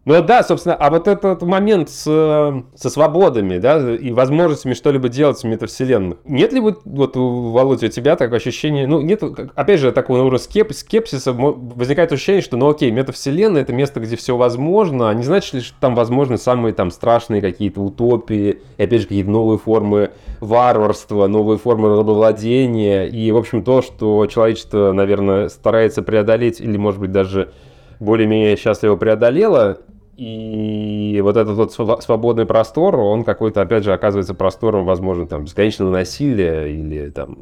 Ну 0.07 0.23
да, 0.23 0.43
собственно, 0.43 0.75
а 0.75 0.89
вот 0.89 1.07
этот 1.09 1.43
момент 1.43 1.91
с, 1.91 2.03
со 2.03 2.91
свободами, 2.91 3.59
да, 3.59 3.95
и 3.95 4.13
возможностями 4.13 4.73
что-либо 4.73 5.11
делать 5.11 5.43
в 5.43 5.45
метавселенных. 5.45 6.19
Нет 6.25 6.55
ли 6.55 6.61
вот, 6.61 6.81
вот 6.85 7.19
у 7.19 7.51
Володи, 7.51 7.87
у 7.87 7.91
тебя 7.91 8.17
такое 8.17 8.39
ощущение, 8.39 8.87
ну, 8.87 9.03
нет, 9.03 9.23
опять 9.55 9.79
же, 9.79 9.93
такого 9.93 10.21
уровня 10.21 10.39
скеп, 10.39 10.73
скепсиса, 10.73 11.33
возникает 11.35 12.13
ощущение, 12.13 12.41
что, 12.41 12.57
ну, 12.57 12.71
окей, 12.71 12.91
метавселенная— 12.91 13.61
это 13.63 13.75
место, 13.75 14.01
где 14.01 14.17
все 14.17 14.37
возможно, 14.39 15.11
а 15.11 15.15
не 15.15 15.23
значит 15.23 15.53
ли, 15.53 15.61
что 15.61 15.77
там 15.79 15.95
возможны 15.95 16.39
самые 16.39 16.73
там 16.73 16.91
страшные 16.91 17.43
какие-то 17.43 17.83
утопии, 17.83 18.61
и, 18.79 18.83
опять 18.83 19.03
же, 19.03 19.07
какие-то 19.07 19.31
новые 19.31 19.59
формы 19.59 20.13
варварства, 20.41 21.27
новые 21.27 21.59
формы 21.59 21.95
рабовладения, 21.95 23.05
и, 23.05 23.31
в 23.33 23.37
общем, 23.37 23.63
то, 23.63 23.83
что 23.83 24.27
человечество, 24.27 24.93
наверное, 24.93 25.51
старается 25.51 26.03
преодолеть 26.03 26.59
или, 26.59 26.79
может 26.79 27.01
быть, 27.01 27.13
даже 27.13 27.53
более-менее 28.01 28.57
счастливо 28.57 28.97
преодолело, 28.97 29.79
И 30.21 31.19
вот 31.23 31.39
этот 31.39 31.57
вот 31.57 31.73
свободный 32.03 32.45
простор, 32.45 32.95
он 32.97 33.25
какой-то, 33.25 33.63
опять 33.63 33.85
же, 33.85 33.95
оказывается 33.95 34.35
простором, 34.35 34.85
возможно, 34.85 35.27
там, 35.27 35.45
бесконечного 35.45 35.91
насилия 35.91 36.67
или 36.67 37.09
там 37.09 37.39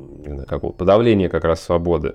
какого-то 0.46 0.78
подавления 0.78 1.28
как 1.28 1.42
раз 1.42 1.60
свободы. 1.60 2.14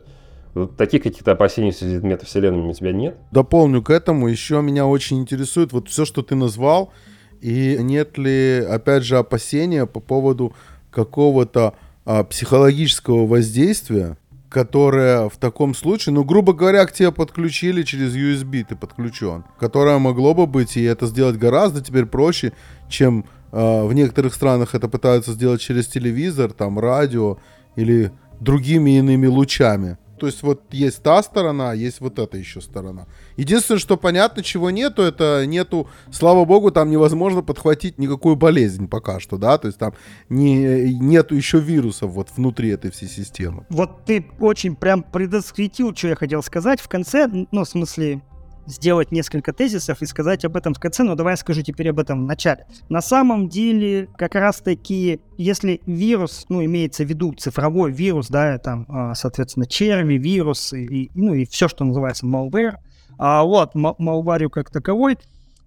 Вот 0.53 0.77
таких 0.77 1.03
каких-то 1.03 1.33
опасений 1.33 1.71
в 1.71 1.75
связи 1.75 1.99
с 1.99 2.01
метавселенными 2.01 2.69
у 2.69 2.73
тебя 2.73 2.93
нет? 2.93 3.17
Дополню 3.31 3.81
к 3.81 3.89
этому, 3.89 4.29
еще 4.29 4.61
меня 4.61 4.87
очень 4.87 5.19
интересует 5.19 5.73
вот 5.73 5.89
все, 5.89 6.05
что 6.05 6.21
ты 6.21 6.35
назвал, 6.35 6.93
и 7.41 7.75
нет 7.81 8.17
ли, 8.17 8.65
опять 8.65 9.03
же, 9.03 9.17
опасения 9.17 9.85
по 9.85 9.99
поводу 9.99 10.53
какого-то 10.91 11.73
а, 12.05 12.23
психологического 12.23 13.27
воздействия, 13.27 14.15
которое 14.53 15.29
в 15.29 15.37
таком 15.37 15.73
случае, 15.73 16.13
ну, 16.13 16.23
грубо 16.23 16.53
говоря, 16.53 16.85
к 16.85 16.93
тебе 16.93 17.11
подключили 17.11 17.81
через 17.81 18.15
USB, 18.15 18.63
ты 18.63 18.75
подключен, 18.75 19.43
которое 19.59 19.97
могло 19.97 20.35
бы 20.35 20.45
быть, 20.45 20.77
и 20.77 20.83
это 20.83 21.07
сделать 21.07 21.37
гораздо 21.37 21.81
теперь 21.81 22.05
проще, 22.05 22.53
чем 22.87 23.25
э, 23.51 23.83
в 23.83 23.91
некоторых 23.93 24.35
странах 24.35 24.75
это 24.75 24.87
пытаются 24.87 25.33
сделать 25.33 25.59
через 25.59 25.87
телевизор, 25.87 26.53
там, 26.53 26.77
радио 26.77 27.39
или 27.75 28.11
другими 28.39 28.99
иными 28.99 29.25
лучами. 29.25 29.97
То 30.23 30.27
есть 30.27 30.41
вот 30.41 30.61
есть 30.71 31.03
та 31.03 31.21
сторона, 31.21 31.73
есть 31.73 31.99
вот 31.99 32.17
эта 32.17 32.37
еще 32.37 32.61
сторона. 32.61 33.07
Единственное, 33.35 33.77
что 33.77 33.97
понятно, 33.97 34.41
чего 34.41 34.69
нету, 34.69 35.01
это 35.01 35.45
нету, 35.45 35.89
слава 36.13 36.45
богу, 36.45 36.71
там 36.71 36.89
невозможно 36.89 37.41
подхватить 37.41 37.97
никакую 37.97 38.37
болезнь 38.37 38.87
пока 38.87 39.19
что, 39.19 39.37
да, 39.37 39.57
то 39.57 39.67
есть 39.67 39.79
там 39.79 39.95
не, 40.29 40.93
нету 40.93 41.35
еще 41.35 41.59
вирусов 41.59 42.11
вот 42.11 42.29
внутри 42.37 42.69
этой 42.69 42.89
всей 42.89 43.09
системы. 43.09 43.65
Вот 43.69 44.05
ты 44.05 44.25
очень 44.39 44.77
прям 44.77 45.03
предосветил, 45.03 45.93
что 45.93 46.07
я 46.07 46.15
хотел 46.15 46.41
сказать 46.41 46.79
в 46.79 46.87
конце, 46.87 47.27
ну, 47.27 47.65
в 47.65 47.67
смысле, 47.67 48.21
сделать 48.65 49.11
несколько 49.11 49.53
тезисов 49.53 50.01
и 50.01 50.05
сказать 50.05 50.45
об 50.45 50.55
этом 50.55 50.73
в 50.73 50.79
конце, 50.79 51.03
но 51.03 51.15
давай 51.15 51.33
я 51.33 51.37
скажу 51.37 51.61
теперь 51.61 51.89
об 51.89 51.99
этом 51.99 52.23
в 52.23 52.27
начале. 52.27 52.65
На 52.89 53.01
самом 53.01 53.49
деле, 53.49 54.07
как 54.17 54.35
раз-таки, 54.35 55.19
если 55.37 55.81
вирус, 55.85 56.45
ну, 56.49 56.63
имеется 56.63 57.03
в 57.03 57.07
виду 57.07 57.33
цифровой 57.33 57.91
вирус, 57.91 58.29
да, 58.29 58.57
там, 58.57 58.85
а, 58.89 59.15
соответственно, 59.15 59.65
черви, 59.65 60.15
вирусы, 60.15 60.83
и, 60.83 61.11
ну, 61.13 61.33
и 61.33 61.45
все, 61.45 61.67
что 61.67 61.83
называется 61.83 62.25
malware, 62.25 62.75
а 63.17 63.43
вот, 63.43 63.75
malware 63.75 64.49
как 64.49 64.69
таковой, 64.69 65.17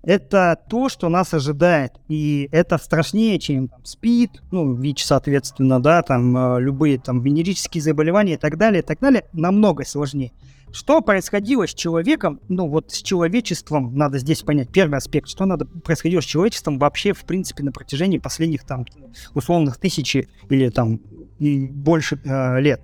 это 0.02 0.56
то, 0.68 0.88
что 0.88 1.08
нас 1.08 1.34
ожидает. 1.34 1.92
И 2.08 2.48
это 2.52 2.78
страшнее, 2.78 3.40
чем 3.40 3.68
там, 3.68 3.84
СПИД, 3.84 4.42
ну, 4.52 4.72
ВИЧ, 4.72 5.04
соответственно, 5.04 5.82
да, 5.82 6.02
там, 6.02 6.36
а, 6.36 6.58
любые 6.58 6.98
там 6.98 7.20
венерические 7.20 7.82
заболевания 7.82 8.34
и 8.34 8.36
так 8.36 8.56
далее, 8.56 8.82
и 8.82 8.86
так 8.86 9.00
далее, 9.00 9.24
намного 9.32 9.84
сложнее. 9.84 10.32
Что 10.76 11.00
происходило 11.00 11.66
с 11.66 11.72
человеком, 11.72 12.38
ну 12.48 12.68
вот 12.68 12.92
с 12.92 13.00
человечеством, 13.00 13.96
надо 13.96 14.18
здесь 14.18 14.42
понять 14.42 14.68
первый 14.68 14.98
аспект, 14.98 15.26
что 15.26 15.46
надо 15.46 15.64
происходило 15.64 16.20
с 16.20 16.24
человечеством 16.24 16.78
вообще, 16.78 17.14
в 17.14 17.24
принципе, 17.24 17.62
на 17.62 17.72
протяжении 17.72 18.18
последних 18.18 18.64
там 18.64 18.84
условных 19.32 19.78
тысячи 19.78 20.28
или 20.50 20.68
там 20.68 21.00
и 21.38 21.66
больше 21.66 22.20
э, 22.22 22.60
лет. 22.60 22.82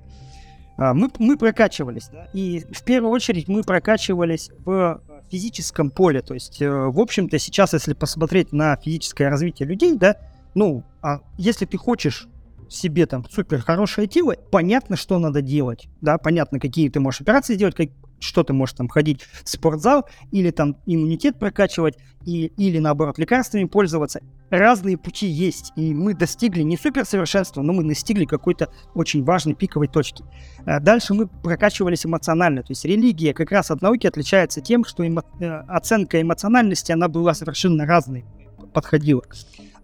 А, 0.79 0.95
мы, 0.95 1.11
мы 1.19 1.37
прокачивались, 1.37 2.09
да, 2.11 2.31
и 2.33 2.65
в 2.73 2.83
первую 2.83 3.13
очередь 3.13 3.47
мы 3.47 3.63
прокачивались 3.63 4.51
в 4.65 5.03
физическом 5.31 5.91
поле, 5.91 6.23
то 6.23 6.33
есть, 6.33 6.63
э, 6.63 6.71
в 6.71 6.99
общем-то, 6.99 7.39
сейчас, 7.39 7.75
если 7.75 7.93
посмотреть 7.93 8.53
на 8.53 8.75
физическое 8.77 9.29
развитие 9.29 9.69
людей, 9.69 9.99
да, 9.99 10.17
ну, 10.55 10.83
а 11.03 11.21
если 11.37 11.67
ты 11.67 11.77
хочешь 11.77 12.27
себе 12.75 13.07
там 13.07 13.25
супер 13.31 13.61
хорошее 13.61 14.07
тело, 14.07 14.35
понятно, 14.51 14.97
что 14.97 15.19
надо 15.19 15.43
делать, 15.43 15.89
да, 16.01 16.19
понятно, 16.19 16.61
какие 16.61 16.89
ты 16.89 17.01
можешь 17.01 17.21
операции 17.21 17.57
делать, 17.57 17.75
как, 17.75 17.89
что 18.21 18.45
ты 18.45 18.53
можешь 18.53 18.75
там 18.75 18.89
ходить 18.89 19.23
в 19.23 19.49
спортзал, 19.49 20.09
или 20.31 20.51
там 20.51 20.77
иммунитет 20.87 21.39
прокачивать, 21.39 21.99
и, 22.25 22.47
или 22.57 22.79
наоборот 22.79 23.19
лекарствами 23.19 23.65
пользоваться. 23.65 24.21
Разные 24.51 24.97
пути 24.97 25.27
есть, 25.27 25.73
и 25.77 25.95
мы 25.95 26.15
достигли 26.15 26.63
не 26.63 26.77
суперсовершенства, 26.77 27.63
но 27.63 27.73
мы 27.73 27.85
достигли 27.85 28.27
какой-то 28.27 28.73
очень 28.95 29.25
важной 29.25 29.55
пиковой 29.55 29.89
точки. 29.89 30.25
А 30.65 30.79
дальше 30.79 31.15
мы 31.15 31.27
прокачивались 31.27 32.07
эмоционально, 32.07 32.63
то 32.63 32.71
есть 32.71 32.85
религия 32.85 33.35
как 33.35 33.51
раз 33.51 33.71
от 33.71 33.83
науки 33.83 34.07
отличается 34.07 34.61
тем, 34.61 34.85
что 34.85 35.07
эмо... 35.07 35.25
Э, 35.41 35.63
оценка 35.69 36.21
эмоциональности, 36.21 36.93
она 36.93 37.09
была 37.09 37.35
совершенно 37.35 37.87
разной, 37.87 38.25
подходила. 38.73 39.23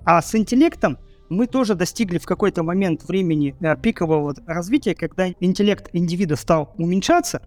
А 0.04 0.22
с 0.22 0.34
интеллектом 0.34 0.98
мы 1.28 1.46
тоже 1.46 1.74
достигли 1.74 2.18
в 2.18 2.26
какой-то 2.26 2.62
момент 2.62 3.04
времени 3.04 3.54
э, 3.60 3.76
пикового 3.76 4.34
развития, 4.46 4.94
когда 4.94 5.28
интеллект 5.40 5.90
индивида 5.92 6.36
стал 6.36 6.74
уменьшаться, 6.76 7.42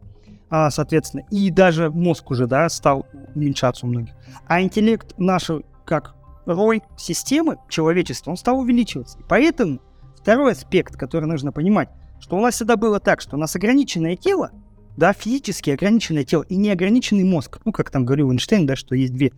а, 0.50 0.70
соответственно, 0.70 1.24
и 1.32 1.50
даже 1.50 1.90
мозг 1.90 2.30
уже, 2.32 2.46
да, 2.46 2.68
стал 2.70 3.08
уменьшаться 3.36 3.86
у 3.86 3.90
многих. 3.90 4.14
А 4.48 4.62
интеллект 4.62 5.18
нашей, 5.18 5.66
как 5.86 6.16
рой 6.46 6.84
системы 6.98 7.58
человечества, 7.70 8.32
он 8.32 8.38
стал 8.38 8.60
увеличиваться. 8.60 9.18
И 9.20 9.24
поэтому 9.28 9.80
второй 10.16 10.52
аспект, 10.52 10.98
который 10.98 11.26
нужно 11.26 11.52
понимать, 11.52 11.90
что 12.20 12.38
у 12.38 12.42
нас 12.42 12.56
всегда 12.56 12.76
было 12.76 13.00
так, 13.00 13.22
что 13.22 13.38
у 13.38 13.40
нас 13.40 13.56
ограниченное 13.56 14.16
тело, 14.16 14.52
да, 14.98 15.14
физически 15.14 15.70
ограниченное 15.72 16.26
тело 16.26 16.44
и 16.44 16.56
неограниченный 16.56 17.24
мозг. 17.24 17.60
Ну, 17.66 17.72
как 17.72 17.90
там 17.90 18.06
говорил 18.06 18.32
Эйнштейн, 18.32 18.66
да, 18.66 18.76
что 18.76 18.94
есть 18.94 19.14
две 19.14 19.32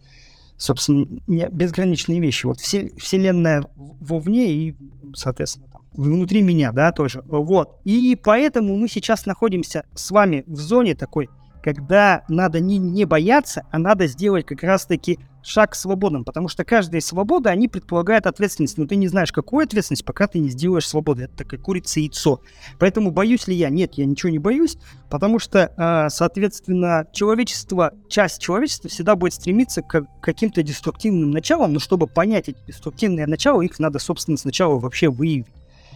собственно, 0.64 1.06
не, 1.28 1.48
безграничные 1.50 2.22
вещи. 2.22 2.46
Вот 2.46 2.60
вселенная 2.60 3.66
вовне 3.76 4.52
и, 4.54 4.76
соответственно, 5.14 5.68
внутри 5.92 6.42
меня, 6.42 6.72
да, 6.72 6.92
тоже. 6.94 7.22
Вот. 7.28 7.82
И 7.84 8.18
поэтому 8.22 8.78
мы 8.78 8.88
сейчас 8.88 9.26
находимся 9.26 9.86
с 9.94 10.10
вами 10.10 10.44
в 10.48 10.56
зоне 10.56 10.96
такой 10.96 11.30
когда 11.64 12.24
надо 12.28 12.60
не, 12.60 12.78
не 12.78 13.06
бояться, 13.06 13.66
а 13.72 13.80
надо 13.80 14.06
сделать 14.08 14.46
как 14.46 14.62
раз-таки 14.64 15.18
шаг 15.44 15.72
к 15.72 15.76
свободам, 15.76 16.24
потому 16.24 16.48
что 16.48 16.64
каждая 16.64 17.02
свобода, 17.02 17.50
они 17.50 17.68
предполагают 17.68 18.26
ответственность, 18.26 18.78
но 18.78 18.86
ты 18.86 18.96
не 18.96 19.08
знаешь, 19.08 19.32
какую 19.32 19.66
ответственность, 19.66 20.06
пока 20.06 20.28
ты 20.28 20.40
не 20.40 20.50
сделаешь 20.50 20.88
свободу. 20.88 21.24
Это 21.24 21.38
такая 21.38 21.60
курица 21.60 22.00
и 22.00 22.04
яйцо. 22.04 22.42
Поэтому 22.80 23.12
боюсь 23.12 23.48
ли 23.48 23.56
я? 23.56 23.70
Нет, 23.70 23.94
я 23.96 24.06
ничего 24.06 24.32
не 24.32 24.40
боюсь, 24.40 24.78
потому 25.10 25.40
что, 25.40 25.74
а, 25.78 26.10
соответственно, 26.10 27.08
человечество, 27.14 27.94
часть 28.08 28.42
человечества 28.42 28.90
всегда 28.90 29.16
будет 29.16 29.34
стремиться 29.34 29.82
к 29.82 30.06
каким-то 30.22 30.64
деструктивным 30.64 31.32
началам, 31.32 31.74
но 31.74 31.80
чтобы 31.80 32.08
понять 32.08 32.50
эти 32.50 32.60
деструктивные 32.68 33.28
начала, 33.28 33.62
их 33.62 33.78
надо, 33.80 34.00
собственно, 34.00 34.38
сначала 34.38 34.80
вообще 34.80 35.10
выявить. 35.10 35.48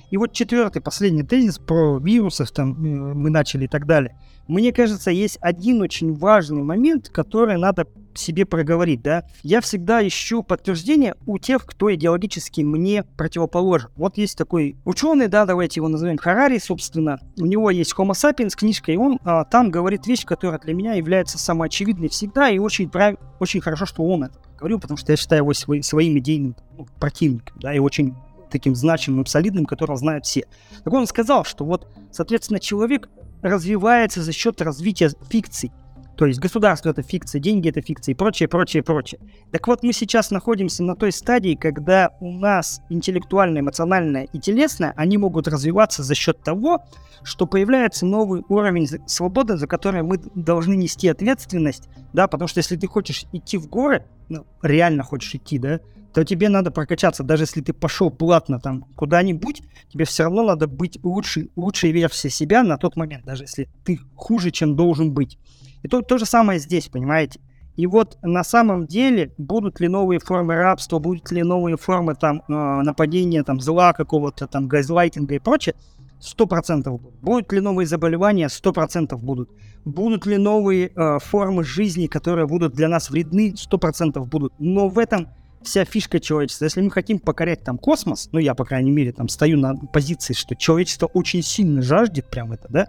И 0.09 0.17
вот 0.17 0.31
четвертый, 0.31 0.81
последний 0.81 1.23
тезис 1.23 1.57
про 1.57 1.97
вирусов, 1.97 2.51
там 2.51 2.71
э, 2.71 3.13
мы 3.13 3.29
начали 3.29 3.65
и 3.65 3.67
так 3.67 3.85
далее– 3.85 4.15
мне 4.47 4.71
кажется, 4.71 5.11
есть 5.11 5.37
один 5.41 5.81
очень 5.81 6.13
важный 6.13 6.63
момент, 6.63 7.09
который 7.09 7.57
надо 7.57 7.87
себе 8.17 8.45
проговорить, 8.45 9.01
да. 9.01 9.23
Я 9.43 9.61
всегда 9.61 10.05
ищу 10.05 10.43
подтверждение 10.43 11.15
у 11.25 11.37
тех, 11.37 11.65
кто 11.65 11.93
идеологически 11.93 12.61
мне 12.61 13.03
противоположен. 13.03 13.89
Вот 13.95 14.17
есть 14.17 14.37
такой 14.37 14.75
ученый, 14.85 15.27
да, 15.27 15.45
давайте 15.45 15.79
его 15.79 15.87
назовем 15.87 16.17
Харари, 16.17 16.57
собственно. 16.57 17.19
У 17.39 17.45
него 17.45 17.69
есть 17.69 17.93
Homo 17.97 18.11
sapiens 18.11 18.55
книжка, 18.55 18.91
и 18.91 18.97
он 18.97 19.19
а, 19.23 19.45
там 19.45 19.69
говорит 19.69 20.07
вещь, 20.07 20.25
которая 20.25 20.59
для 20.59 20.73
меня 20.73 20.93
является 20.93 21.37
самоочевидной 21.37 22.09
всегда, 22.09 22.49
и 22.49 22.57
очень, 22.57 22.89
прав... 22.89 23.15
очень 23.39 23.61
хорошо, 23.61 23.85
что 23.85 24.03
он 24.03 24.25
это 24.25 24.39
говорил, 24.57 24.79
потому 24.79 24.97
что 24.97 25.11
я 25.11 25.17
считаю 25.17 25.43
его 25.43 25.53
свой, 25.53 25.83
своим 25.83 26.17
идейным 26.17 26.55
ну, 26.77 26.87
противником, 26.99 27.59
да, 27.59 27.73
и 27.73 27.79
очень 27.79 28.15
таким 28.49 28.75
значимым, 28.75 29.25
солидным, 29.25 29.65
которого 29.65 29.97
знают 29.97 30.25
все. 30.25 30.45
Так 30.83 30.93
он 30.93 31.05
сказал, 31.05 31.43
что 31.43 31.65
вот, 31.65 31.87
соответственно, 32.11 32.59
человек 32.59 33.09
развивается 33.41 34.21
за 34.21 34.31
счет 34.31 34.61
развития 34.61 35.11
фикций. 35.29 35.71
То 36.17 36.25
есть 36.25 36.39
государство 36.39 36.89
это 36.89 37.03
фикция, 37.03 37.39
деньги 37.39 37.69
это 37.69 37.81
фикция 37.81 38.13
и 38.13 38.15
прочее, 38.15 38.49
прочее, 38.49 38.81
прочее. 38.81 39.21
Так 39.51 39.67
вот, 39.67 39.83
мы 39.83 39.93
сейчас 39.93 40.31
находимся 40.31 40.83
на 40.83 40.95
той 40.95 41.11
стадии, 41.11 41.53
когда 41.53 42.09
у 42.19 42.31
нас 42.31 42.81
интеллектуальное, 42.89 43.61
эмоциональное 43.61 44.23
и 44.23 44.39
телесное, 44.39 44.93
они 44.97 45.17
могут 45.17 45.47
развиваться 45.47 46.01
за 46.01 46.15
счет 46.15 46.41
того, 46.41 46.83
что 47.21 47.45
появляется 47.45 48.07
новый 48.07 48.43
уровень 48.49 48.87
свободы, 49.05 49.57
за 49.57 49.67
который 49.67 50.01
мы 50.01 50.17
должны 50.33 50.75
нести 50.75 51.07
ответственность, 51.07 51.87
да, 52.13 52.27
потому 52.27 52.47
что 52.47 52.59
если 52.59 52.77
ты 52.77 52.87
хочешь 52.87 53.25
идти 53.31 53.57
в 53.57 53.67
горы, 53.67 54.03
ну, 54.27 54.47
реально 54.63 55.03
хочешь 55.03 55.35
идти, 55.35 55.59
да, 55.59 55.79
то 56.15 56.23
тебе 56.23 56.49
надо 56.49 56.71
прокачаться. 56.71 57.21
Даже 57.21 57.43
если 57.43 57.61
ты 57.61 57.73
пошел 57.73 58.09
платно 58.09 58.59
там 58.59 58.85
куда-нибудь, 58.95 59.61
тебе 59.93 60.05
все 60.05 60.23
равно 60.23 60.43
надо 60.43 60.65
быть 60.65 60.97
лучшей, 61.03 61.51
лучшей 61.55 61.91
версией 61.91 62.31
себя 62.31 62.63
на 62.63 62.77
тот 62.77 62.95
момент, 62.95 63.23
даже 63.23 63.43
если 63.43 63.69
ты 63.83 63.99
хуже, 64.15 64.49
чем 64.49 64.75
должен 64.75 65.13
быть. 65.13 65.37
И 65.83 65.87
то, 65.87 66.01
то 66.01 66.17
же 66.17 66.25
самое 66.25 66.59
здесь, 66.59 66.87
понимаете? 66.87 67.39
И 67.75 67.85
вот 67.85 68.17
на 68.23 68.43
самом 68.43 68.87
деле 68.87 69.31
будут 69.37 69.79
ли 69.79 69.87
новые 69.87 70.19
формы 70.19 70.55
рабства, 70.55 70.97
будут 70.97 71.31
ли 71.31 71.43
новые 71.43 71.77
формы 71.77 72.15
там 72.15 72.41
э, 72.47 72.51
нападения, 72.51 73.43
там 73.43 73.61
зла 73.61 73.93
какого-то, 73.93 74.47
там 74.47 74.67
газлайтинга 74.67 75.35
и 75.35 75.39
прочее, 75.39 75.75
сто 76.19 76.47
процентов 76.47 76.99
будут. 76.99 77.19
Будут 77.21 77.53
ли 77.53 77.59
новые 77.59 77.85
заболевания, 77.85 78.49
сто 78.49 78.73
процентов 78.73 79.23
будут. 79.23 79.51
Будут 79.85 80.25
ли 80.25 80.37
новые 80.37 80.91
э, 80.95 81.19
формы 81.19 81.63
жизни, 81.63 82.07
которые 82.07 82.47
будут 82.47 82.73
для 82.73 82.89
нас 82.89 83.11
вредны, 83.11 83.53
сто 83.55 83.77
процентов 83.77 84.27
будут. 84.27 84.53
Но 84.57 84.89
в 84.89 84.97
этом 84.97 85.29
вся 85.61 85.85
фишка 85.85 86.19
человечества. 86.19 86.65
Если 86.65 86.81
мы 86.81 86.89
хотим 86.89 87.19
покорять 87.19 87.63
там 87.63 87.77
космос, 87.77 88.29
ну 88.31 88.39
я, 88.39 88.55
по 88.55 88.65
крайней 88.65 88.91
мере, 88.91 89.11
там 89.11 89.27
стою 89.27 89.57
на 89.59 89.75
позиции, 89.75 90.33
что 90.33 90.55
человечество 90.55 91.07
очень 91.07 91.43
сильно 91.43 91.81
жаждет 91.83 92.27
прям 92.29 92.53
это, 92.53 92.67
да, 92.69 92.87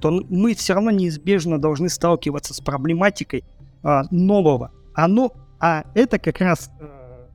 то 0.00 0.10
мы 0.28 0.54
все 0.54 0.74
равно 0.74 0.90
неизбежно 0.90 1.58
должны 1.58 1.88
сталкиваться 1.88 2.54
с 2.54 2.60
проблематикой 2.60 3.44
а, 3.82 4.04
нового. 4.10 4.72
Оно 4.94 5.32
А 5.60 5.84
это 5.94 6.18
как 6.18 6.40
раз, 6.40 6.70
э, 6.80 7.26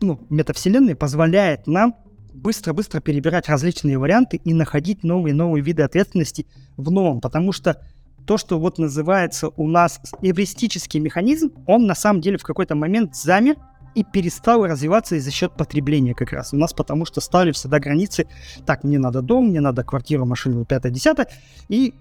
ну, 0.00 0.20
метавселенная 0.28 0.96
позволяет 0.96 1.66
нам 1.66 1.94
быстро-быстро 2.32 3.00
перебирать 3.00 3.48
различные 3.48 3.96
варианты 3.96 4.40
и 4.44 4.54
находить 4.54 5.04
новые-новые 5.04 5.62
виды 5.62 5.82
ответственности 5.82 6.46
в 6.76 6.90
новом, 6.90 7.20
потому 7.20 7.52
что 7.52 7.80
то, 8.26 8.38
что 8.38 8.58
вот 8.58 8.78
называется 8.78 9.50
у 9.56 9.68
нас 9.68 10.00
эвристический 10.20 10.98
механизм, 10.98 11.52
он 11.66 11.86
на 11.86 11.94
самом 11.94 12.20
деле 12.20 12.38
в 12.38 12.42
какой-то 12.42 12.74
момент 12.74 13.14
замер 13.14 13.56
и 13.94 14.04
перестал 14.04 14.66
развиваться 14.66 15.16
из-за 15.16 15.30
счет 15.30 15.52
потребления 15.52 16.14
как 16.14 16.32
раз. 16.32 16.52
У 16.52 16.56
нас 16.56 16.72
потому 16.72 17.04
что 17.04 17.20
ставили 17.20 17.52
всегда 17.52 17.78
границы, 17.78 18.26
так, 18.66 18.84
мне 18.84 18.98
надо 18.98 19.22
дом, 19.22 19.48
мне 19.48 19.60
надо 19.60 19.84
квартиру, 19.84 20.26
машину, 20.26 20.62
5-10, 20.62 21.28
и 21.68 21.94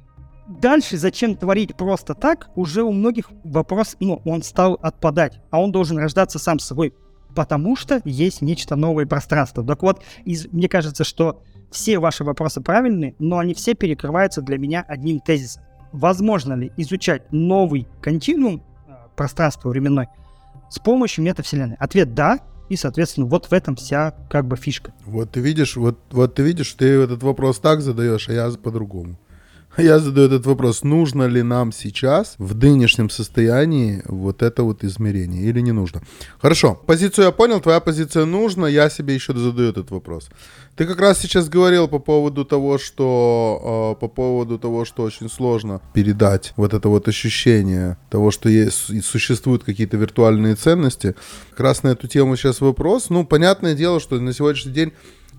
дальше 0.48 0.98
зачем 0.98 1.36
творить 1.36 1.76
просто 1.76 2.14
так, 2.14 2.50
уже 2.56 2.84
у 2.84 2.92
многих 2.92 3.32
вопрос, 3.44 3.96
ну, 4.00 4.22
он 4.26 4.44
стал 4.44 4.80
отпадать, 4.82 5.40
а 5.52 5.62
он 5.62 5.72
должен 5.72 5.98
рождаться 5.98 6.40
сам 6.40 6.60
собой, 6.60 6.94
потому 7.36 7.76
что 7.76 8.02
есть 8.06 8.42
нечто 8.42 8.76
новое 8.76 9.06
пространство. 9.06 9.66
Так 9.66 9.82
вот, 9.82 10.04
из, 10.26 10.52
мне 10.52 10.68
кажется, 10.68 11.04
что 11.04 11.42
все 11.72 12.00
ваши 12.00 12.24
вопросы 12.24 12.62
правильные, 12.62 13.16
но 13.20 13.40
они 13.40 13.54
все 13.54 13.74
перекрываются 13.74 14.42
для 14.42 14.58
меня 14.58 14.86
одним 14.88 15.20
тезисом. 15.20 15.64
Возможно 15.92 16.54
ли 16.54 16.72
изучать 16.78 17.32
новый 17.32 17.88
континуум 18.02 18.64
а, 18.88 19.08
пространства 19.16 19.70
временной 19.70 20.08
с 20.70 20.80
помощью 20.80 21.24
метавселенной? 21.24 21.76
Ответ 21.80 22.14
да, 22.14 22.40
и, 22.70 22.76
соответственно, 22.76 23.28
вот 23.28 23.48
в 23.48 23.54
этом 23.54 23.76
вся 23.76 24.16
как 24.30 24.48
бы 24.48 24.56
фишка. 24.56 24.94
Вот 25.06 25.32
ты 25.32 25.40
видишь, 25.40 25.76
вот, 25.76 26.00
вот 26.12 26.36
ты 26.36 26.44
видишь, 26.44 26.74
ты 26.74 26.86
этот 26.86 27.22
вопрос 27.22 27.60
так 27.60 27.82
задаешь, 27.82 28.30
а 28.30 28.34
я 28.34 28.50
по-другому. 28.52 29.20
Я 29.78 29.98
задаю 29.98 30.28
этот 30.28 30.46
вопрос, 30.46 30.84
нужно 30.84 31.24
ли 31.24 31.42
нам 31.42 31.72
сейчас 31.72 32.36
в 32.38 32.56
нынешнем 32.56 33.10
состоянии 33.10 34.04
вот 34.06 34.44
это 34.44 34.62
вот 34.62 34.84
измерение 34.84 35.42
или 35.46 35.62
не 35.62 35.72
нужно? 35.72 36.04
Хорошо, 36.40 36.80
позицию 36.86 37.26
я 37.26 37.32
понял, 37.32 37.60
твоя 37.60 37.80
позиция 37.80 38.26
нужна, 38.26 38.68
я 38.68 38.92
себе 38.92 39.16
еще 39.16 39.34
задаю 39.34 39.70
этот 39.70 39.90
вопрос. 39.90 40.30
Ты 40.76 40.86
как 40.86 41.00
раз 41.00 41.18
сейчас 41.18 41.50
говорил 41.50 41.88
по 41.88 41.98
поводу 41.98 42.46
того, 42.46 42.78
что 42.78 43.96
э, 43.98 44.00
по 44.00 44.08
поводу 44.08 44.60
того, 44.60 44.86
что 44.86 45.02
очень 45.02 45.28
сложно 45.28 45.82
передать 45.94 46.54
вот 46.56 46.76
это 46.76 46.88
вот 46.90 47.08
ощущение 47.08 47.98
того, 48.12 48.30
что 48.30 48.50
есть 48.50 49.04
существуют 49.04 49.64
какие-то 49.64 49.98
виртуальные 49.98 50.54
ценности. 50.54 51.16
Как 51.50 51.62
раз 51.62 51.82
на 51.82 51.90
эту 51.90 52.08
тему 52.08 52.36
сейчас 52.36 52.62
вопрос. 52.62 53.10
Ну, 53.10 53.26
понятное 53.26 53.74
дело, 53.74 54.00
что 54.00 54.20
на 54.20 54.34
сегодняшний 54.34 54.72
день 54.72 54.94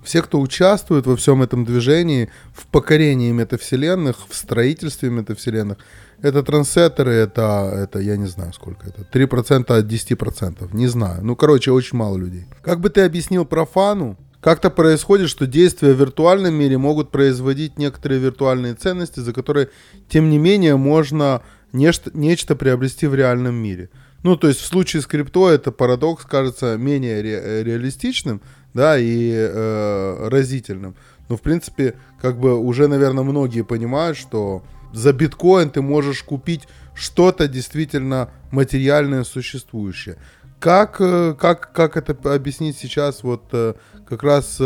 все, 0.04 0.22
кто 0.22 0.40
участвует 0.40 1.06
во 1.06 1.16
всем 1.16 1.42
этом 1.42 1.64
движении, 1.64 2.30
в 2.52 2.66
покорении 2.66 3.32
метавселенных, 3.32 4.16
в 4.28 4.34
строительстве 4.34 5.10
метавселенных, 5.10 5.78
это 6.22 6.42
трансеттеры, 6.42 7.12
это, 7.12 7.70
это 7.74 7.98
я 7.98 8.16
не 8.16 8.26
знаю 8.26 8.52
сколько 8.52 8.86
это, 8.86 9.02
3% 9.02 9.76
от 9.76 9.86
10%, 9.86 10.68
не 10.72 10.86
знаю. 10.86 11.24
Ну, 11.24 11.36
короче, 11.36 11.72
очень 11.72 11.98
мало 11.98 12.16
людей. 12.16 12.46
Как 12.62 12.80
бы 12.80 12.90
ты 12.90 13.02
объяснил 13.02 13.44
профану, 13.44 14.16
как-то 14.40 14.70
происходит, 14.70 15.30
что 15.30 15.46
действия 15.46 15.94
в 15.94 15.98
виртуальном 15.98 16.54
мире 16.54 16.76
могут 16.76 17.10
производить 17.10 17.78
некоторые 17.78 18.20
виртуальные 18.20 18.74
ценности, 18.74 19.20
за 19.20 19.32
которые, 19.32 19.70
тем 20.08 20.28
не 20.28 20.38
менее, 20.38 20.76
можно 20.76 21.42
нечто, 21.72 22.10
нечто 22.12 22.54
приобрести 22.54 23.06
в 23.06 23.14
реальном 23.14 23.54
мире. 23.54 23.88
Ну, 24.22 24.36
то 24.36 24.48
есть 24.48 24.60
в 24.60 24.66
случае 24.66 25.02
с 25.02 25.06
крипто 25.06 25.50
это 25.50 25.72
парадокс 25.72 26.24
кажется 26.24 26.76
менее 26.76 27.22
ре- 27.22 27.62
реалистичным, 27.64 28.40
да, 28.74 28.98
и 28.98 29.32
э, 29.32 30.28
разительным. 30.28 30.96
Но, 31.28 31.36
в 31.36 31.40
принципе, 31.40 31.94
как 32.20 32.38
бы 32.38 32.58
уже, 32.58 32.88
наверное, 32.88 33.24
многие 33.24 33.62
понимают, 33.62 34.18
что 34.18 34.62
за 34.92 35.12
биткоин 35.12 35.70
ты 35.70 35.80
можешь 35.80 36.22
купить 36.22 36.68
что-то 36.94 37.48
действительно 37.48 38.30
материальное, 38.50 39.24
существующее. 39.24 40.18
Как, 40.58 40.96
э, 41.00 41.34
как, 41.38 41.72
как 41.72 41.96
это 41.96 42.34
объяснить 42.34 42.76
сейчас 42.76 43.22
вот 43.22 43.44
э, 43.52 43.74
как 44.06 44.22
раз 44.22 44.60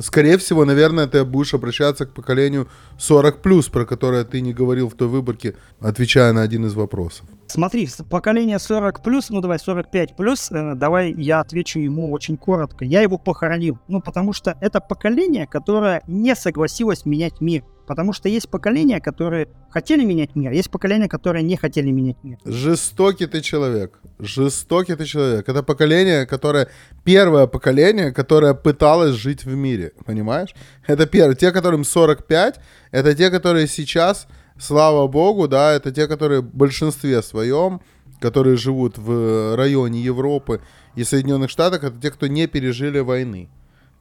скорее 0.00 0.38
всего, 0.38 0.64
наверное, 0.64 1.06
ты 1.06 1.24
будешь 1.24 1.54
обращаться 1.54 2.06
к 2.06 2.14
поколению 2.14 2.68
40+, 2.98 3.70
про 3.70 3.84
которое 3.84 4.24
ты 4.24 4.40
не 4.40 4.52
говорил 4.52 4.88
в 4.88 4.94
той 4.94 5.08
выборке, 5.08 5.56
отвечая 5.80 6.32
на 6.32 6.42
один 6.42 6.66
из 6.66 6.74
вопросов. 6.74 7.26
Смотри, 7.46 7.88
поколение 8.10 8.58
40 8.58 9.02
плюс, 9.02 9.30
ну 9.30 9.40
давай 9.40 9.58
45 9.58 10.16
плюс, 10.16 10.50
э, 10.50 10.74
давай 10.74 11.12
я 11.12 11.40
отвечу 11.40 11.78
ему 11.78 12.10
очень 12.10 12.36
коротко. 12.36 12.84
Я 12.84 13.02
его 13.02 13.18
похоронил. 13.18 13.78
Ну, 13.88 14.00
потому 14.00 14.32
что 14.32 14.56
это 14.60 14.80
поколение, 14.80 15.46
которое 15.46 16.02
не 16.06 16.34
согласилось 16.34 17.06
менять 17.06 17.40
мир. 17.40 17.62
Потому 17.86 18.14
что 18.14 18.28
есть 18.28 18.48
поколения, 18.48 19.00
которые 19.00 19.48
хотели 19.70 20.04
менять 20.04 20.34
мир, 20.34 20.52
есть 20.52 20.70
поколения, 20.70 21.08
которые 21.08 21.42
не 21.42 21.56
хотели 21.56 21.90
менять 21.90 22.16
мир. 22.22 22.38
Жестокий 22.44 23.26
ты 23.26 23.42
человек. 23.42 24.00
Жестокий 24.18 24.94
ты 24.94 25.04
человек. 25.04 25.48
Это 25.48 25.62
поколение, 25.62 26.26
которое... 26.26 26.68
Первое 27.04 27.46
поколение, 27.46 28.12
которое 28.12 28.54
пыталось 28.54 29.14
жить 29.14 29.44
в 29.44 29.54
мире. 29.54 29.92
Понимаешь? 30.06 30.54
Это 30.86 31.04
первое. 31.06 31.34
Те, 31.34 31.52
которым 31.52 31.84
45, 31.84 32.60
это 32.92 33.14
те, 33.14 33.30
которые 33.30 33.66
сейчас 33.66 34.26
слава 34.58 35.06
богу, 35.06 35.48
да, 35.48 35.72
это 35.72 35.92
те, 35.92 36.06
которые 36.06 36.40
в 36.40 36.54
большинстве 36.54 37.22
своем, 37.22 37.80
которые 38.20 38.56
живут 38.56 38.98
в 38.98 39.56
районе 39.56 40.00
Европы 40.00 40.60
и 40.94 41.04
Соединенных 41.04 41.50
Штатов, 41.50 41.84
это 41.84 42.00
те, 42.00 42.10
кто 42.10 42.26
не 42.26 42.46
пережили 42.46 43.00
войны. 43.00 43.48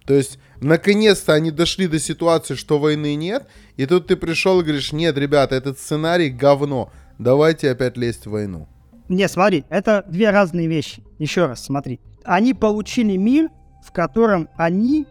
То 0.06 0.14
есть, 0.14 0.38
наконец-то 0.60 1.34
они 1.34 1.51
дошли 1.51 1.88
до 1.88 1.99
ситуации, 1.99 2.56
что 2.56 2.78
войны 2.78 3.16
нет, 3.16 3.47
и 3.78 3.86
тут 3.86 4.08
ты 4.08 4.16
пришел 4.16 4.60
и 4.60 4.64
говоришь, 4.64 4.91
нет, 4.91 5.18
ребята, 5.18 5.56
этот 5.56 5.80
сценарий 5.80 6.30
говно, 6.30 6.91
давайте 7.20 7.72
опять 7.72 7.97
лезть 7.97 8.26
в 8.26 8.32
войну. 8.32 8.68
Не, 9.10 9.28
смотри, 9.28 9.66
это 9.70 10.04
две 10.08 10.30
разные 10.30 10.68
вещи. 10.68 11.04
Еще 11.20 11.45
раз, 11.45 11.66
смотри. 11.66 11.99
Они 12.24 12.54
получили 12.54 13.18
мир, 13.18 13.49
в 13.86 13.91
котором 13.91 14.49
они 14.56 15.06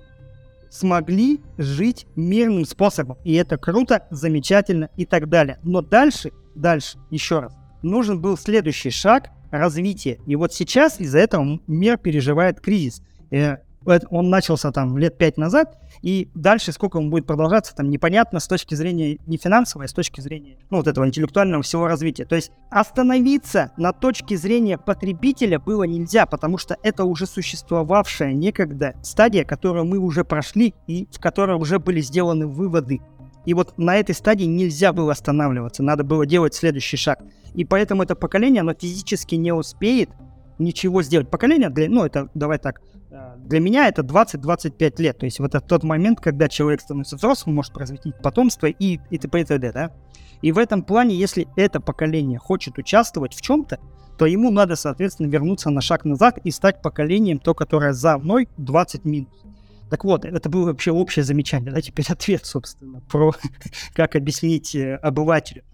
смогли 0.73 1.41
жить 1.59 2.07
мирным 2.17 2.65
способом. 2.65 3.19
И 3.25 3.35
это 3.35 3.59
круто, 3.59 4.07
замечательно 4.11 4.89
и 4.97 5.05
так 5.05 5.29
далее. 5.29 5.59
Но 5.63 5.83
дальше, 5.83 6.33
дальше, 6.55 6.99
еще 7.11 7.41
раз, 7.41 7.55
нужен 7.83 8.21
был 8.21 8.39
следующий 8.39 8.91
шаг 8.91 9.29
развития. 9.51 10.19
И 10.27 10.35
вот 10.35 10.55
сейчас 10.55 10.99
из-за 10.99 11.19
этого 11.19 11.61
мир 11.67 11.99
переживает 11.99 12.61
кризис. 12.61 13.03
Он 13.85 14.31
начался 14.31 14.71
там 14.71 14.97
лет 14.99 15.19
пять 15.19 15.37
назад, 15.37 15.79
и 16.03 16.29
дальше 16.35 16.73
сколько 16.73 16.99
он 16.99 17.11
будет 17.11 17.27
продолжаться, 17.27 17.75
там 17.75 17.91
непонятно 17.91 18.41
с 18.41 18.47
точки 18.47 18.75
зрения 18.75 19.19
не 19.27 19.37
финансовой, 19.37 19.87
а 19.87 19.89
с 19.89 19.93
точки 19.93 20.21
зрения, 20.21 20.57
ну, 20.71 20.79
вот 20.79 20.87
этого 20.87 21.07
интеллектуального 21.07 21.63
всего 21.63 21.87
развития. 21.87 22.25
То 22.25 22.37
есть 22.37 22.53
остановиться 22.71 23.73
на 23.77 23.93
точке 23.93 24.37
зрения 24.37 24.79
потребителя 24.79 25.59
было 25.59 25.85
нельзя, 25.85 26.27
потому 26.27 26.59
что 26.59 26.77
это 26.83 27.05
уже 27.05 27.27
существовавшая 27.27 28.33
некогда 28.33 28.95
стадия, 29.03 29.45
которую 29.45 29.85
мы 29.85 29.99
уже 29.99 30.25
прошли 30.25 30.75
и 30.87 31.09
в 31.11 31.21
которой 31.21 31.57
уже 31.57 31.79
были 31.79 32.01
сделаны 32.01 32.47
выводы. 32.47 33.01
И 33.45 33.55
вот 33.55 33.77
на 33.77 33.97
этой 33.97 34.15
стадии 34.15 34.45
нельзя 34.45 34.93
было 34.93 35.13
останавливаться, 35.13 35.83
надо 35.83 36.05
было 36.05 36.27
делать 36.27 36.55
следующий 36.55 36.97
шаг. 36.97 37.21
И 37.55 37.65
поэтому 37.65 38.03
это 38.03 38.15
поколение, 38.15 38.61
оно 38.61 38.75
физически 38.75 39.35
не 39.35 39.53
успеет 39.53 40.11
ничего 40.59 41.03
сделать. 41.03 41.29
Поколение, 41.29 41.69
для, 41.69 41.89
ну, 41.89 42.05
это, 42.05 42.29
давай 42.35 42.59
так, 42.59 42.81
для 43.37 43.61
меня 43.61 43.89
это 43.89 44.03
20-25 44.03 45.03
лет. 45.03 45.19
То 45.19 45.27
есть 45.27 45.39
вот 45.39 45.55
это 45.55 45.61
тот 45.61 45.83
момент, 45.83 46.21
когда 46.21 46.49
человек 46.49 46.81
становится 46.81 47.17
взрослым, 47.17 47.57
может 47.57 47.73
произвести 47.73 48.13
потомство 48.23 48.67
и, 48.67 49.01
и 49.11 49.19
т.п. 49.19 49.41
и 49.41 49.45
т.д., 49.45 49.73
да? 49.73 49.91
И 50.41 50.51
в 50.51 50.59
этом 50.59 50.83
плане, 50.83 51.15
если 51.15 51.47
это 51.57 51.81
поколение 51.81 52.39
хочет 52.39 52.79
участвовать 52.79 53.35
в 53.35 53.41
чем-то, 53.41 53.79
то 54.19 54.27
ему 54.27 54.51
надо, 54.51 54.77
соответственно, 54.77 55.29
вернуться 55.29 55.71
на 55.71 55.81
шаг 55.81 56.05
назад 56.05 56.39
и 56.45 56.51
стать 56.51 56.83
поколением, 56.83 57.39
то, 57.39 57.55
которое 57.55 57.93
за 57.93 58.19
мной 58.19 58.49
20 58.57 59.05
минус. 59.05 59.33
Так 59.91 60.05
вот, 60.05 60.25
это 60.25 60.49
было 60.49 60.67
вообще 60.67 60.91
общее 60.91 61.23
замечание, 61.23 61.71
да, 61.71 61.81
теперь 61.81 62.07
ответ, 62.09 62.47
собственно, 62.47 63.01
про 63.03 63.35
как 63.95 64.17
объяснить 64.17 64.75
э, 64.75 64.97
обывателю. 64.97 65.65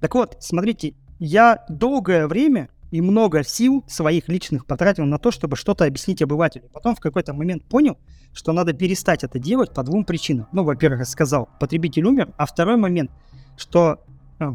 Так 0.00 0.14
вот, 0.14 0.36
смотрите, 0.40 0.94
я 1.18 1.64
долгое 1.68 2.26
время 2.26 2.68
и 2.90 3.00
много 3.00 3.44
сил 3.44 3.84
своих 3.86 4.28
личных 4.28 4.66
потратил 4.66 5.04
на 5.04 5.18
то, 5.18 5.30
чтобы 5.30 5.56
что-то 5.56 5.84
объяснить 5.84 6.22
обывателю. 6.22 6.68
Потом 6.72 6.94
в 6.94 7.00
какой-то 7.00 7.34
момент 7.34 7.64
понял, 7.64 7.98
что 8.32 8.52
надо 8.52 8.72
перестать 8.72 9.24
это 9.24 9.38
делать 9.38 9.74
по 9.74 9.82
двум 9.82 10.04
причинам. 10.04 10.46
Ну, 10.52 10.64
во-первых, 10.64 11.00
я 11.00 11.04
сказал, 11.04 11.48
потребитель 11.60 12.04
умер, 12.04 12.32
а 12.36 12.46
второй 12.46 12.76
момент, 12.76 13.10
что 13.56 14.00
э, 14.38 14.46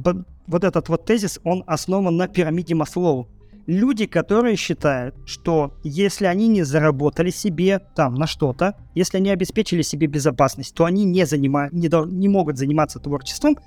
вот 0.48 0.64
этот 0.64 0.90
вот 0.90 1.06
тезис, 1.06 1.40
он 1.44 1.64
основан 1.68 2.18
на 2.18 2.28
пирамиде 2.28 2.76
Маслоу. 2.76 3.28
Люди, 3.66 4.08
которые 4.08 4.58
считают, 4.58 5.16
что 5.26 5.74
если 5.84 6.26
они 6.26 6.50
не 6.50 6.64
заработали 6.64 7.30
себе 7.30 7.80
там 7.96 8.16
на 8.16 8.28
что-то, 8.28 8.76
если 8.94 9.18
они 9.18 9.30
обеспечили 9.30 9.84
себе 9.84 10.08
безопасность, 10.08 10.76
то 10.76 10.84
они 10.84 11.06
не, 11.06 11.26
занима... 11.26 11.70
не, 11.72 11.90
не 12.14 12.28
могут 12.28 12.58
заниматься 12.58 13.00
творчеством, 13.00 13.58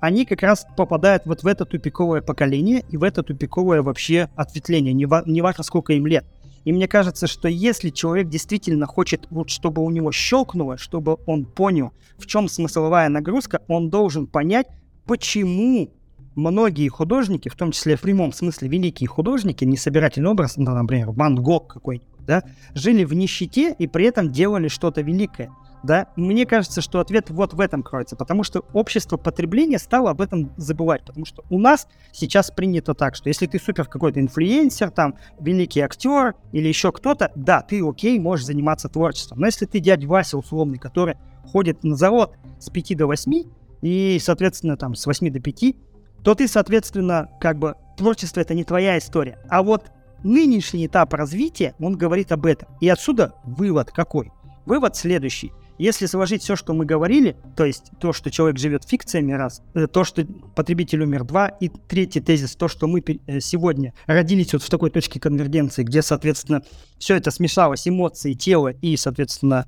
они 0.00 0.24
как 0.24 0.42
раз 0.42 0.66
попадают 0.76 1.24
вот 1.26 1.42
в 1.42 1.46
это 1.46 1.64
тупиковое 1.64 2.20
поколение 2.20 2.84
и 2.90 2.96
в 2.96 3.02
это 3.02 3.22
тупиковое 3.22 3.82
вообще 3.82 4.28
ответвление, 4.36 4.92
не, 4.92 5.06
ва- 5.06 5.24
не 5.26 5.40
важно 5.40 5.64
сколько 5.64 5.92
им 5.92 6.06
лет. 6.06 6.24
И 6.64 6.72
мне 6.72 6.88
кажется, 6.88 7.26
что 7.26 7.48
если 7.48 7.90
человек 7.90 8.28
действительно 8.28 8.86
хочет, 8.86 9.26
вот 9.30 9.50
чтобы 9.50 9.82
у 9.82 9.90
него 9.90 10.12
щелкнуло, 10.12 10.78
чтобы 10.78 11.18
он 11.26 11.44
понял, 11.44 11.92
в 12.16 12.26
чем 12.26 12.48
смысловая 12.48 13.08
нагрузка, 13.08 13.60
он 13.68 13.90
должен 13.90 14.26
понять, 14.26 14.66
почему 15.04 15.90
многие 16.34 16.88
художники, 16.88 17.48
в 17.48 17.54
том 17.54 17.72
числе 17.72 17.96
в 17.96 18.00
прямом 18.00 18.32
смысле 18.32 18.68
великие 18.68 19.08
художники, 19.08 19.64
не 19.64 19.76
собирательный 19.76 20.30
образ, 20.30 20.56
ну, 20.56 20.70
например, 20.70 21.10
Ван 21.10 21.36
Гог 21.36 21.72
какой-нибудь, 21.72 22.08
да, 22.26 22.42
жили 22.74 23.04
в 23.04 23.12
нищете 23.12 23.74
и 23.78 23.86
при 23.86 24.06
этом 24.06 24.32
делали 24.32 24.68
что-то 24.68 25.02
великое. 25.02 25.50
Да, 25.84 26.06
мне 26.16 26.46
кажется, 26.46 26.80
что 26.80 26.98
ответ 26.98 27.28
вот 27.28 27.52
в 27.52 27.60
этом 27.60 27.82
кроется, 27.82 28.16
потому 28.16 28.42
что 28.42 28.64
общество 28.72 29.18
потребления 29.18 29.78
стало 29.78 30.12
об 30.12 30.22
этом 30.22 30.50
забывать, 30.56 31.04
потому 31.04 31.26
что 31.26 31.44
у 31.50 31.58
нас 31.58 31.88
сейчас 32.10 32.50
принято 32.50 32.94
так, 32.94 33.14
что 33.14 33.28
если 33.28 33.46
ты 33.46 33.58
супер 33.58 33.84
какой-то 33.84 34.18
инфлюенсер, 34.18 34.90
там, 34.90 35.16
великий 35.38 35.80
актер 35.80 36.36
или 36.52 36.68
еще 36.68 36.90
кто-то, 36.90 37.32
да, 37.34 37.60
ты 37.60 37.86
окей, 37.86 38.18
можешь 38.18 38.46
заниматься 38.46 38.88
творчеством, 38.88 39.40
но 39.40 39.46
если 39.46 39.66
ты 39.66 39.78
дядь 39.78 40.06
Вася 40.06 40.38
условный, 40.38 40.78
который 40.78 41.16
ходит 41.52 41.84
на 41.84 41.96
завод 41.96 42.34
с 42.58 42.70
5 42.70 42.96
до 42.96 43.06
8 43.06 43.44
и, 43.82 44.18
соответственно, 44.22 44.78
там, 44.78 44.94
с 44.94 45.04
8 45.04 45.30
до 45.30 45.40
5, 45.40 45.76
то 46.22 46.34
ты, 46.34 46.48
соответственно, 46.48 47.28
как 47.38 47.58
бы, 47.58 47.74
творчество 47.98 48.40
это 48.40 48.54
не 48.54 48.64
твоя 48.64 48.96
история. 48.96 49.38
А 49.50 49.62
вот 49.62 49.90
нынешний 50.22 50.86
этап 50.86 51.12
развития, 51.12 51.74
он 51.78 51.98
говорит 51.98 52.32
об 52.32 52.46
этом. 52.46 52.70
И 52.80 52.88
отсюда 52.88 53.34
вывод 53.44 53.90
какой? 53.90 54.32
Вывод 54.64 54.96
следующий. 54.96 55.52
Если 55.78 56.06
сложить 56.06 56.42
все, 56.42 56.54
что 56.54 56.72
мы 56.72 56.84
говорили, 56.84 57.36
то 57.56 57.64
есть 57.64 57.90
то, 57.98 58.12
что 58.12 58.30
человек 58.30 58.58
живет 58.58 58.84
фикциями 58.84 59.32
раз, 59.32 59.62
э, 59.74 59.86
то, 59.86 60.04
что 60.04 60.24
потребитель 60.54 61.02
умер 61.02 61.24
два, 61.24 61.48
и 61.48 61.68
третий 61.68 62.20
тезис, 62.20 62.54
то, 62.54 62.68
что 62.68 62.86
мы 62.86 63.00
э, 63.00 63.40
сегодня 63.40 63.92
родились 64.06 64.52
вот 64.52 64.62
в 64.62 64.70
такой 64.70 64.90
точке 64.90 65.18
конвергенции, 65.18 65.82
где, 65.82 66.02
соответственно, 66.02 66.62
все 66.98 67.16
это 67.16 67.30
смешалось, 67.30 67.88
эмоции, 67.88 68.34
тело 68.34 68.68
и, 68.68 68.96
соответственно, 68.96 69.66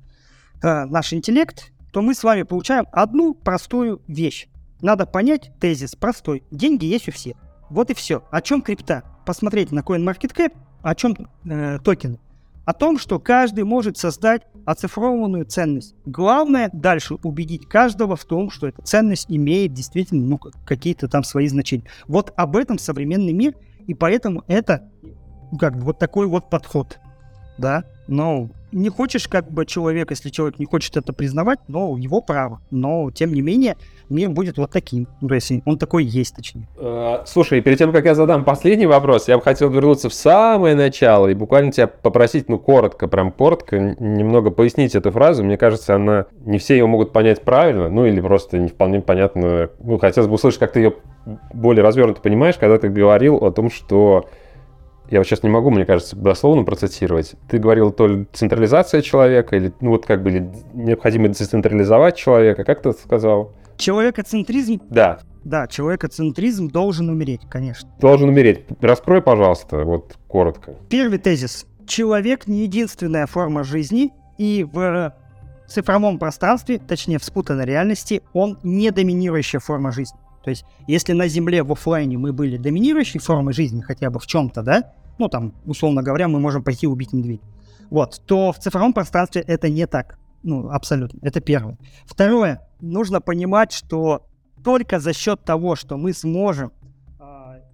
э, 0.63 0.85
наш 0.85 1.11
интеллект, 1.11 1.71
то 1.91 2.01
мы 2.01 2.13
с 2.13 2.23
вами 2.23 2.43
получаем 2.43 2.87
одну 2.91 3.33
простую 3.33 4.01
вещь. 4.07 4.47
Надо 4.81 5.05
понять 5.05 5.51
тезис 5.59 5.95
простой. 5.95 6.43
Деньги 6.51 6.85
есть 6.85 7.09
у 7.09 7.11
всех. 7.11 7.35
Вот 7.69 7.89
и 7.89 7.93
все. 7.93 8.23
О 8.31 8.41
чем 8.41 8.61
крипта? 8.61 9.03
Посмотреть 9.25 9.71
на 9.71 9.81
CoinMarketCap, 9.81 10.55
о 10.83 10.95
чем 10.95 11.15
э, 11.45 11.79
токены. 11.83 12.19
О 12.67 12.73
том, 12.73 12.99
что 12.99 13.17
каждый 13.17 13.63
может 13.63 13.97
создать 13.97 14.41
оцифрованную 14.65 15.45
ценность. 15.45 15.95
Главное 16.05 16.69
дальше 16.73 17.15
убедить 17.23 17.65
каждого 17.65 18.17
в 18.17 18.25
том, 18.25 18.51
что 18.51 18.67
эта 18.67 18.81
ценность 18.81 19.27
имеет 19.29 19.71
действительно 19.71 20.27
ну, 20.27 20.37
какие-то 20.37 21.07
там 21.07 21.23
свои 21.23 21.47
значения. 21.47 21.85
Вот 22.09 22.33
об 22.35 22.57
этом 22.57 22.77
современный 22.77 23.31
мир, 23.31 23.55
и 23.87 23.93
поэтому 23.93 24.43
это 24.47 24.91
ну, 25.01 25.57
как 25.57 25.77
бы 25.77 25.85
вот 25.85 25.97
такой 25.97 26.27
вот 26.27 26.49
подход. 26.49 26.99
Да, 27.57 27.85
но 28.09 28.49
не 28.71 28.89
хочешь 28.89 29.27
как 29.27 29.49
бы 29.51 29.65
человек, 29.65 30.09
если 30.11 30.29
человек 30.29 30.59
не 30.59 30.65
хочет 30.65 30.97
это 30.97 31.13
признавать, 31.13 31.59
но 31.67 31.97
его 31.97 32.21
право. 32.21 32.61
Но, 32.71 33.09
тем 33.11 33.33
не 33.33 33.41
менее, 33.41 33.77
мир 34.09 34.29
будет 34.29 34.57
вот 34.57 34.71
таким. 34.71 35.07
То 35.25 35.33
есть 35.33 35.51
он 35.65 35.77
такой 35.77 36.03
есть, 36.03 36.35
точнее. 36.35 36.67
Э, 36.77 37.23
слушай, 37.25 37.61
перед 37.61 37.77
тем, 37.77 37.91
как 37.91 38.05
я 38.05 38.15
задам 38.15 38.43
последний 38.43 38.85
вопрос, 38.85 39.27
я 39.27 39.37
бы 39.37 39.43
хотел 39.43 39.69
вернуться 39.69 40.09
в 40.09 40.13
самое 40.13 40.75
начало 40.75 41.27
и 41.27 41.33
буквально 41.33 41.71
тебя 41.71 41.87
попросить, 41.87 42.49
ну, 42.49 42.59
коротко, 42.59 43.07
прям 43.07 43.31
коротко, 43.31 43.95
немного 43.99 44.51
пояснить 44.51 44.95
эту 44.95 45.11
фразу. 45.11 45.43
Мне 45.43 45.57
кажется, 45.57 45.95
она 45.95 46.25
не 46.45 46.57
все 46.57 46.75
ее 46.75 46.87
могут 46.87 47.13
понять 47.13 47.41
правильно, 47.41 47.89
ну, 47.89 48.05
или 48.05 48.19
просто 48.21 48.57
не 48.57 48.69
вполне 48.69 49.01
понятно. 49.01 49.69
Ну, 49.79 49.97
хотелось 49.97 50.27
бы 50.27 50.35
услышать, 50.35 50.59
как 50.59 50.73
ты 50.73 50.79
ее 50.79 50.93
более 51.53 51.83
развернуто 51.83 52.21
понимаешь, 52.21 52.55
когда 52.57 52.77
ты 52.77 52.89
говорил 52.89 53.37
о 53.37 53.51
том, 53.51 53.69
что 53.69 54.29
я 55.09 55.19
вот 55.19 55.27
сейчас 55.27 55.43
не 55.43 55.49
могу, 55.49 55.69
мне 55.69 55.85
кажется, 55.85 56.15
дословно 56.15 56.63
процитировать. 56.63 57.35
Ты 57.49 57.59
говорил 57.59 57.91
то 57.91 58.07
ли 58.07 58.27
централизация 58.33 59.01
человека, 59.01 59.55
или 59.55 59.73
ну 59.81 59.91
вот 59.91 60.05
как 60.05 60.23
бы 60.23 60.51
необходимо 60.73 61.29
децентрализовать 61.29 62.15
человека. 62.15 62.63
Как 62.63 62.81
ты 62.81 62.93
сказал? 62.93 63.53
Человекоцентризм? 63.77 64.81
Да. 64.89 65.19
Да, 65.43 65.67
человекоцентризм 65.67 66.69
должен 66.69 67.09
умереть, 67.09 67.41
конечно. 67.49 67.89
Должен 67.99 68.29
умереть. 68.29 68.65
Раскрой, 68.81 69.21
пожалуйста, 69.21 69.83
вот 69.83 70.17
коротко. 70.27 70.75
Первый 70.89 71.19
тезис. 71.19 71.65
Человек 71.85 72.47
не 72.47 72.63
единственная 72.63 73.27
форма 73.27 73.63
жизни, 73.63 74.11
и 74.37 74.67
в 74.69 75.13
цифровом 75.67 76.19
пространстве, 76.19 76.79
точнее 76.79 77.19
в 77.19 77.23
спутанной 77.23 77.65
реальности, 77.65 78.21
он 78.33 78.57
не 78.63 78.91
доминирующая 78.91 79.59
форма 79.59 79.91
жизни. 79.91 80.17
То 80.47 80.51
есть, 80.51 80.63
если 80.87 81.11
на 81.11 81.27
Земле 81.27 81.61
в 81.61 81.73
офлайне 81.73 82.17
мы 82.17 82.31
были 82.31 82.55
доминирующей 82.55 83.19
формой 83.19 83.53
жизни 83.53 83.81
хотя 83.81 84.09
бы 84.09 84.17
в 84.17 84.25
чем-то, 84.25 84.61
да, 84.61 84.93
ну 85.17 85.27
там, 85.27 85.53
условно 85.65 86.01
говоря, 86.01 86.29
мы 86.29 86.39
можем 86.39 86.63
пойти 86.63 86.87
убить 86.87 87.11
медведя, 87.11 87.43
вот, 87.89 88.21
то 88.25 88.53
в 88.53 88.57
цифровом 88.57 88.93
пространстве 88.93 89.41
это 89.41 89.67
не 89.67 89.85
так. 89.87 90.17
Ну, 90.43 90.69
абсолютно. 90.69 91.19
Это 91.21 91.41
первое. 91.41 91.77
Второе. 92.05 92.65
Нужно 92.79 93.19
понимать, 93.19 93.73
что 93.73 94.25
только 94.63 95.01
за 95.01 95.11
счет 95.11 95.43
того, 95.43 95.75
что 95.75 95.97
мы 95.97 96.13
сможем 96.13 96.71
э, 97.19 97.23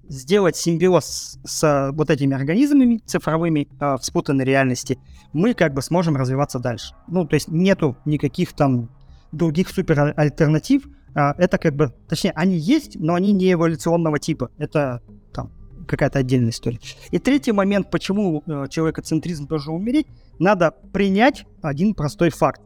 сделать 0.10 0.56
симбиоз 0.56 1.06
с, 1.06 1.40
с 1.44 1.92
вот 1.94 2.10
этими 2.10 2.36
организмами 2.36 3.02
цифровыми 3.06 3.68
э, 3.80 3.98
в 3.98 4.04
спутанной 4.04 4.46
реальности, 4.46 4.98
мы 5.32 5.54
как 5.54 5.76
бы 5.76 5.84
сможем 5.84 6.16
развиваться 6.16 6.58
дальше. 6.58 6.96
Ну, 7.08 7.28
то 7.28 7.36
есть 7.36 7.50
нету 7.50 7.98
никаких 8.04 8.54
там 8.54 8.90
других 9.32 9.70
супер 9.70 10.16
альтернатив, 10.18 10.88
а, 10.88 11.03
это 11.14 11.58
как 11.58 11.76
бы, 11.76 11.94
точнее, 12.08 12.32
они 12.32 12.58
есть, 12.58 13.00
но 13.00 13.14
они 13.14 13.34
не 13.34 13.54
эволюционного 13.54 14.20
типа. 14.20 14.50
Это 14.58 15.02
там 15.34 15.52
какая-то 15.88 16.20
отдельная 16.20 16.52
история. 16.52 16.80
И 17.12 17.20
третий 17.20 17.52
момент, 17.52 17.90
почему 17.92 18.44
э, 18.46 18.68
человекоцентризм 18.70 19.48
должен 19.48 19.76
умереть, 19.76 20.08
надо 20.40 20.72
принять 20.92 21.46
один 21.62 21.94
простой 21.94 22.30
факт. 22.30 22.62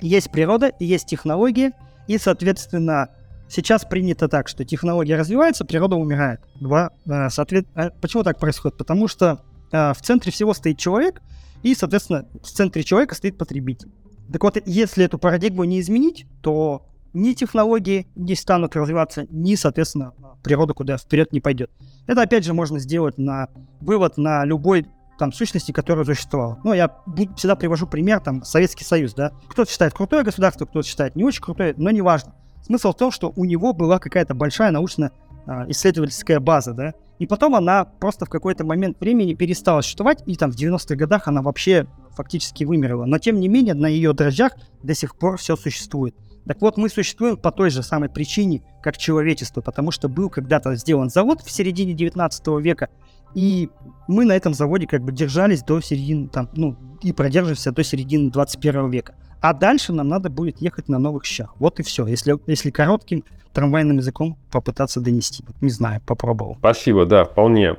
Есть 0.00 0.30
природа, 0.30 0.72
есть 0.80 1.06
технологии, 1.06 1.72
и, 2.06 2.18
соответственно, 2.18 3.10
сейчас 3.48 3.84
принято 3.84 4.28
так, 4.28 4.48
что 4.48 4.64
технология 4.64 5.16
развивается, 5.16 5.64
природа 5.64 5.96
умирает. 5.96 6.40
Два, 6.60 6.90
э, 7.06 7.28
соответ... 7.28 7.66
Э, 7.74 7.90
почему 8.00 8.22
так 8.22 8.38
происходит? 8.38 8.78
Потому 8.78 9.08
что 9.08 9.44
э, 9.72 9.92
в 9.92 10.00
центре 10.00 10.32
всего 10.32 10.54
стоит 10.54 10.78
человек, 10.78 11.20
и, 11.62 11.74
соответственно, 11.74 12.26
в 12.42 12.48
центре 12.48 12.82
человека 12.82 13.14
стоит 13.14 13.36
потребитель. 13.36 13.90
Так 14.32 14.42
вот, 14.44 14.56
если 14.64 15.04
эту 15.04 15.18
парадигму 15.18 15.64
не 15.64 15.80
изменить, 15.80 16.26
то 16.40 16.86
ни 17.12 17.32
технологии 17.32 18.06
не 18.14 18.34
станут 18.34 18.76
развиваться, 18.76 19.26
ни, 19.30 19.54
соответственно, 19.54 20.12
природа 20.42 20.74
куда 20.74 20.96
вперед 20.96 21.32
не 21.32 21.40
пойдет. 21.40 21.70
Это, 22.06 22.22
опять 22.22 22.44
же, 22.44 22.54
можно 22.54 22.78
сделать 22.78 23.18
на 23.18 23.48
вывод 23.80 24.16
на 24.16 24.44
любой 24.44 24.86
там 25.18 25.32
сущности, 25.32 25.70
которая 25.70 26.04
существовала. 26.04 26.58
Ну, 26.64 26.72
я 26.72 26.90
всегда 27.36 27.54
привожу 27.54 27.86
пример, 27.86 28.20
там, 28.20 28.42
Советский 28.42 28.84
Союз, 28.84 29.12
да. 29.12 29.32
Кто-то 29.48 29.70
считает 29.70 29.92
крутое 29.92 30.22
государство, 30.22 30.64
кто-то 30.64 30.86
считает 30.86 31.14
не 31.14 31.24
очень 31.24 31.42
крутое, 31.42 31.74
но 31.76 31.90
неважно. 31.90 32.34
Смысл 32.64 32.92
в 32.92 32.96
том, 32.96 33.10
что 33.10 33.32
у 33.36 33.44
него 33.44 33.72
была 33.74 33.98
какая-то 33.98 34.34
большая 34.34 34.70
научно-исследовательская 34.70 36.38
а, 36.38 36.40
база, 36.40 36.72
да, 36.72 36.94
и 37.20 37.26
потом 37.26 37.54
она 37.54 37.84
просто 37.84 38.24
в 38.24 38.30
какой-то 38.30 38.64
момент 38.64 38.98
времени 38.98 39.34
перестала 39.34 39.82
существовать, 39.82 40.22
и 40.24 40.36
там 40.36 40.50
в 40.50 40.56
90-х 40.56 40.94
годах 40.94 41.28
она 41.28 41.42
вообще 41.42 41.86
фактически 42.12 42.64
вымерла. 42.64 43.04
Но 43.04 43.18
тем 43.18 43.40
не 43.40 43.48
менее, 43.48 43.74
на 43.74 43.86
ее 43.86 44.14
дрожжах 44.14 44.52
до 44.82 44.94
сих 44.94 45.14
пор 45.16 45.36
все 45.36 45.54
существует. 45.56 46.14
Так 46.50 46.60
вот, 46.62 46.76
мы 46.76 46.88
существуем 46.88 47.36
по 47.36 47.52
той 47.52 47.70
же 47.70 47.84
самой 47.84 48.08
причине, 48.08 48.64
как 48.82 48.98
человечество, 48.98 49.60
потому 49.60 49.92
что 49.92 50.08
был 50.08 50.28
когда-то 50.28 50.74
сделан 50.74 51.08
завод 51.08 51.42
в 51.42 51.48
середине 51.48 51.92
19 51.92 52.44
века, 52.60 52.88
и 53.36 53.70
мы 54.08 54.24
на 54.24 54.32
этом 54.32 54.52
заводе 54.52 54.88
как 54.88 55.04
бы 55.04 55.12
держались 55.12 55.62
до 55.62 55.80
середины, 55.80 56.26
там, 56.26 56.50
ну, 56.54 56.76
и 57.02 57.12
продержимся 57.12 57.70
до 57.70 57.84
середины 57.84 58.32
21 58.32 58.90
века. 58.90 59.14
А 59.40 59.54
дальше 59.54 59.92
нам 59.92 60.08
надо 60.08 60.30
будет 60.30 60.60
ехать 60.60 60.88
на 60.88 60.98
новых 60.98 61.24
щах. 61.24 61.54
Вот 61.58 61.80
и 61.80 61.82
все. 61.82 62.06
Если, 62.06 62.38
если 62.46 62.70
коротким 62.70 63.24
трамвайным 63.52 63.96
языком 63.96 64.36
попытаться 64.50 65.00
донести. 65.00 65.44
Не 65.60 65.70
знаю, 65.70 66.00
попробовал. 66.06 66.56
Спасибо, 66.58 67.04
да, 67.04 67.24
вполне. 67.24 67.76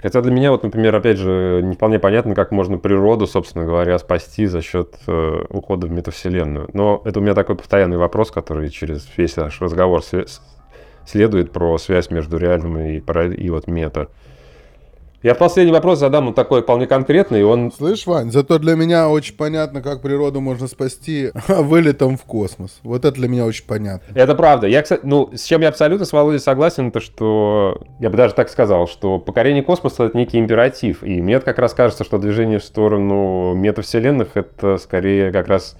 Хотя 0.00 0.22
для 0.22 0.30
меня, 0.30 0.52
вот, 0.52 0.62
например, 0.62 0.94
опять 0.94 1.18
же, 1.18 1.60
не 1.64 1.74
вполне 1.74 1.98
понятно, 1.98 2.34
как 2.34 2.52
можно 2.52 2.78
природу, 2.78 3.26
собственно 3.26 3.64
говоря, 3.64 3.98
спасти 3.98 4.46
за 4.46 4.62
счет 4.62 4.94
э, 5.06 5.44
ухода 5.50 5.86
в 5.86 5.90
метавселенную. 5.90 6.70
Но 6.72 7.02
это 7.04 7.18
у 7.18 7.22
меня 7.22 7.34
такой 7.34 7.56
постоянный 7.56 7.96
вопрос, 7.96 8.30
который 8.30 8.70
через 8.70 9.08
весь 9.16 9.36
наш 9.36 9.60
разговор 9.60 10.02
следует 11.06 11.52
про 11.52 11.78
связь 11.78 12.10
между 12.10 12.38
реальным 12.38 12.78
и, 12.78 12.98
и 12.98 13.50
вот 13.50 13.66
мета. 13.66 14.08
Я 15.20 15.34
последний 15.34 15.72
вопрос 15.72 15.98
задам, 15.98 16.28
он 16.28 16.34
такой 16.34 16.62
вполне 16.62 16.86
конкретный, 16.86 17.42
он... 17.42 17.72
Слышь, 17.72 18.06
Вань, 18.06 18.30
зато 18.30 18.60
для 18.60 18.76
меня 18.76 19.08
очень 19.08 19.36
понятно, 19.36 19.82
как 19.82 20.00
природу 20.00 20.40
можно 20.40 20.68
спасти 20.68 21.32
вылетом 21.48 22.16
в 22.16 22.22
космос. 22.22 22.78
Вот 22.84 23.04
это 23.04 23.16
для 23.16 23.26
меня 23.26 23.44
очень 23.44 23.66
понятно. 23.66 24.04
Это 24.14 24.36
правда. 24.36 24.68
Я, 24.68 24.80
кстати, 24.80 25.00
ну, 25.02 25.28
с 25.34 25.42
чем 25.42 25.62
я 25.62 25.70
абсолютно 25.70 26.06
с 26.06 26.12
Володей 26.12 26.38
согласен, 26.38 26.92
то 26.92 27.00
что, 27.00 27.82
я 27.98 28.10
бы 28.10 28.16
даже 28.16 28.32
так 28.34 28.48
сказал, 28.48 28.86
что 28.86 29.18
покорение 29.18 29.64
космоса— 29.64 30.04
это 30.04 30.16
некий 30.16 30.38
императив. 30.38 31.02
И 31.02 31.20
мне 31.20 31.40
как 31.40 31.58
раз 31.58 31.74
кажется, 31.74 32.04
что 32.04 32.18
движение 32.18 32.60
в 32.60 32.64
сторону 32.64 33.54
метавселенных— 33.54 34.28
это 34.36 34.76
скорее 34.76 35.32
как 35.32 35.48
раз 35.48 35.76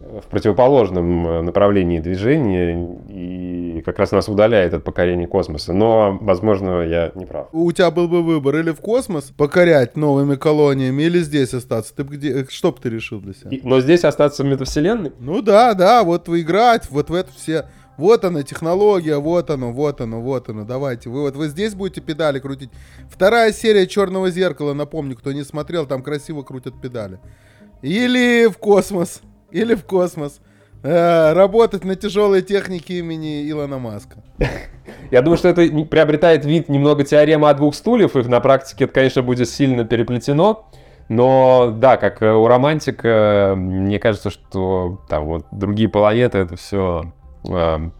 в 0.00 0.26
противоположном 0.28 1.26
э, 1.26 1.42
направлении 1.42 1.98
движения 1.98 2.98
и 3.08 3.82
как 3.84 3.98
раз 3.98 4.12
нас 4.12 4.28
удаляет 4.28 4.72
от 4.72 4.82
покорения 4.82 5.26
космоса. 5.26 5.72
Но, 5.72 6.18
возможно, 6.20 6.82
я 6.82 7.12
не 7.14 7.26
прав. 7.26 7.48
У 7.52 7.70
тебя 7.72 7.90
был 7.90 8.08
бы 8.08 8.22
выбор 8.22 8.56
или 8.56 8.70
в 8.70 8.80
космос 8.80 9.32
покорять 9.36 9.96
новыми 9.96 10.36
колониями, 10.36 11.02
или 11.02 11.18
здесь 11.20 11.52
остаться. 11.52 11.94
Ты 11.94 12.04
где, 12.04 12.40
э, 12.40 12.44
что 12.48 12.72
бы 12.72 12.78
ты 12.80 12.88
решил 12.88 13.20
для 13.20 13.34
себя? 13.34 13.50
И, 13.50 13.60
но 13.62 13.80
здесь 13.80 14.04
остаться 14.04 14.42
в 14.42 14.46
метавселенной? 14.46 15.12
Ну 15.20 15.42
да, 15.42 15.74
да, 15.74 16.02
вот 16.02 16.28
играть 16.28 16.90
вот 16.90 17.10
в 17.10 17.14
это 17.14 17.30
все 17.36 17.66
Вот 17.98 18.24
она, 18.24 18.42
технология, 18.42 19.18
вот 19.18 19.50
оно, 19.50 19.72
вот 19.72 20.00
оно, 20.00 20.22
вот 20.22 20.48
оно. 20.48 20.64
Давайте. 20.64 21.10
Вы 21.10 21.20
вот 21.22 21.36
вы 21.36 21.48
здесь 21.48 21.74
будете 21.74 22.00
педали 22.00 22.38
крутить. 22.38 22.70
Вторая 23.10 23.52
серия 23.52 23.86
Черного 23.86 24.30
зеркала, 24.30 24.72
напомню, 24.72 25.14
кто 25.14 25.32
не 25.32 25.44
смотрел, 25.44 25.86
там 25.86 26.02
красиво 26.02 26.42
крутят 26.42 26.80
педали. 26.80 27.18
Или 27.82 28.46
в 28.48 28.56
космос. 28.56 29.20
Или 29.50 29.74
в 29.74 29.84
космос. 29.84 30.40
Э, 30.82 31.32
работать 31.34 31.84
на 31.84 31.94
тяжелой 31.94 32.40
технике 32.40 32.98
имени 33.00 33.48
Илона 33.50 33.78
Маска. 33.78 34.16
Я 35.10 35.20
думаю, 35.20 35.36
что 35.36 35.48
это 35.48 35.68
приобретает 35.84 36.44
вид 36.44 36.68
немного 36.68 37.04
теоремы 37.04 37.50
о 37.50 37.54
двух 37.54 37.74
стульев, 37.74 38.16
и 38.16 38.22
на 38.22 38.40
практике 38.40 38.84
это, 38.84 38.94
конечно, 38.94 39.22
будет 39.22 39.48
сильно 39.48 39.84
переплетено. 39.84 40.70
Но 41.08 41.74
да, 41.76 41.96
как 41.96 42.22
у 42.22 42.46
романтика, 42.46 43.54
мне 43.56 43.98
кажется, 43.98 44.30
что 44.30 45.00
там 45.08 45.26
вот 45.26 45.44
другие 45.50 45.88
планеты 45.88 46.38
это 46.38 46.56
все 46.56 47.12
э, 47.48 47.90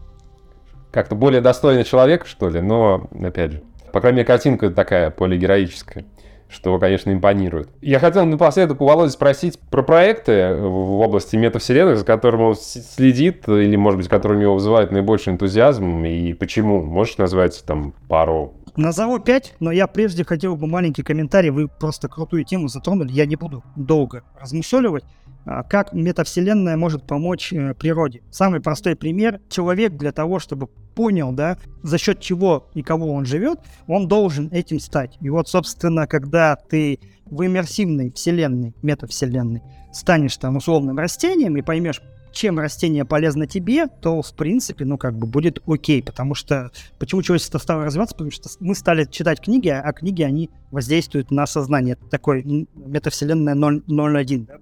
как-то 0.91 1.15
более 1.15 1.41
достойный 1.41 1.83
человек, 1.83 2.25
что 2.25 2.49
ли. 2.49 2.61
Но, 2.61 3.09
опять 3.21 3.51
же, 3.51 3.63
по 3.91 3.99
крайней 3.99 4.17
мере, 4.17 4.27
картинка 4.27 4.71
такая 4.71 5.11
полигероическая 5.11 6.05
что, 6.51 6.77
конечно, 6.79 7.11
импонирует. 7.11 7.69
Я 7.81 7.99
хотел 7.99 8.25
напоследок 8.25 8.81
у 8.81 8.85
Володи 8.85 9.11
спросить 9.11 9.59
про 9.69 9.83
проекты 9.83 10.55
в 10.55 10.99
области 10.99 11.35
метавселенных, 11.35 11.97
за 11.97 12.05
которым 12.05 12.41
он 12.41 12.55
следит, 12.55 13.47
или, 13.47 13.75
может 13.75 13.99
быть, 13.99 14.09
которые 14.09 14.39
у 14.39 14.41
него 14.41 14.53
вызывают 14.55 14.91
наибольший 14.91 15.33
энтузиазм, 15.33 16.03
и 16.05 16.33
почему? 16.33 16.81
Можешь 16.83 17.17
назвать 17.17 17.63
там 17.65 17.93
пару 18.07 18.53
Назову 18.77 19.19
5, 19.19 19.55
но 19.59 19.71
я 19.71 19.85
прежде 19.85 20.23
хотел 20.23 20.55
бы 20.55 20.65
маленький 20.65 21.03
комментарий. 21.03 21.49
Вы 21.49 21.67
просто 21.67 22.07
крутую 22.07 22.45
тему 22.45 22.69
затронули. 22.69 23.11
Я 23.11 23.25
не 23.25 23.35
буду 23.35 23.63
долго 23.75 24.23
размусоливать. 24.39 25.03
А, 25.45 25.63
как 25.63 25.93
метавселенная 25.93 26.77
может 26.77 27.07
помочь 27.07 27.51
э, 27.51 27.73
природе? 27.73 28.21
Самый 28.29 28.61
простой 28.61 28.95
пример. 28.95 29.39
Человек 29.49 29.93
для 29.93 30.11
того, 30.11 30.39
чтобы 30.39 30.67
понял, 30.67 31.31
да, 31.31 31.57
за 31.83 31.97
счет 31.97 32.19
чего 32.19 32.69
и 32.73 32.83
кого 32.83 33.11
он 33.13 33.25
живет, 33.25 33.59
он 33.87 34.07
должен 34.07 34.49
этим 34.51 34.79
стать. 34.79 35.17
И 35.21 35.29
вот, 35.29 35.47
собственно, 35.47 36.05
когда 36.05 36.55
ты 36.55 36.99
в 37.25 37.45
иммерсивной 37.45 38.11
вселенной, 38.11 38.75
метавселенной, 38.81 39.61
станешь 39.93 40.37
там 40.37 40.57
условным 40.57 40.97
растением 40.97 41.57
и 41.57 41.61
поймешь, 41.61 42.01
чем 42.31 42.59
растение 42.59 43.03
полезно 43.03 43.45
тебе, 43.45 43.87
то, 43.87 44.21
в 44.21 44.33
принципе, 44.35 44.85
ну, 44.85 44.97
как 44.97 45.17
бы 45.17 45.27
будет 45.27 45.61
окей, 45.67 46.01
потому 46.01 46.33
что... 46.33 46.71
Почему 46.97 47.21
человечество 47.21 47.57
стало 47.57 47.85
развиваться? 47.85 48.15
Потому 48.15 48.31
что 48.31 48.49
мы 48.59 48.73
стали 48.73 49.05
читать 49.05 49.41
книги, 49.41 49.67
а 49.67 49.91
книги, 49.91 50.23
они 50.23 50.49
воздействуют 50.71 51.31
на 51.31 51.45
сознание. 51.45 51.93
Это 51.93 52.09
такой 52.09 52.43
метавселенная 52.75 53.55
0.1, 53.55 54.45
да? 54.45 54.55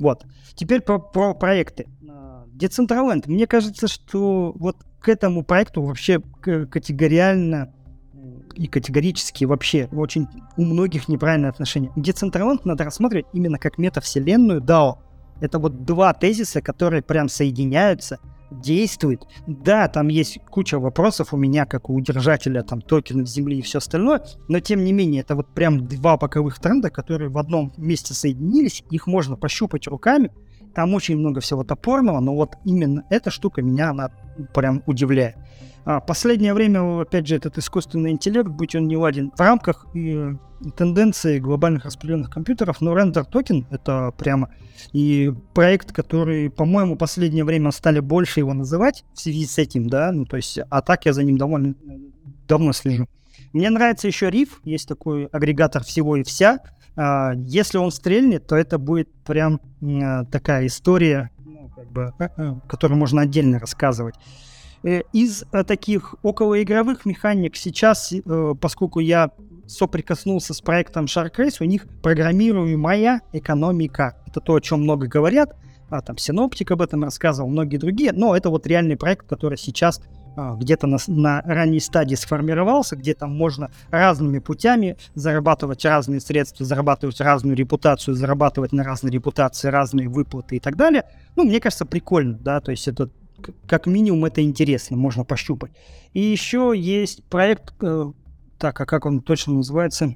Вот. 0.00 0.24
Теперь 0.54 0.80
про, 0.80 0.98
про 0.98 1.34
проекты. 1.34 1.86
Decentraland. 2.54 3.24
Мне 3.26 3.46
кажется, 3.46 3.86
что 3.86 4.52
вот 4.56 4.76
к 4.98 5.08
этому 5.08 5.44
проекту 5.44 5.82
вообще 5.82 6.20
категориально 6.20 7.72
и 8.54 8.66
категорически 8.66 9.44
вообще 9.44 9.88
очень 9.92 10.26
у 10.56 10.64
многих 10.64 11.08
неправильное 11.08 11.50
отношение. 11.50 11.92
Decentraland 11.96 12.60
надо 12.64 12.84
рассматривать 12.84 13.26
именно 13.32 13.58
как 13.58 13.78
метавселенную 13.78 14.60
DAO. 14.60 14.98
Это 15.40 15.58
вот 15.58 15.84
два 15.84 16.12
тезиса, 16.12 16.60
которые 16.60 17.02
прям 17.02 17.28
соединяются, 17.28 18.18
действуют. 18.50 19.26
Да, 19.46 19.88
там 19.88 20.08
есть 20.08 20.38
куча 20.50 20.78
вопросов 20.78 21.32
у 21.32 21.36
меня, 21.36 21.66
как 21.66 21.90
у 21.90 22.00
держателя 22.00 22.62
там 22.62 22.80
токенов 22.80 23.28
Земли 23.28 23.58
и 23.58 23.62
все 23.62 23.78
остальное, 23.78 24.22
но 24.48 24.60
тем 24.60 24.84
не 24.84 24.92
менее, 24.92 25.22
это 25.22 25.36
вот 25.36 25.48
прям 25.54 25.86
два 25.86 26.16
боковых 26.16 26.58
тренда, 26.58 26.90
которые 26.90 27.30
в 27.30 27.38
одном 27.38 27.72
месте 27.76 28.14
соединились, 28.14 28.84
их 28.90 29.06
можно 29.06 29.36
пощупать 29.36 29.86
руками, 29.86 30.30
там 30.74 30.94
очень 30.94 31.16
много 31.16 31.40
всего 31.40 31.64
топорного, 31.64 32.20
но 32.20 32.34
вот 32.34 32.56
именно 32.64 33.04
эта 33.10 33.30
штука 33.30 33.62
меня, 33.62 33.90
она 33.90 34.10
прям 34.54 34.82
удивляет. 34.86 35.36
А 35.84 36.00
последнее 36.00 36.54
время, 36.54 37.00
опять 37.00 37.26
же, 37.26 37.36
этот 37.36 37.58
искусственный 37.58 38.10
интеллект, 38.10 38.48
будь 38.48 38.74
он 38.74 38.86
не 38.86 38.96
ладен, 38.96 39.30
в 39.34 39.40
рамках 39.40 39.86
и 39.94 40.36
тенденции 40.76 41.38
глобальных 41.38 41.86
распределенных 41.86 42.30
компьютеров, 42.30 42.80
но 42.80 42.94
рендер 42.94 43.24
токен 43.24 43.66
это 43.70 44.12
прямо 44.18 44.50
и 44.92 45.32
проект, 45.54 45.92
который, 45.92 46.50
по-моему, 46.50 46.96
последнее 46.96 47.44
время 47.44 47.70
стали 47.70 48.00
больше 48.00 48.40
его 48.40 48.52
называть 48.52 49.04
в 49.14 49.20
связи 49.20 49.46
с 49.46 49.56
этим, 49.58 49.88
да, 49.88 50.12
ну 50.12 50.26
то 50.26 50.36
есть, 50.36 50.58
а 50.68 50.82
так 50.82 51.06
я 51.06 51.14
за 51.14 51.22
ним 51.22 51.38
довольно 51.38 51.74
давно 52.46 52.72
слежу. 52.72 53.06
Мне 53.52 53.70
нравится 53.70 54.06
еще 54.06 54.30
Риф, 54.30 54.60
есть 54.64 54.86
такой 54.86 55.26
агрегатор 55.26 55.82
всего 55.82 56.16
и 56.16 56.22
вся. 56.22 56.60
А, 56.96 57.32
если 57.34 57.78
он 57.78 57.90
стрельнет, 57.90 58.46
то 58.46 58.56
это 58.56 58.78
будет 58.78 59.10
прям 59.24 59.60
такая 60.30 60.66
история, 60.66 61.30
ну, 61.44 61.70
как 61.74 61.90
бы, 61.90 62.12
а, 62.18 62.60
которую 62.68 62.98
можно 62.98 63.22
отдельно 63.22 63.58
рассказывать. 63.58 64.14
Э, 64.82 65.02
из 65.12 65.44
э, 65.52 65.64
таких 65.64 66.14
околоигровых 66.22 67.04
механик 67.04 67.56
сейчас, 67.56 68.12
э, 68.12 68.54
поскольку 68.60 69.00
я 69.00 69.30
соприкоснулся 69.66 70.54
с 70.54 70.60
проектом 70.60 71.04
Shark 71.04 71.36
Race, 71.36 71.56
у 71.60 71.64
них 71.64 71.86
программируемая 72.02 73.20
экономика. 73.32 74.16
Это 74.26 74.40
то, 74.40 74.54
о 74.54 74.60
чем 74.60 74.82
много 74.82 75.06
говорят. 75.06 75.56
А, 75.90 76.00
там 76.02 76.16
Синоптик 76.16 76.70
об 76.70 76.82
этом 76.82 77.04
рассказывал, 77.04 77.48
многие 77.50 77.76
другие. 77.76 78.12
Но 78.12 78.36
это 78.36 78.48
вот 78.48 78.66
реальный 78.66 78.96
проект, 78.96 79.26
который 79.26 79.58
сейчас 79.58 80.00
а, 80.36 80.54
где-то 80.54 80.86
на, 80.86 80.98
на 81.08 81.42
ранней 81.42 81.80
стадии 81.80 82.14
сформировался, 82.14 82.96
где 82.96 83.14
там 83.14 83.36
можно 83.36 83.70
разными 83.90 84.38
путями 84.38 84.96
зарабатывать 85.14 85.84
разные 85.84 86.20
средства, 86.20 86.64
зарабатывать 86.64 87.20
разную 87.20 87.56
репутацию, 87.56 88.14
зарабатывать 88.14 88.72
на 88.72 88.82
разные 88.82 89.12
репутации, 89.12 89.68
разные 89.68 90.08
выплаты 90.08 90.56
и 90.56 90.60
так 90.60 90.76
далее. 90.76 91.04
Ну, 91.36 91.44
мне 91.44 91.60
кажется, 91.60 91.84
прикольно, 91.86 92.38
да, 92.38 92.60
то 92.60 92.70
есть 92.70 92.88
это 92.88 93.10
как 93.66 93.86
минимум 93.86 94.24
это 94.24 94.42
интересно, 94.42 94.96
можно 94.96 95.24
пощупать. 95.24 95.72
И 96.12 96.20
еще 96.20 96.72
есть 96.76 97.24
проект, 97.24 97.72
э, 97.82 98.12
так, 98.58 98.80
а 98.80 98.86
как 98.86 99.06
он 99.06 99.20
точно 99.20 99.54
называется? 99.54 100.14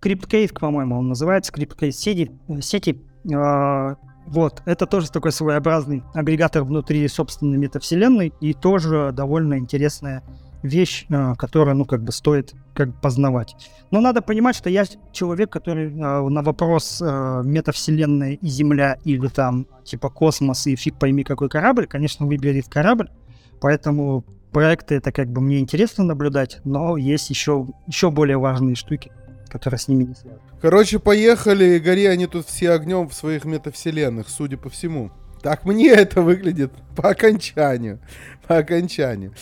CryptCave, 0.00 0.58
по-моему, 0.58 0.98
он 0.98 1.08
называется, 1.08 1.52
CryptCave 1.52 1.92
сети, 1.92 2.30
э, 2.48 2.60
сети 2.60 3.02
э, 3.32 3.94
вот, 4.26 4.62
это 4.64 4.86
тоже 4.86 5.10
такой 5.10 5.32
своеобразный 5.32 6.02
агрегатор 6.14 6.64
внутри 6.64 7.06
собственной 7.08 7.58
метавселенной 7.58 8.32
и 8.40 8.54
тоже 8.54 9.10
довольно 9.12 9.58
интересная 9.58 10.22
вещь, 10.64 11.06
э, 11.10 11.34
которая, 11.36 11.74
ну, 11.74 11.84
как 11.84 12.02
бы 12.02 12.10
стоит 12.10 12.54
как 12.74 12.88
бы 12.88 13.00
познавать. 13.00 13.54
Но 13.90 14.00
надо 14.00 14.22
понимать, 14.22 14.56
что 14.56 14.70
я 14.70 14.84
человек, 15.12 15.50
который 15.50 15.86
э, 15.86 15.90
на 15.92 16.42
вопрос 16.42 17.00
э, 17.00 17.42
метавселенная 17.44 18.32
и 18.32 18.48
Земля 18.48 18.98
или 19.04 19.28
там 19.28 19.66
типа 19.84 20.08
космос 20.10 20.66
и 20.66 20.74
фиг 20.74 20.98
пойми 20.98 21.22
какой 21.22 21.48
корабль, 21.48 21.86
конечно, 21.86 22.26
выберет 22.26 22.68
корабль, 22.68 23.10
поэтому 23.60 24.24
проекты 24.52 24.96
это 24.96 25.12
как 25.12 25.28
бы 25.28 25.40
мне 25.40 25.60
интересно 25.60 26.04
наблюдать, 26.04 26.60
но 26.64 26.96
есть 26.96 27.28
еще, 27.30 27.68
еще 27.86 28.10
более 28.10 28.38
важные 28.38 28.74
штуки, 28.74 29.12
которые 29.48 29.78
с 29.78 29.88
ними 29.88 30.04
не 30.04 30.14
связаны. 30.14 30.40
Короче, 30.62 30.98
поехали, 30.98 31.78
гори 31.78 32.06
они 32.06 32.26
тут 32.26 32.46
все 32.46 32.70
огнем 32.70 33.08
в 33.08 33.14
своих 33.14 33.44
метавселенных, 33.44 34.28
судя 34.30 34.56
по 34.56 34.70
всему. 34.70 35.10
Так 35.42 35.66
мне 35.66 35.90
это 35.90 36.22
выглядит 36.22 36.72
по 36.96 37.10
окончанию. 37.10 38.00
По 38.46 38.56
окончанию. 38.56 39.34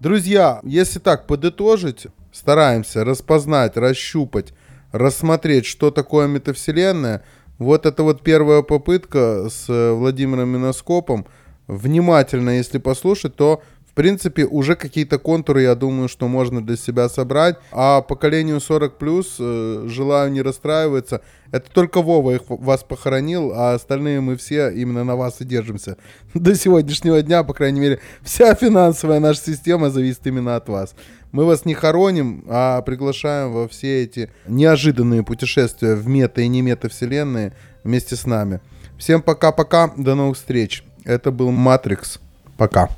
Друзья, 0.00 0.60
если 0.62 0.98
так 0.98 1.26
подытожить, 1.26 2.06
стараемся 2.32 3.04
распознать, 3.04 3.76
расщупать, 3.76 4.54
рассмотреть, 4.92 5.66
что 5.66 5.90
такое 5.90 6.26
метавселенная. 6.26 7.22
Вот 7.58 7.84
это 7.84 8.02
вот 8.02 8.22
первая 8.22 8.62
попытка 8.62 9.50
с 9.50 9.66
Владимиром 9.68 10.48
Миноскопом. 10.48 11.26
Внимательно, 11.66 12.56
если 12.56 12.78
послушать, 12.78 13.36
то 13.36 13.62
принципе, 14.00 14.46
уже 14.46 14.76
какие-то 14.76 15.18
контуры, 15.18 15.60
я 15.60 15.74
думаю, 15.74 16.08
что 16.08 16.26
можно 16.26 16.64
для 16.64 16.78
себя 16.78 17.10
собрать. 17.10 17.56
А 17.70 18.00
поколению 18.00 18.58
40 18.58 18.96
плюс 18.96 19.36
э, 19.38 19.84
желаю 19.88 20.32
не 20.32 20.40
расстраиваться. 20.40 21.20
Это 21.52 21.70
только 21.70 22.00
Вова 22.00 22.30
их, 22.30 22.40
вас 22.48 22.82
похоронил, 22.82 23.52
а 23.54 23.74
остальные 23.74 24.22
мы 24.22 24.38
все 24.38 24.70
именно 24.70 25.04
на 25.04 25.16
вас 25.16 25.42
и 25.42 25.44
держимся. 25.44 25.98
До 26.34 26.54
сегодняшнего 26.54 27.20
дня, 27.20 27.44
по 27.44 27.52
крайней 27.52 27.80
мере, 27.80 28.00
вся 28.22 28.54
финансовая 28.54 29.20
наша 29.20 29.42
система 29.42 29.90
зависит 29.90 30.26
именно 30.26 30.56
от 30.56 30.70
вас. 30.70 30.94
Мы 31.30 31.44
вас 31.44 31.66
не 31.66 31.74
хороним, 31.74 32.46
а 32.48 32.80
приглашаем 32.80 33.52
во 33.52 33.68
все 33.68 34.02
эти 34.02 34.30
неожиданные 34.48 35.22
путешествия 35.22 35.94
в 35.94 36.08
мета 36.08 36.40
и 36.40 36.48
не 36.48 36.62
мета 36.62 36.88
вселенные 36.88 37.52
вместе 37.84 38.16
с 38.16 38.24
нами. 38.24 38.62
Всем 38.96 39.20
пока-пока, 39.20 39.92
до 39.94 40.14
новых 40.14 40.38
встреч. 40.38 40.84
Это 41.04 41.30
был 41.30 41.50
Матрикс. 41.50 42.18
Пока. 42.56 42.88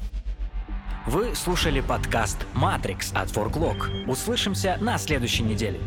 Вы 1.06 1.34
слушали 1.34 1.80
подкаст 1.80 2.46
«Матрикс» 2.54 3.10
от 3.12 3.28
Forklog. 3.28 4.08
Услышимся 4.08 4.78
на 4.80 4.98
следующей 4.98 5.42
неделе. 5.42 5.80